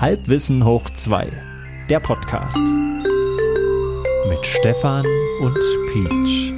Halbwissen 0.00 0.64
hoch 0.64 0.88
2, 0.88 1.30
der 1.90 2.00
Podcast. 2.00 2.62
Mit 4.30 4.46
Stefan 4.46 5.04
und 5.42 5.58
Peach. 5.92 6.54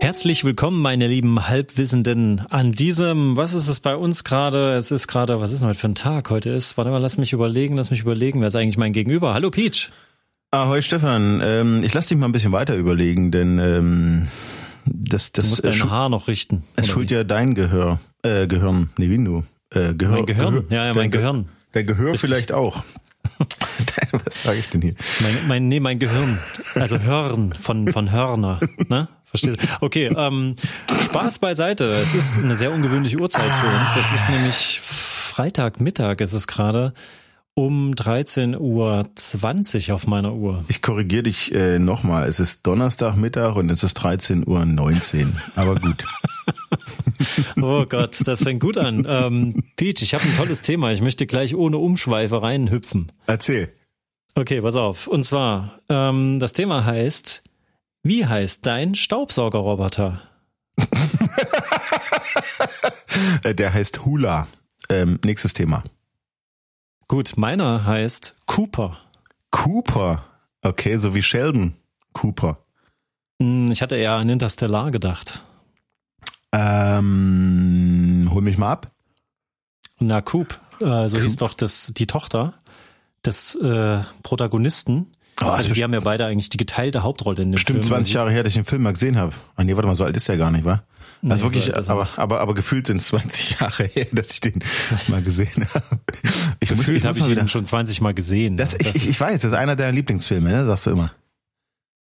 Herzlich 0.00 0.44
willkommen, 0.44 0.80
meine 0.80 1.08
lieben 1.08 1.48
Halbwissenden, 1.48 2.42
an 2.50 2.70
diesem, 2.70 3.36
was 3.36 3.52
ist 3.52 3.66
es 3.66 3.80
bei 3.80 3.96
uns 3.96 4.22
gerade? 4.22 4.74
Es 4.74 4.92
ist 4.92 5.08
gerade, 5.08 5.40
was 5.40 5.50
ist 5.50 5.58
denn 5.58 5.66
heute 5.66 5.80
für 5.80 5.88
ein 5.88 5.96
Tag? 5.96 6.30
Heute 6.30 6.50
ist, 6.50 6.76
warte 6.76 6.92
mal, 6.92 7.02
lass 7.02 7.18
mich 7.18 7.32
überlegen, 7.32 7.74
lass 7.74 7.90
mich 7.90 8.02
überlegen, 8.02 8.38
wer 8.42 8.46
ist 8.46 8.54
eigentlich 8.54 8.78
mein 8.78 8.92
Gegenüber? 8.92 9.34
Hallo 9.34 9.50
Peach. 9.50 9.90
Ahoi 10.52 10.82
Stefan, 10.82 11.40
ähm, 11.42 11.80
ich 11.82 11.94
lass 11.94 12.06
dich 12.06 12.16
mal 12.16 12.26
ein 12.26 12.32
bisschen 12.32 12.52
weiter 12.52 12.76
überlegen, 12.76 13.32
denn 13.32 13.58
ähm, 13.58 14.28
das, 14.84 15.32
das 15.32 15.46
Du 15.46 15.50
musst 15.50 15.64
dein 15.64 15.90
Haar 15.90 16.10
noch 16.10 16.28
richten. 16.28 16.62
es 16.76 16.86
schult 16.86 17.10
ja 17.10 17.24
dein 17.24 17.56
Gehör, 17.56 17.98
äh, 18.22 18.46
Gehirn, 18.46 18.90
nee, 18.98 19.10
wie 19.10 19.24
du? 19.24 19.42
Äh, 19.70 19.94
Gehör, 19.94 20.18
Mein 20.18 20.26
Gehirn? 20.26 20.54
Gehör, 20.54 20.64
Ja, 20.70 20.86
ja, 20.86 20.94
mein 20.94 21.10
Gehirn. 21.10 21.48
Dein 21.78 21.86
Gehör 21.86 22.12
Richtig. 22.12 22.28
vielleicht 22.28 22.50
auch. 22.50 22.82
Was 24.24 24.42
sage 24.42 24.58
ich 24.58 24.68
denn 24.68 24.82
hier? 24.82 24.94
Mein, 25.20 25.34
mein, 25.46 25.68
nee, 25.68 25.78
mein 25.78 26.00
Gehirn. 26.00 26.40
Also 26.74 26.98
Hörn 26.98 27.52
von, 27.52 27.86
von 27.86 28.10
Hörner. 28.10 28.58
Ne? 28.88 29.06
Verstehst 29.24 29.58
du? 29.62 29.66
Okay, 29.80 30.06
ähm, 30.16 30.56
Spaß 30.88 31.38
beiseite. 31.38 31.84
Es 31.84 32.14
ist 32.14 32.38
eine 32.38 32.56
sehr 32.56 32.72
ungewöhnliche 32.72 33.18
Uhrzeit 33.18 33.52
für 33.52 33.68
uns. 33.68 33.94
Es 33.94 34.12
ist 34.12 34.28
nämlich 34.28 34.80
Freitagmittag, 34.82 36.20
ist 36.20 36.32
es 36.32 36.48
gerade 36.48 36.94
um 37.54 37.92
13.20 37.92 39.88
Uhr 39.88 39.94
auf 39.94 40.08
meiner 40.08 40.34
Uhr. 40.34 40.64
Ich 40.66 40.82
korrigiere 40.82 41.22
dich 41.24 41.54
äh, 41.54 41.78
nochmal. 41.78 42.28
Es 42.28 42.40
ist 42.40 42.66
Donnerstagmittag 42.66 43.54
und 43.54 43.70
es 43.70 43.84
ist 43.84 44.00
13.19 44.00 44.46
Uhr. 44.46 45.32
Aber 45.54 45.76
gut. 45.76 46.04
Oh 47.60 47.84
Gott, 47.86 48.16
das 48.26 48.42
fängt 48.42 48.60
gut 48.60 48.78
an. 48.78 49.04
Ähm, 49.08 49.64
Peach, 49.76 50.02
ich 50.02 50.14
habe 50.14 50.24
ein 50.24 50.36
tolles 50.36 50.62
Thema. 50.62 50.92
Ich 50.92 51.00
möchte 51.00 51.26
gleich 51.26 51.54
ohne 51.54 51.78
Umschweife 51.78 52.42
reinhüpfen. 52.42 53.12
Erzähl. 53.26 53.72
Okay, 54.34 54.60
pass 54.60 54.76
auf. 54.76 55.06
Und 55.08 55.24
zwar, 55.24 55.80
ähm, 55.88 56.38
das 56.38 56.52
Thema 56.52 56.84
heißt, 56.84 57.42
wie 58.04 58.26
heißt 58.26 58.64
dein 58.66 58.94
Staubsaugerroboter? 58.94 60.20
Äh, 63.42 63.54
der 63.54 63.72
heißt 63.74 64.04
Hula. 64.04 64.46
Ähm, 64.90 65.18
nächstes 65.24 65.52
Thema. 65.52 65.82
Gut, 67.08 67.32
meiner 67.36 67.84
heißt 67.84 68.36
Cooper. 68.46 68.96
Cooper. 69.50 70.24
Okay, 70.62 70.96
so 70.98 71.14
wie 71.14 71.22
Sheldon 71.22 71.74
Cooper. 72.12 72.58
Hm, 73.40 73.70
Ich 73.70 73.82
hatte 73.82 73.96
eher 73.96 74.12
an 74.12 74.28
Interstellar 74.28 74.90
gedacht. 74.90 75.42
Ähm, 76.52 78.28
hol 78.32 78.42
mich 78.42 78.58
mal 78.58 78.72
ab. 78.72 78.90
Na, 80.00 80.20
Coop, 80.22 80.58
äh, 80.80 81.08
so 81.08 81.18
hieß 81.20 81.36
doch 81.36 81.54
das, 81.54 81.92
die 81.96 82.06
Tochter 82.06 82.54
des 83.24 83.54
äh, 83.56 83.98
Protagonisten. 84.22 85.08
Oh, 85.40 85.46
also 85.46 85.68
das 85.68 85.76
die 85.78 85.84
haben 85.84 85.92
ja 85.92 86.00
beide 86.00 86.26
eigentlich 86.26 86.48
die 86.48 86.56
geteilte 86.56 87.02
Hauptrolle 87.02 87.42
in 87.42 87.48
dem 87.50 87.52
Bestimmt 87.52 87.80
Film. 87.84 87.96
20 87.96 88.14
Jahre 88.14 88.30
her, 88.32 88.42
dass 88.42 88.50
ich 88.52 88.56
den 88.58 88.64
Film 88.64 88.82
mal 88.82 88.92
gesehen 88.92 89.16
habe. 89.16 89.32
Ah 89.56 89.64
nee, 89.64 89.74
warte 89.76 89.86
mal, 89.88 89.94
so 89.96 90.04
alt 90.04 90.16
ist 90.16 90.28
er 90.28 90.36
gar 90.36 90.50
nicht, 90.50 90.64
wa? 90.64 90.82
Nee, 91.20 91.32
Also 91.32 91.44
wirklich, 91.46 91.64
so 91.66 91.72
er 91.72 91.88
aber, 91.90 92.08
aber, 92.16 92.40
aber 92.40 92.54
gefühlt 92.54 92.86
sind 92.86 92.98
es 92.98 93.06
20 93.08 93.58
Jahre 93.60 93.84
her, 93.84 94.06
dass 94.12 94.32
ich 94.32 94.40
den 94.40 94.62
mal 95.08 95.22
gesehen 95.22 95.66
habe. 95.74 96.00
Ich 96.60 96.68
Gefühlt 96.68 97.04
habe 97.04 97.18
ich 97.18 97.24
mal 97.24 97.30
wieder- 97.30 97.42
ihn 97.42 97.48
schon 97.48 97.66
20 97.66 98.00
Mal 98.00 98.14
gesehen. 98.14 98.56
Das, 98.56 98.72
Ja, 98.72 98.78
ich, 98.80 98.94
ich, 98.94 99.08
ich 99.10 99.20
weiß, 99.20 99.34
das 99.34 99.44
ist 99.52 99.52
einer 99.58 99.74
deiner 99.76 99.92
Lieblingsfilme, 99.92 100.48
ne? 100.50 100.64
sagst 100.66 100.86
du 100.86 100.90
immer. 100.90 101.12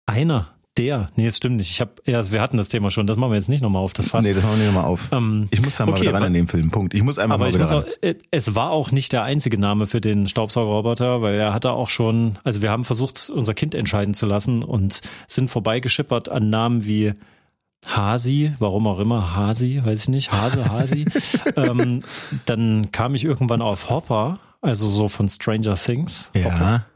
einer, 0.06 0.54
der. 0.78 1.08
Nee, 1.16 1.26
das 1.26 1.36
stimmt 1.38 1.56
nicht. 1.56 1.70
Ich 1.70 1.80
hab, 1.80 2.00
ja, 2.06 2.30
wir 2.30 2.40
hatten 2.40 2.56
das 2.56 2.68
Thema 2.68 2.90
schon. 2.90 3.06
Das 3.06 3.16
machen 3.16 3.30
wir 3.30 3.36
jetzt 3.36 3.48
nicht 3.48 3.62
nochmal 3.62 3.82
auf 3.82 3.92
das 3.92 4.08
Fass. 4.10 4.24
Nee, 4.24 4.34
das 4.34 4.42
machen 4.42 4.58
wir 4.58 4.64
nicht 4.64 4.74
nochmal 4.74 4.90
auf. 4.90 5.10
Ähm, 5.12 5.48
Ich 5.50 5.62
muss 5.62 5.76
da 5.76 5.86
mal 5.86 5.92
okay, 5.92 6.02
wieder 6.02 6.14
ran 6.14 6.24
in 6.24 6.34
den 6.34 6.48
Film, 6.48 6.70
Punkt. 6.70 6.94
Ich 6.94 7.02
muss 7.02 7.18
einfach 7.18 7.34
Aber 7.34 7.46
mal 7.46 7.54
wieder 7.54 7.68
ran. 7.68 7.84
auch, 7.84 7.86
äh, 8.02 8.14
es 8.30 8.54
war 8.54 8.70
auch 8.70 8.90
nicht 8.92 9.12
der 9.12 9.22
einzige 9.22 9.58
Name 9.58 9.86
für 9.86 10.00
den 10.00 10.26
Staubsaugerroboter, 10.26 11.22
weil 11.22 11.34
er 11.36 11.54
hatte 11.54 11.72
auch 11.72 11.88
schon, 11.88 12.38
also 12.44 12.62
wir 12.62 12.70
haben 12.70 12.84
versucht, 12.84 13.30
unser 13.34 13.54
Kind 13.54 13.74
entscheiden 13.74 14.14
zu 14.14 14.26
lassen 14.26 14.62
und 14.62 15.00
sind 15.26 15.48
vorbeigeschippert 15.50 16.28
an 16.28 16.50
Namen 16.50 16.84
wie 16.84 17.14
Hasi, 17.86 18.52
warum 18.58 18.86
auch 18.86 18.98
immer, 18.98 19.36
Hasi, 19.36 19.80
weiß 19.84 20.02
ich 20.02 20.08
nicht, 20.08 20.32
Hase, 20.32 20.68
Hasi. 20.70 21.06
ähm, 21.56 22.00
dann 22.46 22.90
kam 22.90 23.14
ich 23.14 23.24
irgendwann 23.24 23.62
auf 23.62 23.90
Hopper, 23.90 24.38
also 24.60 24.88
so 24.88 25.08
von 25.08 25.28
Stranger 25.28 25.74
Things. 25.74 26.32
Hopper. 26.36 26.86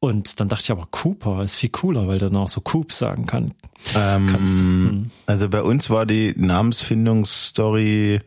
Und 0.00 0.38
dann 0.38 0.48
dachte 0.48 0.62
ich 0.62 0.70
aber, 0.70 0.86
Cooper 0.90 1.42
ist 1.42 1.56
viel 1.56 1.70
cooler, 1.70 2.06
weil 2.06 2.18
der 2.18 2.30
dann 2.30 2.38
auch 2.38 2.48
so 2.48 2.60
Coop 2.60 2.92
sagen 2.92 3.26
kann. 3.26 3.52
Ähm, 3.96 4.28
Kannst. 4.30 4.58
Hm. 4.58 5.10
Also 5.26 5.48
bei 5.48 5.62
uns 5.62 5.90
war 5.90 6.06
die 6.06 6.34
Namensfindungsstory 6.36 8.20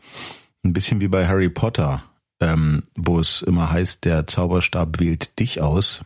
ein 0.63 0.73
bisschen 0.73 0.99
wie 0.99 1.07
bei 1.07 1.27
Harry 1.27 1.49
Potter, 1.49 2.03
ähm, 2.41 2.83
wo 2.95 3.19
es 3.19 3.41
immer 3.41 3.71
heißt, 3.71 4.03
der 4.03 4.27
Zauberstab 4.27 4.99
wählt 4.99 5.39
dich 5.39 5.61
aus. 5.61 6.01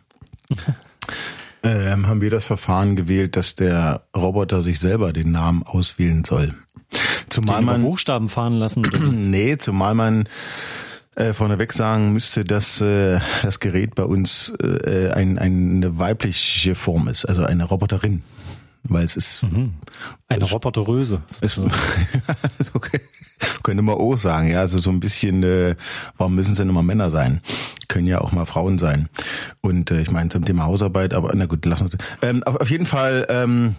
ähm, 1.63 2.07
haben 2.07 2.21
wir 2.21 2.29
das 2.29 2.45
Verfahren 2.45 2.95
gewählt, 2.95 3.35
dass 3.35 3.55
der 3.55 4.05
Roboter 4.15 4.61
sich 4.61 4.79
selber 4.79 5.13
den 5.13 5.31
Namen 5.31 5.63
auswählen 5.63 6.23
soll. 6.23 6.53
Zumal 7.29 7.61
man, 7.63 7.81
Buchstaben 7.81 8.27
fahren 8.27 8.53
lassen. 8.53 8.83
Nee, 9.29 9.57
zumal 9.57 9.95
man 9.95 10.29
äh, 11.15 11.33
vorneweg 11.33 11.73
sagen 11.73 12.13
müsste, 12.13 12.43
dass 12.43 12.81
äh, 12.81 13.19
das 13.41 13.59
Gerät 13.59 13.95
bei 13.95 14.03
uns 14.03 14.53
äh, 14.61 15.11
ein, 15.11 15.37
eine 15.37 15.97
weibliche 15.97 16.75
Form 16.75 17.07
ist, 17.07 17.25
also 17.25 17.43
eine 17.43 17.63
Roboterin. 17.65 18.23
Weil 18.87 19.03
es 19.03 19.15
ist 19.15 19.43
Eine 20.27 20.43
Roboteröse. 20.45 21.23
ist, 21.41 21.55
sozusagen. 21.55 21.73
okay. 22.73 23.01
Könnte 23.63 23.81
man 23.81 23.95
auch 23.95 24.15
sagen, 24.15 24.47
ja, 24.49 24.59
also 24.59 24.77
so 24.77 24.91
ein 24.91 24.99
bisschen, 24.99 25.41
äh, 25.43 25.75
warum 26.17 26.35
müssen 26.35 26.51
es 26.51 26.57
denn 26.57 26.69
immer 26.69 26.83
Männer 26.83 27.09
sein? 27.09 27.41
Können 27.87 28.05
ja 28.07 28.21
auch 28.21 28.31
mal 28.31 28.45
Frauen 28.45 28.77
sein. 28.77 29.09
Und 29.61 29.89
äh, 29.91 30.01
ich 30.01 30.11
meine 30.11 30.29
zum 30.29 30.45
Thema 30.45 30.65
Hausarbeit, 30.65 31.13
aber 31.15 31.31
na 31.33 31.47
gut, 31.47 31.65
lassen 31.65 31.91
wir 31.91 31.97
es. 31.99 32.05
Ähm, 32.21 32.43
auf, 32.43 32.57
auf 32.57 32.69
jeden 32.69 32.85
Fall 32.85 33.25
ähm, 33.29 33.75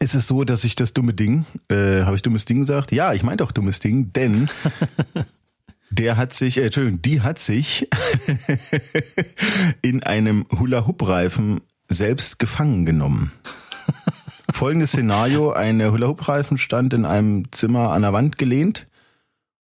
ist 0.00 0.14
es 0.14 0.26
so, 0.26 0.44
dass 0.44 0.64
ich 0.64 0.74
das 0.74 0.92
dumme 0.92 1.14
Ding, 1.14 1.46
äh, 1.68 2.02
habe 2.02 2.16
ich 2.16 2.22
dummes 2.22 2.44
Ding 2.44 2.60
gesagt? 2.60 2.92
Ja, 2.92 3.12
ich 3.12 3.22
meine 3.22 3.38
doch 3.38 3.52
dummes 3.52 3.78
Ding, 3.78 4.12
denn 4.12 4.48
der 5.90 6.16
hat 6.16 6.32
sich, 6.32 6.56
äh, 6.56 6.64
Entschuldigung, 6.64 7.02
die 7.02 7.20
hat 7.20 7.38
sich 7.38 7.88
in 9.82 10.02
einem 10.02 10.46
Hula-Hoop-Reifen 10.58 11.60
selbst 11.88 12.38
gefangen 12.38 12.86
genommen. 12.86 13.32
Folgendes 14.52 14.90
Szenario, 14.90 15.52
eine 15.52 15.92
Hula-Hoop-Reifen 15.92 16.58
stand 16.58 16.92
in 16.94 17.04
einem 17.04 17.50
Zimmer 17.52 17.92
an 17.92 18.02
der 18.02 18.12
Wand 18.12 18.38
gelehnt 18.38 18.86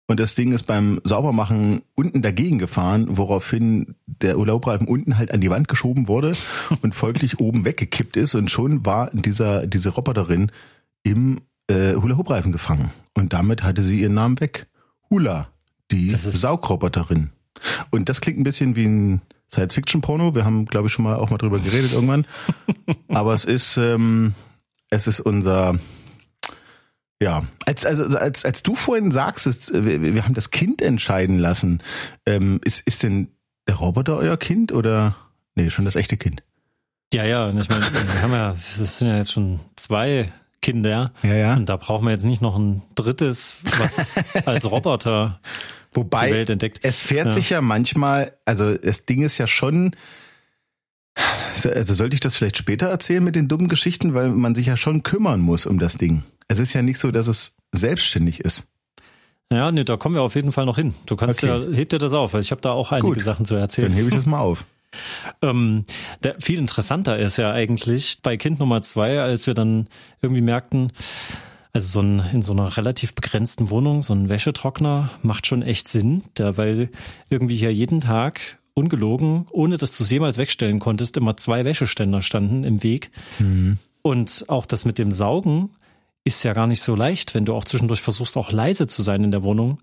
und 0.09 0.21
das 0.21 0.35
Ding 0.35 0.53
ist 0.53 0.65
beim 0.65 1.01
Saubermachen 1.03 1.83
unten 1.95 2.23
dagegen 2.23 2.59
gefahren, 2.59 3.17
woraufhin 3.17 3.97
der 4.07 4.37
Hula-Hoop-Reifen 4.37 4.87
unten 4.87 5.19
halt 5.19 5.33
an 5.33 5.41
die 5.41 5.51
Wand 5.51 5.67
geschoben 5.67 6.07
wurde 6.07 6.33
und 6.83 6.95
folglich 6.95 7.41
oben 7.41 7.65
weggekippt 7.65 8.17
ist 8.17 8.35
und 8.35 8.51
schon 8.51 8.87
war 8.87 9.11
dieser, 9.13 9.67
diese 9.67 9.91
Roboterin 9.91 10.53
im 11.03 11.41
äh, 11.69 11.95
Hula-Hoop-Reifen 11.95 12.53
gefangen 12.53 12.93
und 13.15 13.33
damit 13.33 13.65
hatte 13.65 13.83
sie 13.83 14.01
ihren 14.01 14.15
Namen 14.15 14.41
weg. 14.41 14.67
Hula, 15.11 15.49
die 15.91 16.11
Saugroboterin. 16.11 17.31
Und 17.91 18.09
das 18.09 18.21
klingt 18.21 18.39
ein 18.39 18.45
bisschen 18.45 18.77
wie 18.77 18.87
ein 18.87 19.23
Science-Fiction-Porno. 19.51 20.35
Wir 20.35 20.45
haben, 20.45 20.67
glaube 20.67 20.87
ich, 20.87 20.93
schon 20.93 21.05
mal 21.05 21.17
auch 21.17 21.31
mal 21.31 21.39
drüber 21.39 21.59
geredet 21.59 21.93
irgendwann. 21.93 22.27
Aber 23.09 23.35
es 23.35 23.45
ist, 23.45 23.77
ähm, 23.77 24.35
es 24.91 25.07
ist 25.07 25.21
unser, 25.21 25.79
ja, 27.23 27.45
als, 27.65 27.85
also, 27.87 28.05
als, 28.17 28.45
als 28.45 28.63
du 28.63 28.75
vorhin 28.75 29.11
sagst, 29.11 29.73
wir, 29.73 30.03
wir 30.03 30.25
haben 30.25 30.35
das 30.35 30.51
Kind 30.51 30.83
entscheiden 30.83 31.39
lassen, 31.39 31.83
ähm, 32.27 32.61
ist, 32.65 32.87
ist 32.87 33.03
denn 33.03 33.29
der 33.67 33.77
Roboter 33.77 34.17
euer 34.17 34.37
Kind 34.37 34.73
oder, 34.73 35.17
nee, 35.55 35.71
schon 35.71 35.85
das 35.85 35.97
echte 35.97 36.17
Kind? 36.17 36.43
Ja, 37.15 37.25
ja, 37.25 37.49
ich 37.49 37.69
meine, 37.69 37.83
wir 37.83 38.23
haben 38.23 38.33
ja, 38.33 38.57
das 38.79 38.99
sind 38.99 39.09
ja 39.09 39.17
jetzt 39.17 39.33
schon 39.33 39.61
zwei 39.77 40.33
Kinder. 40.61 41.13
Ja, 41.23 41.35
ja. 41.35 41.55
Und 41.55 41.69
da 41.69 41.77
brauchen 41.77 42.05
wir 42.05 42.11
jetzt 42.11 42.25
nicht 42.25 42.43
noch 42.43 42.57
ein 42.57 42.83
drittes, 42.97 43.57
was 43.79 44.13
als 44.47 44.71
Roboter 44.71 45.41
die 46.05 46.05
Wobei, 46.05 46.31
Welt 46.33 46.51
entdeckt. 46.51 46.81
es 46.83 47.01
fährt 47.01 47.27
Ja. 47.29 47.33
sich 47.33 47.51
ja 47.51 47.61
manchmal, 47.61 48.33
also 48.45 48.77
das 48.77 49.05
Ding 49.07 49.23
ist 49.23 49.39
ja 49.39 49.47
schon, 49.47 49.93
also 51.65 51.95
sollte 51.95 52.15
ich 52.15 52.21
das 52.21 52.37
vielleicht 52.37 52.57
später 52.57 52.89
erzählen 52.89 53.25
mit 53.25 53.35
den 53.37 53.49
dummen 53.49 53.69
Geschichten, 53.69 54.15
weil 54.15 54.29
man 54.29 54.55
sich 54.55 54.67
ja 54.67 54.77
schon 54.77 55.03
kümmern 55.03 55.41
muss 55.41 55.67
um 55.67 55.79
das 55.79 55.97
Ding. 55.97 56.23
Es 56.49 56.59
ist 56.59 56.73
ja 56.75 56.83
nicht 56.83 56.99
so, 56.99 57.11
dass 57.11 57.27
es 57.27 57.57
selbstständig 57.73 58.41
ist. 58.41 58.65
Ja, 59.53 59.71
nee, 59.71 59.85
da 59.85 59.97
kommen 59.97 60.15
wir 60.17 60.23
auf 60.23 60.35
jeden 60.35 60.53
Fall 60.53 60.67
noch 60.67 60.77
hin. 60.77 60.95
Du 61.07 61.17
kannst 61.17 61.43
Okay. 61.45 61.71
ja, 61.71 61.77
heb 61.77 61.89
dir 61.89 61.99
das 61.99 62.13
auf, 62.13 62.35
weil 62.35 62.41
ich 62.41 62.51
habe 62.51 62.61
da 62.61 62.73
auch 62.73 62.93
einige 62.93 63.15
Gut. 63.15 63.23
Sachen 63.23 63.47
zu 63.47 63.55
Dann 63.55 63.63
erzählen. 63.63 63.93
hebe 63.93 64.09
ich 64.09 64.15
das 64.15 64.27
mal 64.27 64.41
auf. 64.41 64.65
Ähm, 65.43 65.85
der, 66.25 66.37
viel 66.41 66.59
interessanter 66.59 67.19
ist 67.19 67.37
ja 67.37 67.53
eigentlich 67.53 68.21
bei 68.23 68.39
Kind 68.39 68.61
Nummer 68.61 68.81
zwei, 68.81 69.21
als 69.21 69.47
wir 69.47 69.53
dann 69.53 69.89
irgendwie 70.23 70.41
merkten, 70.41 70.91
also 71.77 72.01
so 72.01 72.07
ein, 72.07 72.23
in 72.33 72.43
so 72.43 72.53
einer 72.53 72.77
relativ 72.77 73.15
begrenzten 73.15 73.69
Wohnung, 73.69 74.03
so 74.03 74.15
ein 74.15 74.29
Wäschetrockner 74.31 75.11
macht 75.23 75.47
schon 75.47 75.63
echt 75.63 75.89
Sinn, 75.89 76.25
der, 76.39 76.57
weil 76.57 76.89
irgendwie 77.29 77.57
hier 77.57 77.73
jeden 77.73 78.01
Tag 78.01 78.59
ungelogen, 78.73 79.47
ohne 79.51 79.77
dass 79.77 79.97
du 79.97 80.03
es 80.03 80.11
jemals 80.11 80.39
wegstellen 80.39 80.79
konntest, 80.79 81.17
immer 81.17 81.37
zwei 81.37 81.65
Wäscheständer 81.65 82.23
standen 82.23 82.65
im 82.65 82.83
Weg. 82.83 83.11
Und 84.03 84.45
auch 84.49 84.65
das 84.65 84.85
mit 84.85 84.99
dem 84.99 85.13
Saugen 85.13 85.71
ist 86.25 86.43
ja 86.45 86.55
gar 86.55 86.67
nicht 86.67 86.83
so 86.83 86.95
leicht, 86.95 87.35
wenn 87.35 87.45
du 87.45 87.55
auch 87.55 87.65
zwischendurch 87.65 88.01
versuchst, 88.01 88.37
auch 88.37 88.53
leise 88.53 88.87
zu 88.87 89.03
sein 89.03 89.23
in 89.23 89.31
der 89.31 89.43
Wohnung. 89.43 89.79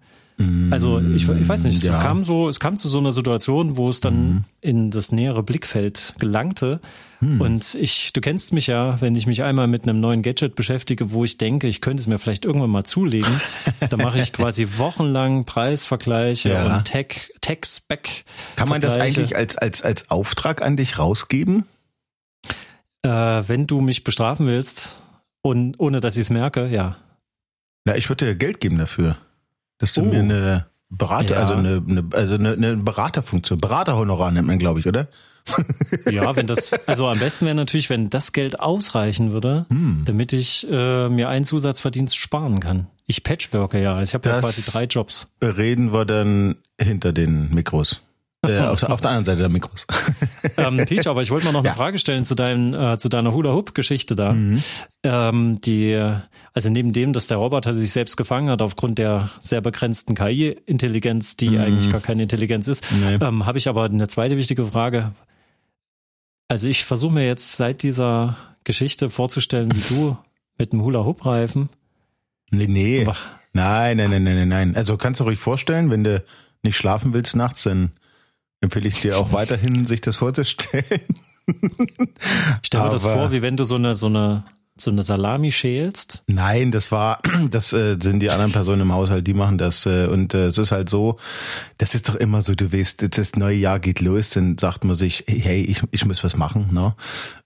Also 0.72 1.00
ich, 1.00 1.30
ich 1.30 1.48
weiß 1.48 1.64
nicht, 1.66 1.78
es 1.78 1.84
ja. 1.84 2.02
kam 2.02 2.24
so, 2.24 2.50
es 2.50 2.60
kam 2.60 2.76
zu 2.76 2.88
so 2.88 2.98
einer 2.98 3.12
Situation, 3.12 3.78
wo 3.78 3.88
es 3.90 4.02
dann 4.02 4.14
Mhm. 4.34 4.44
in 4.62 4.92
das 4.92 5.12
nähere 5.12 5.44
Blickfeld 5.44 6.16
gelangte. 6.20 6.82
Hm. 7.20 7.40
Und 7.40 7.76
ich, 7.76 8.12
du 8.14 8.20
kennst 8.20 8.52
mich 8.52 8.68
ja, 8.68 9.00
wenn 9.00 9.14
ich 9.16 9.28
mich 9.28 9.44
einmal 9.44 9.68
mit 9.68 9.84
einem 9.84 10.00
neuen 10.00 10.24
Gadget 10.24 10.56
beschäftige, 10.56 11.12
wo 11.12 11.24
ich 11.24 11.38
denke, 11.38 11.68
ich 11.68 11.82
könnte 11.82 12.02
es 12.02 12.08
mir 12.08 12.18
vielleicht 12.18 12.46
irgendwann 12.46 12.72
mal 12.72 12.84
zulegen, 12.84 13.40
dann 13.90 14.00
mache 14.02 14.20
ich 14.20 14.34
quasi 14.34 14.68
wochenlang 14.78 15.46
Preisvergleiche 15.46 16.50
Ja. 16.50 16.78
und 16.78 16.86
Tech, 16.86 17.32
Tech-Spec. 17.42 18.26
Kann 18.56 18.68
man 18.70 18.82
das 18.82 18.98
eigentlich 18.98 19.36
als, 19.38 19.56
als, 19.56 19.82
als 19.84 20.10
Auftrag 20.10 20.62
an 20.64 20.76
dich 20.78 20.98
rausgeben? 20.98 21.66
Äh, 23.04 23.10
wenn 23.10 23.68
du 23.68 23.82
mich 23.82 24.04
bestrafen 24.04 24.48
willst 24.48 25.02
und 25.42 25.80
ohne 25.80 26.00
dass 26.00 26.16
ich 26.16 26.22
es 26.24 26.30
merke, 26.30 26.68
ja. 26.68 26.98
Na, 27.86 27.96
ich 27.98 28.10
würde 28.10 28.26
dir 28.26 28.36
Geld 28.36 28.60
geben 28.60 28.78
dafür. 28.78 29.18
Dass 29.84 29.92
du 29.92 30.02
Oh. 30.02 30.06
mir 30.06 30.20
eine 30.22 30.66
Berater, 30.90 31.34
Ja. 31.34 31.42
also 31.42 31.56
eine, 31.56 31.84
eine, 31.86 32.06
also 32.14 32.36
eine, 32.36 32.54
eine 32.54 32.78
Beraterfunktion, 32.78 33.60
Beraterhonorar 33.60 34.32
nennt 34.32 34.48
man, 34.48 34.60
glaube 34.60 34.80
ich, 34.80 34.88
oder? 34.88 35.10
Ja, 36.10 36.34
wenn 36.38 36.48
das, 36.48 36.72
also 36.88 37.10
am 37.10 37.20
besten 37.20 37.46
wäre 37.48 37.56
natürlich, 37.56 37.90
wenn 37.90 38.10
das 38.10 38.32
Geld 38.32 38.62
ausreichen 38.62 39.34
würde, 39.34 39.66
Hm. 39.70 40.04
damit 40.06 40.32
ich 40.32 40.66
äh, 40.72 41.10
mir 41.10 41.28
einen 41.28 41.44
Zusatzverdienst 41.44 42.16
sparen 42.16 42.62
kann. 42.62 42.88
Ich 43.08 43.24
patchworke 43.26 43.82
ja, 43.82 44.02
ich 44.02 44.14
habe 44.14 44.30
ja 44.30 44.40
quasi 44.40 44.72
drei 44.72 44.86
Jobs. 44.86 45.28
Reden 45.44 45.92
wir 45.92 46.06
dann 46.06 46.56
hinter 46.80 47.12
den 47.12 47.54
Mikros. 47.54 48.02
Äh, 48.46 48.60
auf, 48.60 48.82
der- 48.82 48.92
auf 48.92 49.00
der 49.02 49.12
anderen 49.12 49.26
Seite 49.26 49.40
der 49.40 49.50
Mikros. 49.50 49.86
Ähm, 50.58 50.76
Peach, 50.86 51.08
aber 51.08 51.22
ich 51.22 51.32
wollte 51.32 51.46
mal 51.46 51.54
noch 51.54 51.62
eine 51.62 51.70
Ja. 51.70 51.74
Frage 51.74 51.98
stellen 51.98 52.26
zu 52.26 52.36
deinem, 52.36 52.74
äh, 52.74 52.98
zu 52.98 53.08
deiner 53.08 53.34
Hula-Hoop-Geschichte 53.34 54.14
da. 54.14 54.34
Mhm. 54.34 54.62
Ähm, 55.04 55.62
die, 55.62 55.96
also 56.54 56.70
neben 56.70 56.92
dem, 56.92 57.14
dass 57.14 57.28
der 57.28 57.38
Roboter 57.38 57.72
sich 57.72 57.92
selbst 57.94 58.18
gefangen 58.18 58.50
hat 58.50 58.62
aufgrund 58.62 58.98
der 59.00 59.30
sehr 59.40 59.62
begrenzten 59.62 60.16
KI-Intelligenz, 60.16 61.38
die 61.38 61.58
eigentlich 61.58 61.90
gar 61.90 62.02
keine 62.02 62.24
Intelligenz 62.24 62.68
ist, 62.68 62.86
Mhm. 62.92 63.00
Nee. 63.06 63.26
ähm, 63.26 63.46
habe 63.46 63.58
ich 63.58 63.70
aber 63.70 63.86
eine 63.86 64.08
zweite 64.10 64.36
wichtige 64.36 64.66
Frage. 64.66 65.14
Also 66.50 66.68
ich 66.68 66.84
versuche 66.84 67.14
mir 67.14 67.26
jetzt 67.26 67.54
seit 67.58 67.82
dieser 67.84 68.36
Geschichte 68.66 69.10
vorzustellen, 69.10 69.74
wie 69.74 69.94
du 69.96 70.18
mit 70.58 70.74
dem 70.74 70.82
Hula-Hoop-Reifen. 70.82 71.70
Nee, 72.52 72.68
nee. 72.68 73.08
Nein, 73.54 73.98
nein, 73.98 74.10
nein, 74.10 74.24
nein, 74.24 74.48
nein. 74.50 74.76
Also 74.76 74.98
kannst 74.98 75.20
du 75.22 75.24
ruhig 75.24 75.40
vorstellen, 75.40 75.90
wenn 75.90 76.04
du 76.04 76.24
nicht 76.64 76.76
schlafen 76.78 77.14
willst 77.14 77.36
nachts, 77.36 77.64
dann 77.64 77.92
empfehle 78.64 78.88
ich 78.88 79.02
dir 79.02 79.18
auch 79.18 79.32
weiterhin, 79.34 79.86
sich 79.86 80.02
das 80.02 80.18
vorzustellen. 80.18 81.02
Ich 81.46 82.68
stelle 82.68 82.86
mir 82.86 82.90
das 82.90 83.04
vor, 83.04 83.32
wie 83.32 83.42
wenn 83.42 83.58
du 83.58 83.66
so 83.66 83.76
eine, 83.76 83.94
so 83.94 84.08
eine, 84.08 84.46
so 84.78 84.90
eine 84.90 85.04
Salami 85.04 85.52
schälst. 85.52 86.24
Nein, 86.28 86.72
das 86.72 86.90
war, 86.92 87.20
das 87.52 87.74
äh, 87.74 87.98
sind 88.02 88.22
die 88.22 88.32
anderen 88.32 88.54
Personen 88.54 88.84
im 88.84 88.94
Haushalt, 88.94 89.28
die 89.28 89.34
machen 89.34 89.58
das. 89.58 89.86
Äh, 89.86 90.08
und 90.08 90.34
äh, 90.34 90.46
es 90.46 90.58
ist 90.58 90.72
halt 90.72 90.90
so, 90.90 91.18
das 91.78 91.94
ist 91.94 92.08
doch 92.08 92.16
immer 92.16 92.42
so, 92.42 92.56
du 92.56 92.72
weißt, 92.72 93.02
jetzt 93.02 93.18
das 93.18 93.36
neue 93.36 93.58
Jahr 93.58 93.80
geht 93.80 94.00
los, 94.00 94.30
dann 94.30 94.58
sagt 94.58 94.86
man 94.86 94.96
sich, 94.96 95.26
hey, 95.28 95.62
ich, 95.62 95.82
ich 95.92 96.06
muss 96.06 96.24
was 96.24 96.38
machen, 96.38 96.70
ne? 96.72 96.96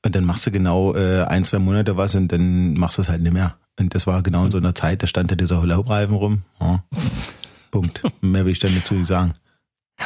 Und 0.05 0.15
dann 0.15 0.23
machst 0.23 0.45
du 0.45 0.51
genau 0.51 0.93
äh, 0.95 1.23
ein, 1.23 1.43
zwei 1.43 1.57
Monate 1.57 1.97
was 1.97 2.13
und 2.13 2.31
dann 2.31 2.75
machst 2.75 2.99
du 2.99 3.01
es 3.01 3.09
halt 3.09 3.21
nicht 3.21 3.33
mehr. 3.33 3.57
Und 3.79 3.95
das 3.95 4.05
war 4.05 4.21
genau 4.21 4.45
in 4.45 4.51
so 4.51 4.59
einer 4.59 4.75
Zeit, 4.75 5.01
da 5.01 5.07
stand 5.07 5.31
da 5.31 5.35
dieser 5.35 5.61
Hula-Hoop-Reifen 5.61 6.15
rum. 6.15 6.43
Ja. 6.61 6.83
Punkt. 7.71 8.03
Mehr 8.21 8.45
will 8.45 8.51
ich 8.51 8.59
dann 8.59 8.75
dazu 8.75 9.03
sagen. 9.03 9.33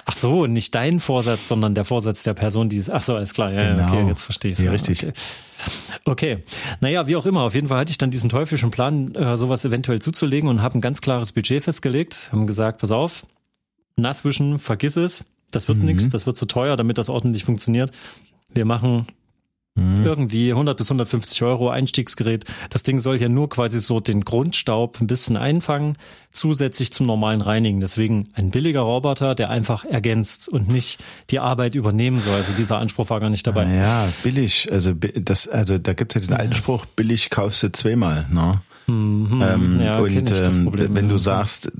Ach 0.05 0.13
so, 0.13 0.45
nicht 0.47 0.73
dein 0.73 0.99
Vorsatz, 1.01 1.47
sondern 1.49 1.75
der 1.75 1.83
Vorsatz 1.83 2.23
der 2.23 2.33
Person, 2.33 2.69
die 2.69 2.77
es. 2.77 2.89
Ach 2.89 3.01
so, 3.03 3.15
alles 3.15 3.33
klar. 3.33 3.51
Ja, 3.51 3.71
Genau. 3.75 3.87
okay, 3.87 4.07
jetzt 4.07 4.23
verstehe 4.23 4.51
ich 4.51 4.59
Ja, 4.59 4.71
richtig. 4.71 5.03
Okay. 5.03 5.13
okay. 6.05 6.43
Naja, 6.79 7.07
wie 7.07 7.15
auch 7.17 7.25
immer. 7.25 7.41
Auf 7.41 7.53
jeden 7.55 7.67
Fall 7.67 7.79
hatte 7.79 7.91
ich 7.91 7.97
dann 7.97 8.09
diesen 8.09 8.29
teuflischen 8.29 8.71
Plan, 8.71 9.13
äh, 9.15 9.35
sowas 9.35 9.65
eventuell 9.65 9.99
zuzulegen 9.99 10.49
und 10.49 10.61
habe 10.61 10.77
ein 10.77 10.81
ganz 10.81 11.01
klares 11.01 11.33
Budget 11.33 11.63
festgelegt. 11.63 12.29
Haben 12.31 12.47
gesagt, 12.47 12.79
pass 12.79 12.91
auf, 12.91 13.25
nass 13.97 14.23
wischen, 14.23 14.59
vergiss 14.59 14.95
es. 14.95 15.25
Das 15.51 15.67
wird 15.67 15.79
Mhm. 15.79 15.83
nix, 15.85 16.09
das 16.09 16.25
wird 16.25 16.37
zu 16.37 16.45
teuer, 16.45 16.77
damit 16.77 16.97
das 16.97 17.09
ordentlich 17.09 17.43
funktioniert. 17.43 17.91
Wir 18.53 18.63
machen 18.63 19.07
Mhm. 19.75 20.05
irgendwie 20.05 20.51
100 20.51 20.75
bis 20.75 20.91
150 20.91 21.43
Euro 21.43 21.69
Einstiegsgerät. 21.69 22.43
Das 22.69 22.83
Ding 22.83 22.99
soll 22.99 23.15
ja 23.15 23.29
nur 23.29 23.47
quasi 23.47 23.79
so 23.79 24.01
den 24.01 24.25
Grundstaub 24.25 24.99
ein 24.99 25.07
bisschen 25.07 25.37
einfangen, 25.37 25.97
zusätzlich 26.33 26.91
zum 26.91 27.07
normalen 27.07 27.39
Reinigen. 27.39 27.79
Deswegen 27.79 28.27
ein 28.33 28.51
billiger 28.51 28.81
Roboter, 28.81 29.33
der 29.33 29.49
einfach 29.49 29.85
ergänzt 29.85 30.49
und 30.49 30.67
nicht 30.67 31.01
die 31.29 31.39
Arbeit 31.39 31.75
übernehmen 31.75 32.19
soll. 32.19 32.35
Also 32.35 32.51
dieser 32.51 32.79
Anspruch 32.79 33.09
war 33.09 33.21
gar 33.21 33.29
nicht 33.29 33.47
dabei. 33.47 33.73
Ja, 33.73 34.09
billig. 34.23 34.69
Also 34.69 34.93
das, 34.93 35.47
also 35.47 35.77
da 35.77 35.93
gibt's 35.93 36.15
ja 36.15 36.19
diesen 36.19 36.35
alten 36.35 36.53
Spruch, 36.53 36.85
billig 36.85 37.29
kaufst 37.29 37.63
du 37.63 37.71
zweimal, 37.71 38.27
ne? 38.29 38.61
Mhm, 38.87 39.41
Ähm, 39.41 39.79
ja, 39.81 39.97
und 39.99 40.31
ähm, 40.31 40.63
Problem, 40.63 40.95
wenn 40.95 41.05
ja. 41.05 41.11
du 41.11 41.17
sagst, 41.17 41.71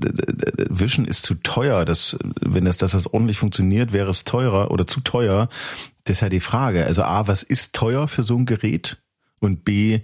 Wischen 0.70 1.04
ist 1.04 1.24
zu 1.24 1.34
teuer, 1.34 1.84
das, 1.84 2.16
wenn 2.40 2.64
das, 2.64 2.76
dass 2.76 2.92
das 2.92 3.12
ordentlich 3.12 3.38
funktioniert, 3.38 3.92
wäre 3.92 4.10
es 4.10 4.24
teurer 4.24 4.70
oder 4.70 4.86
zu 4.86 5.00
teuer. 5.00 5.48
Das 6.04 6.14
ist 6.14 6.20
ja 6.20 6.28
die 6.28 6.40
Frage. 6.40 6.84
Also 6.86 7.02
A, 7.02 7.26
was 7.28 7.42
ist 7.42 7.74
teuer 7.74 8.08
für 8.08 8.22
so 8.24 8.36
ein 8.36 8.46
Gerät? 8.46 9.02
Und 9.40 9.64
B, 9.64 10.00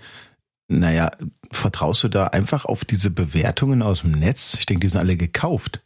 naja, 0.69 1.11
vertraust 1.51 2.05
du 2.05 2.09
da 2.09 2.27
einfach 2.29 2.65
auf 2.65 2.85
diese 2.85 3.11
Bewertungen 3.11 3.83
aus 3.83 4.03
dem 4.03 4.13
Netz? 4.13 4.57
Ich 4.59 4.67
denke, 4.67 4.87
die 4.87 4.91
sind 4.91 5.01
alle 5.01 5.17
gekauft. 5.17 5.81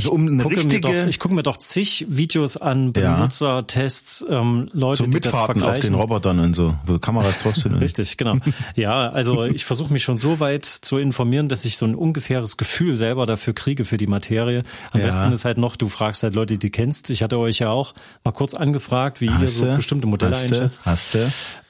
Also 0.00 0.12
um 0.12 0.26
eine 0.26 0.44
richtige 0.44 0.80
doch, 0.80 1.06
ich 1.08 1.18
gucke 1.18 1.34
mir 1.34 1.42
doch 1.42 1.56
zig 1.58 2.06
Videos 2.08 2.56
an. 2.56 2.92
Benutzertests, 2.92 4.24
ähm, 4.28 4.68
Leute, 4.72 4.98
so 4.98 5.04
die 5.04 5.10
das 5.20 5.32
Mitfahrten 5.32 5.62
auf 5.62 5.72
den 5.72 5.80
vergleichen. 5.82 5.94
Robotern 5.94 6.38
und 6.40 6.56
so, 6.56 6.74
wo 6.86 6.98
Kameras 6.98 7.38
drauf 7.42 7.56
sind. 7.56 7.74
Richtig, 7.74 8.16
genau. 8.16 8.36
Ja, 8.76 9.10
also 9.10 9.44
ich 9.44 9.64
versuche 9.64 9.92
mich 9.92 10.02
schon 10.02 10.18
so 10.18 10.40
weit 10.40 10.64
zu 10.64 10.96
informieren, 10.98 11.48
dass 11.48 11.64
ich 11.64 11.76
so 11.76 11.86
ein 11.86 11.94
ungefähres 11.94 12.56
Gefühl 12.56 12.96
selber 12.96 13.26
dafür 13.26 13.52
kriege 13.54 13.84
für 13.84 13.96
die 13.96 14.06
Materie. 14.06 14.62
Am 14.92 15.00
Ja. 15.00 15.06
besten 15.06 15.32
ist 15.32 15.44
halt 15.44 15.58
noch, 15.58 15.76
du 15.76 15.88
fragst 15.88 16.22
halt 16.22 16.34
Leute, 16.34 16.56
die 16.56 16.70
kennst. 16.70 17.10
Ich 17.10 17.22
hatte 17.22 17.38
euch 17.38 17.58
ja 17.58 17.70
auch 17.70 17.94
mal 18.24 18.32
kurz 18.32 18.54
angefragt, 18.54 19.20
wie 19.20 19.26
ihr 19.26 19.38
Hast 19.38 19.58
so 19.58 19.66
du? 19.66 19.76
bestimmte 19.76 20.06
Modelle 20.06 20.32
hast 20.34 20.44
einschätzt. 20.52 20.82
Hast 20.84 21.14
du? 21.14 21.18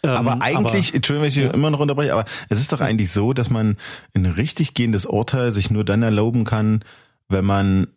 Ähm, 0.03 0.11
aber 0.11 0.43
eigentlich, 0.43 0.95
Entschuldigung, 0.95 1.23
wenn 1.23 1.29
ich 1.29 1.37
ja. 1.37 1.51
immer 1.51 1.71
noch 1.71 1.81
unterbreche, 1.81 2.13
aber 2.13 2.25
es 2.49 2.61
ist 2.61 2.73
doch 2.73 2.81
eigentlich 2.81 3.13
so, 3.13 3.33
dass 3.33 3.51
man 3.51 3.77
ein 4.15 4.27
richtig 4.27 4.75
gehendes 4.75 5.07
Urteil 5.07 5.53
sich 5.53 5.71
nur 5.71 5.85
dann 5.85 6.03
erlauben 6.03 6.45
kann, 6.45 6.85
wenn 7.29 7.45
man 7.45 7.89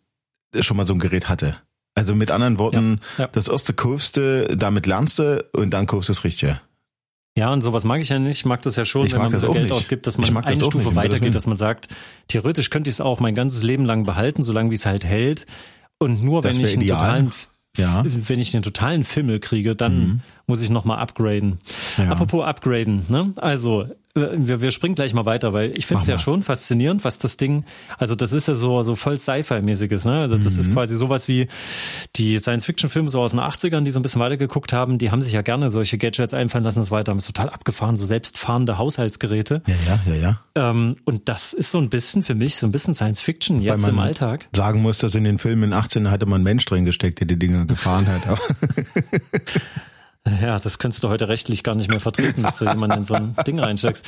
schon 0.60 0.76
mal 0.76 0.86
so 0.86 0.92
ein 0.94 0.98
Gerät 0.98 1.28
hatte. 1.28 1.56
Also 1.96 2.14
mit 2.14 2.30
anderen 2.30 2.58
Worten, 2.58 3.00
Ja, 3.18 3.24
ja. 3.24 3.30
das 3.32 3.48
erste 3.48 3.72
kaufst 3.72 4.16
du, 4.16 4.48
damit 4.56 4.86
lernst 4.86 5.18
du 5.20 5.44
und 5.52 5.70
dann 5.70 5.86
kaufst 5.86 6.08
du 6.08 6.12
das 6.12 6.24
Richtige. 6.24 6.60
Ja, 7.36 7.52
und 7.52 7.62
sowas 7.62 7.84
mag 7.84 8.00
ich 8.00 8.08
ja 8.10 8.18
nicht. 8.18 8.38
Ich 8.38 8.44
mag 8.44 8.62
das 8.62 8.76
ja 8.76 8.84
schon, 8.84 9.06
Ich 9.06 9.12
wenn 9.12 9.20
man 9.20 9.30
das 9.30 9.42
Geld 9.42 9.54
nicht. 9.64 9.72
ausgibt, 9.72 10.06
dass 10.06 10.18
man 10.18 10.32
das 10.32 10.46
eine 10.46 10.62
auch 10.62 10.66
Stufe 10.70 10.88
nicht, 10.88 10.96
weitergeht, 10.96 11.34
dass 11.34 11.46
man 11.48 11.56
sagt, 11.56 11.88
theoretisch 12.28 12.70
könnte 12.70 12.90
ich 12.90 12.96
es 12.96 13.00
auch 13.00 13.18
mein 13.20 13.34
ganzes 13.34 13.62
Leben 13.64 13.84
lang 13.84 14.04
behalten, 14.04 14.42
solange 14.42 14.70
wie 14.70 14.74
es 14.76 14.86
halt 14.86 15.04
hält. 15.04 15.46
Und 15.98 16.22
nur 16.22 16.42
Das 16.42 16.56
wenn 16.58 16.64
ich 16.64 16.76
einen 16.76 16.86
totalen, 16.86 17.30
Ja. 17.76 18.04
wenn 18.06 18.38
ich 18.38 18.54
einen 18.54 18.62
totalen 18.62 19.02
Fimmel 19.02 19.40
kriege, 19.40 19.74
dann 19.74 19.98
Mhm. 19.98 20.20
muss 20.46 20.62
ich 20.62 20.70
nochmal 20.70 20.98
upgraden. 21.00 21.58
Ja. 21.96 22.10
Apropos 22.10 22.44
upgraden, 22.44 23.06
ne? 23.08 23.32
Also, 23.36 23.86
wir, 24.14 24.60
wir 24.60 24.70
springen 24.70 24.94
gleich 24.94 25.12
mal 25.12 25.26
weiter, 25.26 25.52
weil 25.52 25.76
ich 25.76 25.86
finde 25.86 26.02
es 26.02 26.06
ja 26.06 26.18
schon 26.18 26.44
faszinierend, 26.44 27.04
was 27.04 27.18
das 27.18 27.36
Ding, 27.36 27.64
also 27.98 28.14
das 28.14 28.32
ist 28.32 28.46
ja 28.46 28.54
so, 28.54 28.80
so 28.82 28.94
voll 28.94 29.18
Sci-Fi-mäßiges, 29.18 30.04
ne? 30.04 30.20
Also 30.20 30.36
das 30.36 30.56
ist 30.56 30.68
Mhm. 30.68 30.72
quasi 30.74 30.96
sowas 30.96 31.26
wie 31.26 31.48
die 32.14 32.38
Science-Fiction-Filme 32.38 33.08
so 33.08 33.20
aus 33.20 33.32
den 33.32 33.40
80ern, 33.40 33.82
die 33.82 33.90
so 33.90 33.98
ein 33.98 34.02
bisschen 34.02 34.20
weitergeguckt 34.20 34.72
haben, 34.72 34.98
die 34.98 35.10
haben 35.10 35.20
sich 35.20 35.32
ja 35.32 35.42
gerne 35.42 35.68
solche 35.68 35.98
Gadgets 35.98 36.32
einfallen 36.32 36.62
lassen, 36.62 36.78
das 36.78 36.92
weiter, 36.92 37.10
haben 37.10 37.18
es 37.18 37.26
total 37.26 37.50
abgefahren, 37.50 37.96
so 37.96 38.04
selbstfahrende 38.04 38.78
Haushaltsgeräte. 38.78 39.62
Ja, 39.66 39.74
ja, 39.86 40.14
ja, 40.14 40.20
ja. 40.20 40.40
Ähm, 40.70 40.94
und 41.04 41.28
das 41.28 41.52
ist 41.52 41.72
so 41.72 41.78
ein 41.78 41.88
bisschen 41.88 42.22
für 42.22 42.36
mich 42.36 42.54
so 42.56 42.66
ein 42.66 42.70
bisschen 42.70 42.94
Science-Fiction 42.94 43.60
jetzt 43.62 43.80
man 43.82 43.90
im 43.90 43.98
Alltag. 43.98 44.46
Sagen 44.54 44.80
muss, 44.80 44.98
dass 44.98 45.16
in 45.16 45.24
den 45.24 45.38
Filmen 45.38 45.64
in 45.64 45.72
18 45.72 46.10
hatte 46.12 46.26
man 46.26 46.36
einen 46.36 46.44
Mensch 46.44 46.64
drin 46.66 46.84
gesteckt, 46.84 47.18
der 47.18 47.26
die 47.26 47.38
Dinge 47.38 47.66
gefahren 47.66 48.06
hat. 48.06 48.38
Ja, 50.40 50.58
das 50.58 50.78
könntest 50.78 51.04
du 51.04 51.08
heute 51.10 51.28
rechtlich 51.28 51.62
gar 51.62 51.74
nicht 51.74 51.90
mehr 51.90 52.00
vertreten, 52.00 52.42
dass 52.42 52.58
du 52.58 52.64
jemanden 52.64 52.98
in 52.98 53.04
so 53.04 53.14
ein 53.14 53.36
Ding 53.46 53.58
reinsteckst. 53.58 54.06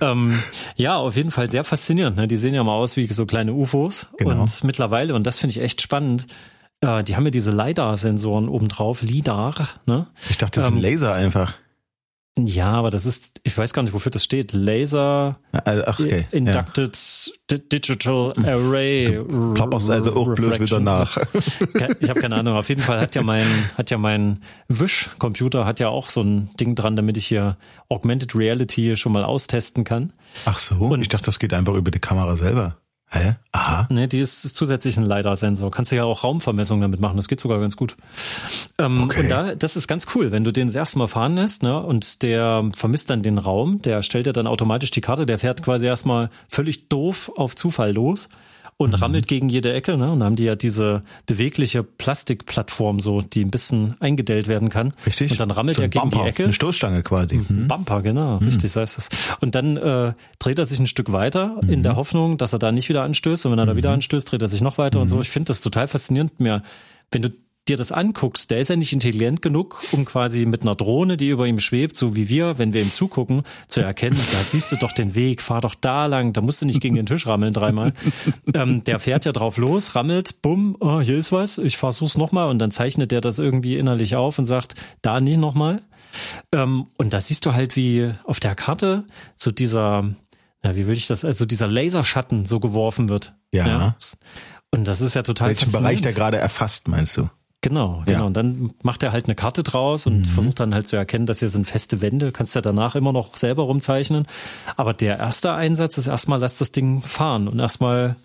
Ähm, 0.00 0.40
ja, 0.76 0.96
auf 0.96 1.16
jeden 1.16 1.32
Fall 1.32 1.50
sehr 1.50 1.64
faszinierend. 1.64 2.16
Ne? 2.16 2.28
Die 2.28 2.36
sehen 2.36 2.54
ja 2.54 2.62
mal 2.62 2.74
aus 2.74 2.96
wie 2.96 3.12
so 3.12 3.26
kleine 3.26 3.52
UFOs. 3.52 4.08
Genau. 4.18 4.42
Und 4.42 4.64
mittlerweile, 4.64 5.14
und 5.14 5.26
das 5.26 5.38
finde 5.40 5.52
ich 5.56 5.60
echt 5.60 5.82
spannend, 5.82 6.28
äh, 6.80 7.02
die 7.02 7.16
haben 7.16 7.24
ja 7.24 7.30
diese 7.30 7.50
LiDAR-Sensoren 7.50 8.48
obendrauf, 8.48 9.02
LiDAR, 9.02 9.54
ne? 9.86 10.06
ich 10.30 10.38
dachte, 10.38 10.60
das 10.60 10.66
ist 10.68 10.72
ein 10.72 10.78
Ähm, 10.78 10.82
Laser 10.82 11.12
einfach. 11.12 11.54
Ja, 12.38 12.72
aber 12.72 12.90
das 12.90 13.04
ist, 13.04 13.40
ich 13.42 13.56
weiß 13.58 13.74
gar 13.74 13.82
nicht, 13.82 13.92
wofür 13.92 14.10
das 14.10 14.24
steht. 14.24 14.52
Laser 14.54 15.38
Also, 15.52 15.82
Ach, 15.86 16.00
okay. 16.00 16.26
ja. 16.30 16.38
Inducted 16.38 17.30
Di- 17.50 17.68
Digital 17.68 18.32
Array. 18.46 19.20
Plapperst 19.54 19.90
also 19.90 20.16
auch 20.16 20.34
bloß 20.34 20.58
wieder 20.58 20.80
nach. 20.80 21.18
Ich 22.00 22.08
habe 22.08 22.20
keine 22.20 22.36
Ahnung. 22.36 22.56
Auf 22.56 22.70
jeden 22.70 22.80
Fall 22.80 23.00
hat 23.00 23.14
ja 23.14 23.22
mein 23.22 23.46
hat 23.76 23.90
ja 23.90 23.98
mein 23.98 24.40
Wish-Computer 24.68 25.66
hat 25.66 25.78
ja 25.78 25.88
auch 25.88 26.08
so 26.08 26.22
ein 26.22 26.48
Ding 26.58 26.74
dran, 26.74 26.96
damit 26.96 27.18
ich 27.18 27.26
hier 27.26 27.58
Augmented 27.90 28.34
Reality 28.34 28.96
schon 28.96 29.12
mal 29.12 29.24
austesten 29.24 29.84
kann. 29.84 30.12
Ach 30.46 30.58
so, 30.58 30.76
Und- 30.76 31.02
ich 31.02 31.08
dachte, 31.08 31.26
das 31.26 31.38
geht 31.38 31.52
einfach 31.52 31.74
über 31.74 31.90
die 31.90 31.98
Kamera 32.00 32.36
selber. 32.36 32.78
Hä? 33.14 33.34
Aha. 33.52 33.86
Ne, 33.90 34.08
die 34.08 34.20
ist, 34.20 34.40
zusätzlich 34.56 34.96
ein 34.96 35.04
LiDAR-Sensor. 35.04 35.70
Kannst 35.70 35.92
du 35.92 35.96
ja 35.96 36.04
auch 36.04 36.24
Raumvermessungen 36.24 36.80
damit 36.80 36.98
machen. 36.98 37.18
Das 37.18 37.28
geht 37.28 37.40
sogar 37.40 37.60
ganz 37.60 37.76
gut. 37.76 37.96
Ähm, 38.78 39.02
Okay. 39.02 39.20
Und 39.20 39.28
da, 39.28 39.54
das 39.54 39.76
ist 39.76 39.86
ganz 39.86 40.06
cool, 40.14 40.32
wenn 40.32 40.44
du 40.44 40.50
den 40.50 40.68
das 40.68 40.76
erste 40.76 40.98
Mal 40.98 41.08
fahren 41.08 41.36
lässt, 41.36 41.62
ne, 41.62 41.78
und 41.82 42.22
der 42.22 42.64
vermisst 42.74 43.10
dann 43.10 43.22
den 43.22 43.36
Raum, 43.36 43.82
der 43.82 44.02
stellt 44.02 44.26
dir 44.26 44.32
dann 44.32 44.46
automatisch 44.46 44.90
die 44.92 45.02
Karte, 45.02 45.26
der 45.26 45.38
fährt 45.38 45.62
quasi 45.62 45.86
erstmal 45.86 46.30
völlig 46.48 46.88
doof 46.88 47.30
auf 47.36 47.54
Zufall 47.54 47.92
los. 47.92 48.28
Und 48.76 48.90
mhm. 48.90 48.96
rammelt 48.96 49.28
gegen 49.28 49.48
jede 49.48 49.72
Ecke. 49.72 49.96
Ne? 49.96 50.10
Und 50.10 50.20
dann 50.20 50.26
haben 50.26 50.36
die 50.36 50.44
ja 50.44 50.56
diese 50.56 51.02
bewegliche 51.26 51.82
Plastikplattform, 51.82 53.00
so 53.00 53.20
die 53.20 53.44
ein 53.44 53.50
bisschen 53.50 53.96
eingedellt 54.00 54.48
werden 54.48 54.68
kann. 54.68 54.92
Richtig. 55.06 55.30
Und 55.30 55.40
dann 55.40 55.50
rammelt 55.50 55.76
so 55.76 55.82
er 55.82 55.88
gegen 55.88 56.10
Bumper, 56.10 56.24
die 56.24 56.28
Ecke. 56.28 56.44
Eine 56.44 56.52
Stoßstange 56.52 57.02
quasi. 57.02 57.36
Mhm. 57.48 57.68
Bumper, 57.68 58.02
genau, 58.02 58.40
mhm. 58.40 58.46
richtig, 58.46 58.72
so 58.72 58.80
heißt 58.80 58.98
das. 58.98 59.08
Und 59.40 59.54
dann 59.54 59.76
äh, 59.76 60.12
dreht 60.38 60.58
er 60.58 60.64
sich 60.64 60.78
ein 60.78 60.86
Stück 60.86 61.12
weiter 61.12 61.60
in 61.66 61.80
mhm. 61.80 61.82
der 61.82 61.96
Hoffnung, 61.96 62.38
dass 62.38 62.52
er 62.52 62.58
da 62.58 62.72
nicht 62.72 62.88
wieder 62.88 63.02
anstößt. 63.02 63.46
Und 63.46 63.52
wenn 63.52 63.58
er 63.58 63.66
da 63.66 63.76
wieder 63.76 63.90
mhm. 63.90 63.94
anstößt, 63.94 64.30
dreht 64.30 64.42
er 64.42 64.48
sich 64.48 64.60
noch 64.60 64.78
weiter 64.78 65.00
und 65.00 65.08
so. 65.08 65.20
Ich 65.20 65.30
finde 65.30 65.48
das 65.48 65.60
total 65.60 65.88
faszinierend. 65.88 66.40
Mir, 66.40 66.62
wenn 67.10 67.22
du 67.22 67.30
dir 67.68 67.76
das 67.76 67.92
anguckst, 67.92 68.50
der 68.50 68.58
ist 68.58 68.68
ja 68.68 68.76
nicht 68.76 68.92
intelligent 68.92 69.40
genug, 69.40 69.82
um 69.92 70.04
quasi 70.04 70.46
mit 70.46 70.62
einer 70.62 70.74
Drohne, 70.74 71.16
die 71.16 71.28
über 71.28 71.46
ihm 71.46 71.60
schwebt, 71.60 71.96
so 71.96 72.16
wie 72.16 72.28
wir, 72.28 72.58
wenn 72.58 72.74
wir 72.74 72.82
ihm 72.82 72.90
zugucken, 72.90 73.42
zu 73.68 73.80
erkennen, 73.80 74.18
da 74.32 74.38
siehst 74.38 74.72
du 74.72 74.76
doch 74.76 74.92
den 74.92 75.14
Weg, 75.14 75.40
fahr 75.40 75.60
doch 75.60 75.76
da 75.76 76.06
lang, 76.06 76.32
da 76.32 76.40
musst 76.40 76.60
du 76.60 76.66
nicht 76.66 76.80
gegen 76.80 76.96
den 76.96 77.06
Tisch 77.06 77.26
rammeln 77.26 77.52
dreimal. 77.52 77.92
ähm, 78.54 78.82
der 78.82 78.98
fährt 78.98 79.26
ja 79.26 79.32
drauf 79.32 79.58
los, 79.58 79.94
rammelt, 79.94 80.42
bumm, 80.42 80.76
oh, 80.80 81.00
hier 81.00 81.16
ist 81.16 81.30
was, 81.30 81.58
ich 81.58 81.76
versuch's 81.76 82.16
nochmal 82.16 82.50
und 82.50 82.58
dann 82.58 82.72
zeichnet 82.72 83.12
der 83.12 83.20
das 83.20 83.38
irgendwie 83.38 83.76
innerlich 83.76 84.16
auf 84.16 84.38
und 84.38 84.44
sagt, 84.44 84.74
da 85.00 85.20
nicht 85.20 85.38
nochmal. 85.38 85.76
Ähm, 86.52 86.88
und 86.98 87.12
da 87.12 87.20
siehst 87.20 87.46
du 87.46 87.54
halt, 87.54 87.76
wie 87.76 88.12
auf 88.24 88.40
der 88.40 88.56
Karte 88.56 89.04
so 89.36 89.52
dieser, 89.52 90.04
ja, 90.64 90.74
wie 90.74 90.88
will 90.88 90.96
ich 90.96 91.06
das, 91.06 91.24
also 91.24 91.46
dieser 91.46 91.68
Laserschatten 91.68 92.44
so 92.44 92.58
geworfen 92.58 93.08
wird. 93.08 93.34
Ja. 93.52 93.66
ja. 93.66 93.96
Und 94.72 94.88
das 94.88 95.00
ist 95.00 95.14
ja 95.14 95.22
total 95.22 95.50
Welchen 95.50 95.70
Bereich 95.70 96.00
der 96.00 96.12
gerade 96.12 96.38
erfasst, 96.38 96.88
meinst 96.88 97.16
du? 97.16 97.28
Genau, 97.62 98.02
genau. 98.04 98.18
Ja. 98.18 98.24
Und 98.24 98.36
dann 98.36 98.74
macht 98.82 99.04
er 99.04 99.12
halt 99.12 99.26
eine 99.26 99.36
Karte 99.36 99.62
draus 99.62 100.06
und 100.08 100.18
mhm. 100.18 100.24
versucht 100.24 100.58
dann 100.58 100.74
halt 100.74 100.88
zu 100.88 100.96
erkennen, 100.96 101.26
dass 101.26 101.38
hier 101.38 101.48
sind 101.48 101.64
feste 101.64 102.02
Wände. 102.02 102.32
Kannst 102.32 102.56
ja 102.56 102.60
danach 102.60 102.96
immer 102.96 103.12
noch 103.12 103.36
selber 103.36 103.62
rumzeichnen. 103.62 104.26
Aber 104.76 104.92
der 104.92 105.18
erste 105.18 105.52
Einsatz 105.52 105.96
ist 105.96 106.08
erstmal, 106.08 106.40
lass 106.40 106.58
das 106.58 106.72
Ding 106.72 107.02
fahren 107.02 107.46
und 107.46 107.60
erstmal 107.60 108.16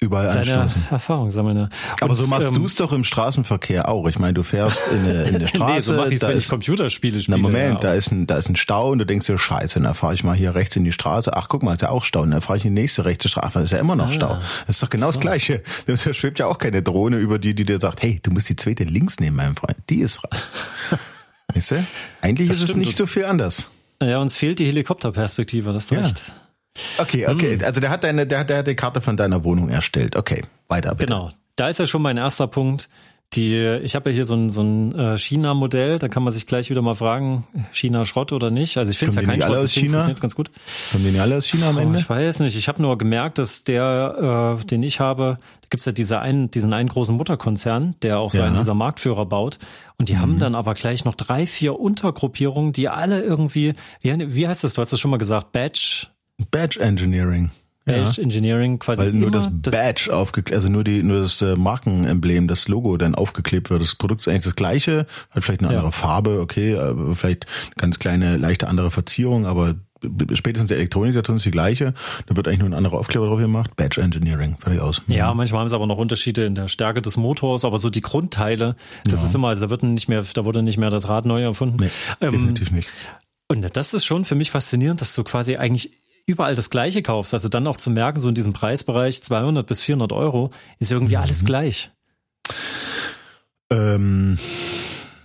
überall 0.00 0.28
seine 0.28 0.60
anstoßen. 0.60 0.86
Erfahrung 0.90 1.30
sammeln. 1.30 1.68
Aber 2.00 2.14
so 2.14 2.26
machst 2.28 2.48
ähm, 2.48 2.54
du 2.54 2.64
es 2.64 2.76
doch 2.76 2.92
im 2.92 3.04
Straßenverkehr 3.04 3.88
auch. 3.88 4.06
Ich 4.08 4.18
meine, 4.18 4.34
du 4.34 4.42
fährst 4.42 4.80
in 4.92 5.00
eine, 5.00 5.22
in 5.24 5.34
eine 5.36 5.48
Straße. 5.48 5.74
nee, 5.74 5.80
so 5.80 5.92
mach 5.94 6.06
ich's, 6.06 6.22
wenn 6.22 6.36
ist, 6.36 6.44
ich 6.44 6.48
Computerspiele 6.48 7.20
spiele. 7.20 7.36
Na 7.36 7.42
Moment, 7.42 7.82
ja, 7.82 7.90
da 7.90 7.94
ist 7.94 8.12
ein 8.12 8.26
da 8.26 8.36
ist 8.36 8.48
ein 8.48 8.56
Stau 8.56 8.90
und 8.90 8.98
du 8.98 9.06
denkst 9.06 9.26
dir 9.26 9.38
Scheiße, 9.38 9.80
dann 9.80 9.94
fahre 9.94 10.14
ich 10.14 10.22
mal 10.22 10.36
hier 10.36 10.54
rechts 10.54 10.76
in 10.76 10.84
die 10.84 10.92
Straße. 10.92 11.36
Ach, 11.36 11.48
guck 11.48 11.62
mal, 11.62 11.72
ist 11.72 11.82
ja 11.82 11.90
auch 11.90 12.04
Stau. 12.04 12.22
Und 12.22 12.30
dann 12.30 12.40
fahre 12.40 12.58
ich 12.58 12.64
in 12.64 12.74
die 12.74 12.80
nächste 12.80 13.04
rechte 13.04 13.28
Straße. 13.28 13.58
Das 13.58 13.64
ist 13.64 13.72
ja 13.72 13.78
immer 13.78 13.96
noch 13.96 14.08
ah, 14.08 14.12
Stau. 14.12 14.38
Das 14.66 14.76
ist 14.76 14.82
doch 14.82 14.90
genau 14.90 15.06
so. 15.06 15.12
das 15.12 15.20
Gleiche. 15.20 15.62
Da 15.86 15.96
schwebt 15.96 16.38
ja 16.38 16.46
auch 16.46 16.58
keine 16.58 16.82
Drohne 16.82 17.16
über 17.16 17.38
die, 17.38 17.54
die 17.54 17.64
dir 17.64 17.78
sagt, 17.78 18.02
hey, 18.02 18.20
du 18.22 18.30
musst 18.30 18.48
die 18.48 18.56
zweite 18.56 18.84
links 18.84 19.18
nehmen, 19.20 19.36
mein 19.36 19.56
Freund. 19.56 19.76
Die 19.88 20.00
ist 20.00 20.14
frei. 20.14 20.28
weißt 21.54 21.72
du? 21.72 21.86
Eigentlich 22.20 22.48
das 22.48 22.58
ist 22.58 22.64
stimmt. 22.64 22.82
es 22.82 22.86
nicht 22.86 22.96
so 22.96 23.06
viel 23.06 23.24
anders. 23.24 23.70
Ja, 24.00 24.18
uns 24.18 24.36
fehlt 24.36 24.60
die 24.60 24.66
Helikopterperspektive, 24.66 25.72
das 25.72 25.86
ist 25.86 25.90
ja. 25.90 26.00
recht. 26.00 26.32
Okay, 26.98 27.26
okay. 27.26 27.58
Hm. 27.58 27.64
Also 27.64 27.80
der 27.80 27.90
hat 27.90 28.04
deine, 28.04 28.26
der 28.26 28.40
hat, 28.40 28.50
der 28.50 28.58
hat 28.58 28.66
die 28.66 28.74
Karte 28.74 29.00
von 29.00 29.16
deiner 29.16 29.44
Wohnung 29.44 29.68
erstellt. 29.68 30.16
Okay, 30.16 30.42
weiter 30.68 30.94
bitte. 30.94 31.12
Genau. 31.12 31.30
Da 31.56 31.68
ist 31.68 31.78
ja 31.78 31.86
schon 31.86 32.02
mein 32.02 32.16
erster 32.16 32.46
Punkt. 32.46 32.88
Die, 33.34 33.58
ich 33.82 33.94
habe 33.94 34.08
ja 34.08 34.14
hier 34.14 34.24
so 34.24 34.34
ein, 34.34 34.48
so 34.48 34.62
ein 34.62 34.98
äh, 34.98 35.18
China-Modell, 35.18 35.98
da 35.98 36.08
kann 36.08 36.22
man 36.22 36.32
sich 36.32 36.46
gleich 36.46 36.70
wieder 36.70 36.80
mal 36.80 36.94
fragen, 36.94 37.46
China 37.72 38.06
Schrott 38.06 38.32
oder 38.32 38.50
nicht. 38.50 38.78
Also 38.78 38.90
ich 38.90 38.96
finde 38.96 39.10
es 39.10 39.16
ja 39.16 39.22
kein 39.22 39.42
Schrott, 39.42 39.62
das 39.62 39.74
funktioniert 39.74 40.20
ganz 40.22 40.34
gut. 40.34 40.50
Kommen 40.90 41.04
die 41.04 41.10
nicht 41.10 41.20
alle 41.20 41.36
aus 41.36 41.46
China 41.46 41.68
am 41.68 41.76
Ende? 41.76 41.98
Oh, 41.98 42.00
ich 42.00 42.08
weiß 42.08 42.40
nicht. 42.40 42.56
Ich 42.56 42.68
habe 42.68 42.80
nur 42.80 42.96
gemerkt, 42.96 43.36
dass 43.36 43.64
der, 43.64 44.56
äh, 44.58 44.64
den 44.64 44.82
ich 44.82 44.98
habe, 44.98 45.38
da 45.60 45.66
gibt's 45.68 45.84
ja 45.84 45.92
diese 45.92 46.20
einen, 46.20 46.50
diesen 46.50 46.72
einen 46.72 46.88
großen 46.88 47.14
Mutterkonzern, 47.14 47.96
der 48.00 48.18
auch 48.18 48.30
so 48.30 48.38
ja. 48.38 48.46
einen 48.46 48.56
dieser 48.56 48.72
Marktführer 48.72 49.26
baut. 49.26 49.58
Und 49.98 50.08
die 50.08 50.14
mhm. 50.14 50.20
haben 50.20 50.38
dann 50.38 50.54
aber 50.54 50.72
gleich 50.72 51.04
noch 51.04 51.14
drei, 51.14 51.46
vier 51.46 51.78
Untergruppierungen, 51.78 52.72
die 52.72 52.88
alle 52.88 53.22
irgendwie, 53.22 53.74
wie, 54.00 54.34
wie 54.34 54.48
heißt 54.48 54.64
das? 54.64 54.72
Du 54.72 54.80
hast 54.80 54.94
das 54.94 55.00
schon 55.00 55.10
mal 55.10 55.18
gesagt, 55.18 55.52
Badge 55.52 56.06
Badge 56.50 56.80
Engineering. 56.80 57.50
Badge 57.84 58.16
ja. 58.16 58.22
Engineering 58.22 58.78
quasi. 58.78 59.00
Weil 59.00 59.12
nur 59.12 59.30
das 59.30 59.48
Badge 59.50 60.10
aufgeklebt, 60.12 60.54
also 60.54 60.68
nur 60.68 60.84
die, 60.84 61.02
nur 61.02 61.22
das 61.22 61.40
äh, 61.42 61.56
Markenemblem, 61.56 62.46
das 62.48 62.68
Logo 62.68 62.96
dann 62.96 63.14
aufgeklebt 63.14 63.70
wird. 63.70 63.80
Das 63.80 63.94
Produkt 63.94 64.20
ist 64.20 64.28
eigentlich 64.28 64.44
das 64.44 64.56
gleiche, 64.56 65.06
hat 65.30 65.44
vielleicht 65.44 65.60
eine 65.60 65.70
andere 65.70 65.86
ja. 65.86 65.90
Farbe, 65.90 66.40
okay, 66.40 66.78
vielleicht 67.14 67.46
eine 67.46 67.74
ganz 67.76 67.98
kleine, 67.98 68.36
leichte 68.36 68.68
andere 68.68 68.90
Verzierung, 68.90 69.46
aber 69.46 69.76
spätestens 70.32 70.68
der 70.68 70.76
Elektronik 70.76 71.14
da 71.14 71.22
tun 71.22 71.36
ist 71.36 71.44
die 71.44 71.50
gleiche. 71.50 71.94
Da 72.26 72.36
wird 72.36 72.46
eigentlich 72.46 72.60
nur 72.60 72.68
ein 72.68 72.74
anderer 72.74 72.98
Aufkleber 72.98 73.26
drauf 73.26 73.40
gemacht. 73.40 73.74
Badge 73.76 74.00
Engineering, 74.00 74.56
fertig 74.60 74.80
aus. 74.80 75.02
Ja, 75.08 75.30
mhm. 75.30 75.38
manchmal 75.38 75.60
haben 75.60 75.68
sie 75.68 75.74
aber 75.74 75.86
noch 75.86 75.98
Unterschiede 75.98 76.44
in 76.44 76.54
der 76.54 76.68
Stärke 76.68 77.02
des 77.02 77.16
Motors, 77.16 77.64
aber 77.64 77.78
so 77.78 77.90
die 77.90 78.00
Grundteile, 78.00 78.76
das 79.04 79.20
ja. 79.20 79.26
ist 79.26 79.34
immer, 79.34 79.48
also 79.48 79.62
da 79.62 79.70
wird 79.70 79.82
nicht 79.82 80.08
mehr, 80.08 80.24
da 80.34 80.44
wurde 80.44 80.62
nicht 80.62 80.78
mehr 80.78 80.90
das 80.90 81.08
Rad 81.08 81.26
neu 81.26 81.42
erfunden. 81.42 81.78
Nee, 81.80 81.90
ähm, 82.20 82.30
definitiv 82.30 82.70
nicht. 82.70 82.88
Und 83.48 83.76
das 83.76 83.94
ist 83.94 84.04
schon 84.04 84.24
für 84.24 84.34
mich 84.34 84.50
faszinierend, 84.50 85.00
dass 85.00 85.14
du 85.14 85.24
quasi 85.24 85.56
eigentlich 85.56 85.92
überall 86.28 86.54
das 86.54 86.70
Gleiche 86.70 87.02
kaufst, 87.02 87.32
also 87.32 87.48
dann 87.48 87.66
auch 87.66 87.76
zu 87.76 87.90
merken, 87.90 88.18
so 88.20 88.28
in 88.28 88.34
diesem 88.34 88.52
Preisbereich 88.52 89.22
200 89.22 89.66
bis 89.66 89.80
400 89.80 90.12
Euro, 90.12 90.50
ist 90.78 90.92
irgendwie 90.92 91.16
mhm. 91.16 91.22
alles 91.22 91.44
gleich. 91.44 91.90
Ähm, 93.70 94.38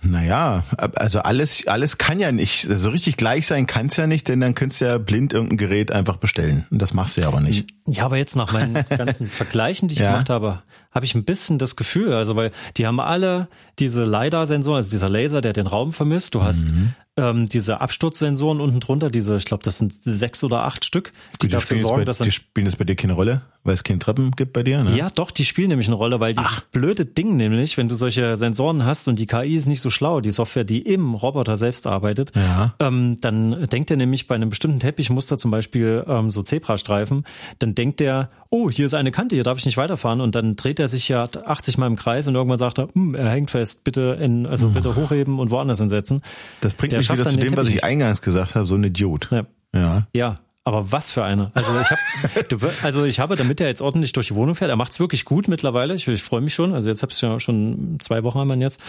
naja, 0.02 0.64
also 0.96 1.20
alles, 1.20 1.66
alles 1.66 1.98
kann 1.98 2.20
ja 2.20 2.32
nicht, 2.32 2.62
so 2.62 2.72
also 2.72 2.90
richtig 2.90 3.16
gleich 3.16 3.46
sein 3.46 3.66
kann 3.66 3.86
es 3.86 3.96
ja 3.96 4.06
nicht, 4.06 4.28
denn 4.28 4.40
dann 4.40 4.54
könntest 4.54 4.80
du 4.80 4.86
ja 4.86 4.98
blind 4.98 5.32
irgendein 5.32 5.58
Gerät 5.58 5.92
einfach 5.92 6.16
bestellen. 6.16 6.66
Und 6.70 6.80
das 6.80 6.94
machst 6.94 7.16
du 7.16 7.22
ja 7.22 7.28
aber 7.28 7.40
nicht. 7.40 7.70
Ja, 7.86 8.04
aber 8.06 8.16
jetzt 8.16 8.36
nach 8.36 8.52
meinen 8.52 8.74
ganzen 8.88 9.28
Vergleichen, 9.28 9.88
die 9.88 9.94
ich 9.94 10.00
ja. 10.00 10.12
gemacht 10.12 10.30
habe, 10.30 10.62
habe 10.94 11.04
ich 11.04 11.14
ein 11.14 11.24
bisschen 11.24 11.58
das 11.58 11.76
Gefühl, 11.76 12.12
also 12.12 12.36
weil 12.36 12.52
die 12.76 12.86
haben 12.86 13.00
alle 13.00 13.48
diese 13.78 14.04
LiDAR-Sensoren, 14.04 14.76
also 14.76 14.90
dieser 14.90 15.08
Laser, 15.08 15.40
der 15.40 15.52
den 15.52 15.66
Raum 15.66 15.92
vermisst. 15.92 16.34
Du 16.34 16.42
hast 16.42 16.72
mhm 16.72 16.94
ähm, 17.16 17.46
diese 17.46 17.80
Absturzsensoren 17.80 18.60
unten 18.60 18.80
drunter, 18.80 19.08
diese, 19.08 19.36
ich 19.36 19.44
glaube, 19.44 19.62
das 19.62 19.78
sind 19.78 19.92
sechs 20.02 20.42
oder 20.42 20.64
acht 20.64 20.84
Stück, 20.84 21.12
die, 21.34 21.46
die 21.46 21.48
dafür 21.48 21.78
sorgen, 21.78 21.98
bei, 21.98 22.04
dass 22.04 22.18
die 22.18 22.32
spielen 22.32 22.64
das 22.64 22.74
bei 22.76 22.84
dir 22.84 22.96
keine 22.96 23.12
Rolle, 23.12 23.42
weil 23.62 23.74
es 23.74 23.84
keine 23.84 24.00
Treppen 24.00 24.32
gibt 24.32 24.52
bei 24.52 24.64
dir. 24.64 24.82
Ne? 24.82 24.96
Ja, 24.96 25.10
doch, 25.10 25.30
die 25.30 25.44
spielen 25.44 25.68
nämlich 25.68 25.86
eine 25.86 25.94
Rolle, 25.94 26.18
weil 26.18 26.34
dieses 26.34 26.64
Ach. 26.64 26.70
blöde 26.72 27.06
Ding 27.06 27.36
nämlich, 27.36 27.76
wenn 27.76 27.88
du 27.88 27.94
solche 27.94 28.36
Sensoren 28.36 28.84
hast 28.84 29.06
und 29.06 29.18
die 29.20 29.26
KI 29.26 29.54
ist 29.54 29.66
nicht 29.66 29.80
so 29.80 29.90
schlau, 29.90 30.20
die 30.20 30.32
Software, 30.32 30.64
die 30.64 30.82
im 30.82 31.14
Roboter 31.14 31.56
selbst 31.56 31.86
arbeitet, 31.86 32.32
ja. 32.34 32.74
ähm, 32.80 33.18
dann 33.20 33.64
denkt 33.68 33.92
er 33.92 33.96
nämlich 33.96 34.26
bei 34.26 34.34
einem 34.34 34.48
bestimmten 34.48 34.80
Teppichmuster, 34.80 35.38
zum 35.38 35.52
Beispiel 35.52 36.04
ähm, 36.08 36.30
so 36.30 36.42
Zebrastreifen, 36.42 37.24
dann 37.60 37.76
denkt 37.76 38.00
er, 38.00 38.30
oh, 38.50 38.70
hier 38.70 38.86
ist 38.86 38.94
eine 38.94 39.12
Kante, 39.12 39.36
hier 39.36 39.44
darf 39.44 39.58
ich 39.58 39.66
nicht 39.66 39.76
weiterfahren 39.76 40.20
und 40.20 40.34
dann 40.34 40.56
dreht 40.56 40.80
er 40.80 40.83
sich 40.88 41.08
ja 41.08 41.24
80 41.24 41.78
Mal 41.78 41.86
im 41.86 41.96
Kreis 41.96 42.26
und 42.28 42.34
irgendwann 42.34 42.58
sagt 42.58 42.78
er, 42.78 42.88
hm, 42.92 43.14
er 43.14 43.28
hängt 43.30 43.50
fest, 43.50 43.84
bitte 43.84 44.16
in, 44.20 44.46
also 44.46 44.68
bitte 44.70 44.94
hochheben 44.96 45.38
und 45.38 45.50
woanders 45.50 45.78
hinsetzen. 45.78 46.22
Das 46.60 46.74
bringt 46.74 46.92
Der 46.92 47.00
mich 47.00 47.10
wieder 47.10 47.26
zu 47.26 47.36
dem, 47.36 47.56
was 47.56 47.68
ich 47.68 47.84
eingangs 47.84 48.22
gesagt 48.22 48.54
habe, 48.54 48.66
so 48.66 48.74
ein 48.74 48.84
Idiot. 48.84 49.28
Ja. 49.30 49.44
Ja. 49.74 50.06
ja. 50.12 50.36
Aber 50.66 50.90
was 50.92 51.10
für 51.10 51.22
eine? 51.22 51.50
Also 51.52 51.72
ich 51.78 51.90
habe, 51.90 52.72
also 52.82 53.04
ich 53.04 53.20
habe, 53.20 53.36
damit 53.36 53.60
er 53.60 53.68
jetzt 53.68 53.82
ordentlich 53.82 54.12
durch 54.12 54.28
die 54.28 54.34
Wohnung 54.34 54.54
fährt, 54.54 54.70
er 54.70 54.76
macht's 54.76 54.98
wirklich 54.98 55.26
gut 55.26 55.46
mittlerweile. 55.46 55.94
Ich, 55.94 56.08
ich 56.08 56.22
freue 56.22 56.40
mich 56.40 56.54
schon. 56.54 56.72
Also 56.72 56.88
jetzt 56.88 57.02
habe 57.02 57.12
ich 57.12 57.20
ja 57.20 57.38
schon 57.38 57.98
zwei 58.00 58.24
Wochen 58.24 58.38
haben 58.38 58.48
wir 58.48 58.56
jetzt. 58.56 58.80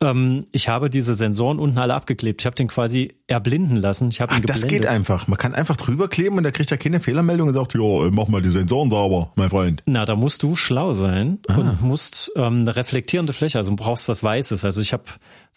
Ähm, 0.00 0.46
ich 0.52 0.68
habe 0.68 0.88
diese 0.88 1.16
Sensoren 1.16 1.58
unten 1.58 1.78
alle 1.78 1.94
abgeklebt. 1.94 2.42
Ich 2.42 2.46
habe 2.46 2.54
den 2.54 2.68
quasi 2.68 3.16
erblinden 3.26 3.74
lassen. 3.74 4.10
Ich 4.10 4.20
habe 4.20 4.34
ihn 4.34 4.42
geblendet. 4.42 4.62
Das 4.62 4.70
geht 4.70 4.86
einfach. 4.86 5.26
Man 5.26 5.36
kann 5.36 5.52
einfach 5.52 5.76
drüber 5.76 6.06
kleben 6.06 6.36
und 6.36 6.44
da 6.44 6.52
kriegt 6.52 6.70
er 6.70 6.78
keine 6.78 7.00
Fehlermeldung 7.00 7.48
und 7.48 7.54
sagt, 7.54 7.74
ja, 7.74 8.10
mach 8.12 8.28
mal 8.28 8.40
die 8.40 8.50
Sensoren 8.50 8.90
sauber, 8.90 9.32
mein 9.34 9.50
Freund. 9.50 9.82
Na, 9.86 10.04
da 10.04 10.14
musst 10.14 10.44
du 10.44 10.54
schlau 10.54 10.94
sein 10.94 11.40
ah. 11.48 11.56
und 11.56 11.82
musst 11.82 12.30
ähm, 12.36 12.60
eine 12.60 12.76
reflektierende 12.76 13.32
Fläche. 13.32 13.58
Also 13.58 13.70
du 13.70 13.76
brauchst 13.76 14.08
was 14.08 14.22
Weißes. 14.22 14.64
Also 14.64 14.80
ich 14.80 14.92
habe, 14.92 15.04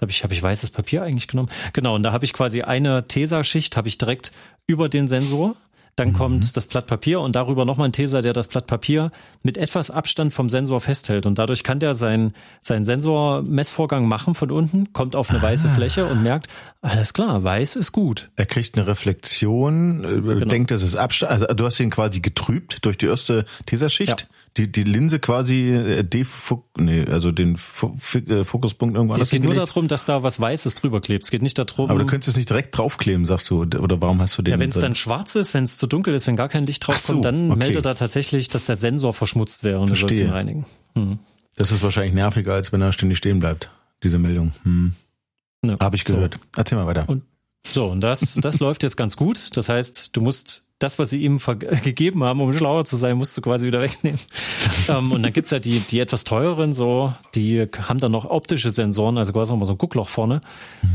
habe 0.02 0.12
ich, 0.12 0.24
habe 0.24 0.34
ich 0.34 0.42
weißes 0.42 0.72
Papier 0.72 1.04
eigentlich 1.04 1.28
genommen. 1.28 1.50
Genau. 1.74 1.96
Und 1.96 2.04
da 2.04 2.12
habe 2.12 2.26
ich 2.26 2.34
quasi 2.34 2.62
eine 2.62 3.08
Tesa-Schicht, 3.08 3.78
habe 3.78 3.88
ich 3.88 3.98
direkt 3.98 4.32
über 4.68 4.90
den 4.90 5.08
Sensor. 5.08 5.56
Dann 5.96 6.10
mhm. 6.10 6.14
kommt 6.14 6.56
das 6.56 6.68
Blatt 6.68 6.88
Papier 6.88 7.20
und 7.20 7.36
darüber 7.36 7.66
nochmal 7.66 7.90
ein 7.90 7.92
Teser, 7.92 8.22
der 8.22 8.32
das 8.32 8.48
Blatt 8.48 8.68
Papier 8.68 9.12
mit 9.44 9.58
etwas 9.58 9.92
Abstand 9.92 10.32
vom 10.32 10.48
Sensor 10.50 10.80
festhält. 10.80 11.26
Und 11.26 11.38
dadurch 11.38 11.66
kann 11.66 11.80
der 11.80 11.94
seinen 11.94 12.34
sein 12.62 12.86
Sensormessvorgang 12.86 14.08
machen 14.08 14.34
von 14.34 14.50
unten, 14.50 14.94
kommt 14.94 15.18
auf 15.18 15.30
eine 15.30 15.40
ah. 15.40 15.44
weiße 15.44 15.68
Fläche 15.68 16.06
und 16.06 16.24
merkt, 16.24 16.48
alles 16.82 17.12
klar, 17.12 17.44
weiß 17.44 17.76
ist 17.76 17.92
gut. 17.92 18.30
Er 18.38 18.46
kriegt 18.46 18.78
eine 18.78 18.88
Reflexion, 18.88 20.06
äh, 20.06 20.22
genau. 20.22 20.46
denkt, 20.46 20.72
das 20.72 20.84
ist 20.84 20.96
Abstand. 20.96 21.34
Also 21.34 21.48
du 21.48 21.66
hast 21.66 21.78
ihn 21.82 21.90
quasi 21.90 22.22
getrübt 22.22 22.86
durch 22.86 22.98
die 22.98 23.08
erste 23.08 23.44
Teserschicht. 23.66 24.22
Ja 24.22 24.39
die, 24.58 24.72
die 24.72 24.84
Linse 24.84 25.20
quasi 25.20 25.72
äh, 25.72 26.04
defok 26.04 26.66
nee, 26.80 27.06
also 27.06 27.32
den 27.32 27.56
äh, 27.56 28.44
Fokuspunkt 28.44 28.96
irgendwo 28.96 29.14
anders 29.14 29.28
Es 29.28 29.32
geht 29.32 29.44
nur 29.44 29.54
darum, 29.54 29.88
dass 29.88 30.06
da 30.06 30.24
was 30.24 30.40
Weißes 30.40 30.76
drüber 30.76 31.02
klebt. 31.02 31.24
Es 31.24 31.32
geht 31.32 31.42
nicht 31.42 31.58
darum. 31.58 31.90
Aber 31.90 32.00
du 32.00 32.06
könntest 32.06 32.30
es 32.30 32.38
nicht 32.38 32.50
direkt 32.50 32.78
draufkleben, 32.78 33.26
sagst 33.26 33.50
du, 33.50 33.62
oder 33.62 34.02
warum 34.02 34.22
hast 34.22 34.38
du 34.38 34.42
den? 34.42 34.54
Ja, 34.54 34.60
wenn 34.60 34.70
es 34.70 34.80
dann 34.80 34.96
schwarz 34.96 35.36
ist, 35.36 35.54
wenn 35.54 35.64
es 35.64 35.78
zu 35.78 35.88
dunkel 35.88 36.14
ist, 36.14 36.28
wenn 36.28 36.36
gar 36.36 36.50
kein 36.50 36.66
Licht 36.66 36.88
draufkommt, 36.88 37.20
so, 37.20 37.22
dann 37.22 37.52
okay. 37.52 37.60
meldet 37.60 37.86
er 37.86 37.96
tatsächlich, 37.96 38.50
dass 38.50 38.66
der 38.66 38.76
Sensor 38.76 39.14
verschmutzt 39.14 39.64
wäre 39.64 39.80
und 39.80 39.88
Verstehe. 39.88 40.26
ihn 40.26 40.32
reinigen. 40.32 40.66
Hm. 40.96 41.20
Das 41.56 41.72
ist 41.72 41.84
wahrscheinlich 41.84 42.14
nerviger, 42.14 42.54
als 42.54 42.72
wenn 42.72 42.82
er 42.82 42.92
ständig 42.92 43.18
stehen 43.18 43.40
bleibt, 43.40 43.70
diese 44.04 44.18
Meldung. 44.18 44.54
Hm. 44.64 44.94
Ja, 45.66 45.78
Habe 45.80 45.96
ich 45.96 46.06
gehört. 46.06 46.36
So. 46.36 46.42
Erzähl 46.58 46.78
mal 46.78 46.88
weiter. 46.88 47.08
Und 47.08 47.24
so, 47.72 47.88
und 47.88 48.02
das, 48.02 48.36
das 48.36 48.60
läuft 48.60 48.84
jetzt 48.84 48.98
ganz 48.98 49.16
gut. 49.16 49.56
Das 49.56 49.70
heißt, 49.70 50.16
du 50.16 50.22
musst 50.22 50.66
das, 50.80 50.98
was 50.98 51.10
sie 51.10 51.22
ihm 51.24 51.40
gegeben 51.84 52.24
haben, 52.24 52.42
um 52.42 52.54
schlauer 52.54 52.86
zu 52.86 52.96
sein, 52.96 53.18
musst 53.18 53.38
du 53.38 53.42
quasi 53.42 53.68
wieder 53.68 53.82
wegnehmen. 53.82 54.20
ähm, 54.90 55.12
und 55.12 55.24
dann 55.24 55.34
gibt's 55.34 55.52
ja 55.52 55.60
die, 55.60 55.80
die 55.80 56.00
etwas 56.00 56.24
teureren, 56.24 56.74
so, 56.74 57.14
die 57.36 57.68
haben 57.88 58.00
dann 58.00 58.12
noch 58.12 58.26
optische 58.26 58.72
Sensoren, 58.72 59.18
also 59.18 59.34
quasi 59.34 59.52
nochmal 59.52 59.68
so 59.68 59.74
ein 59.74 59.78
Guckloch 59.78 60.10
vorne, 60.10 60.42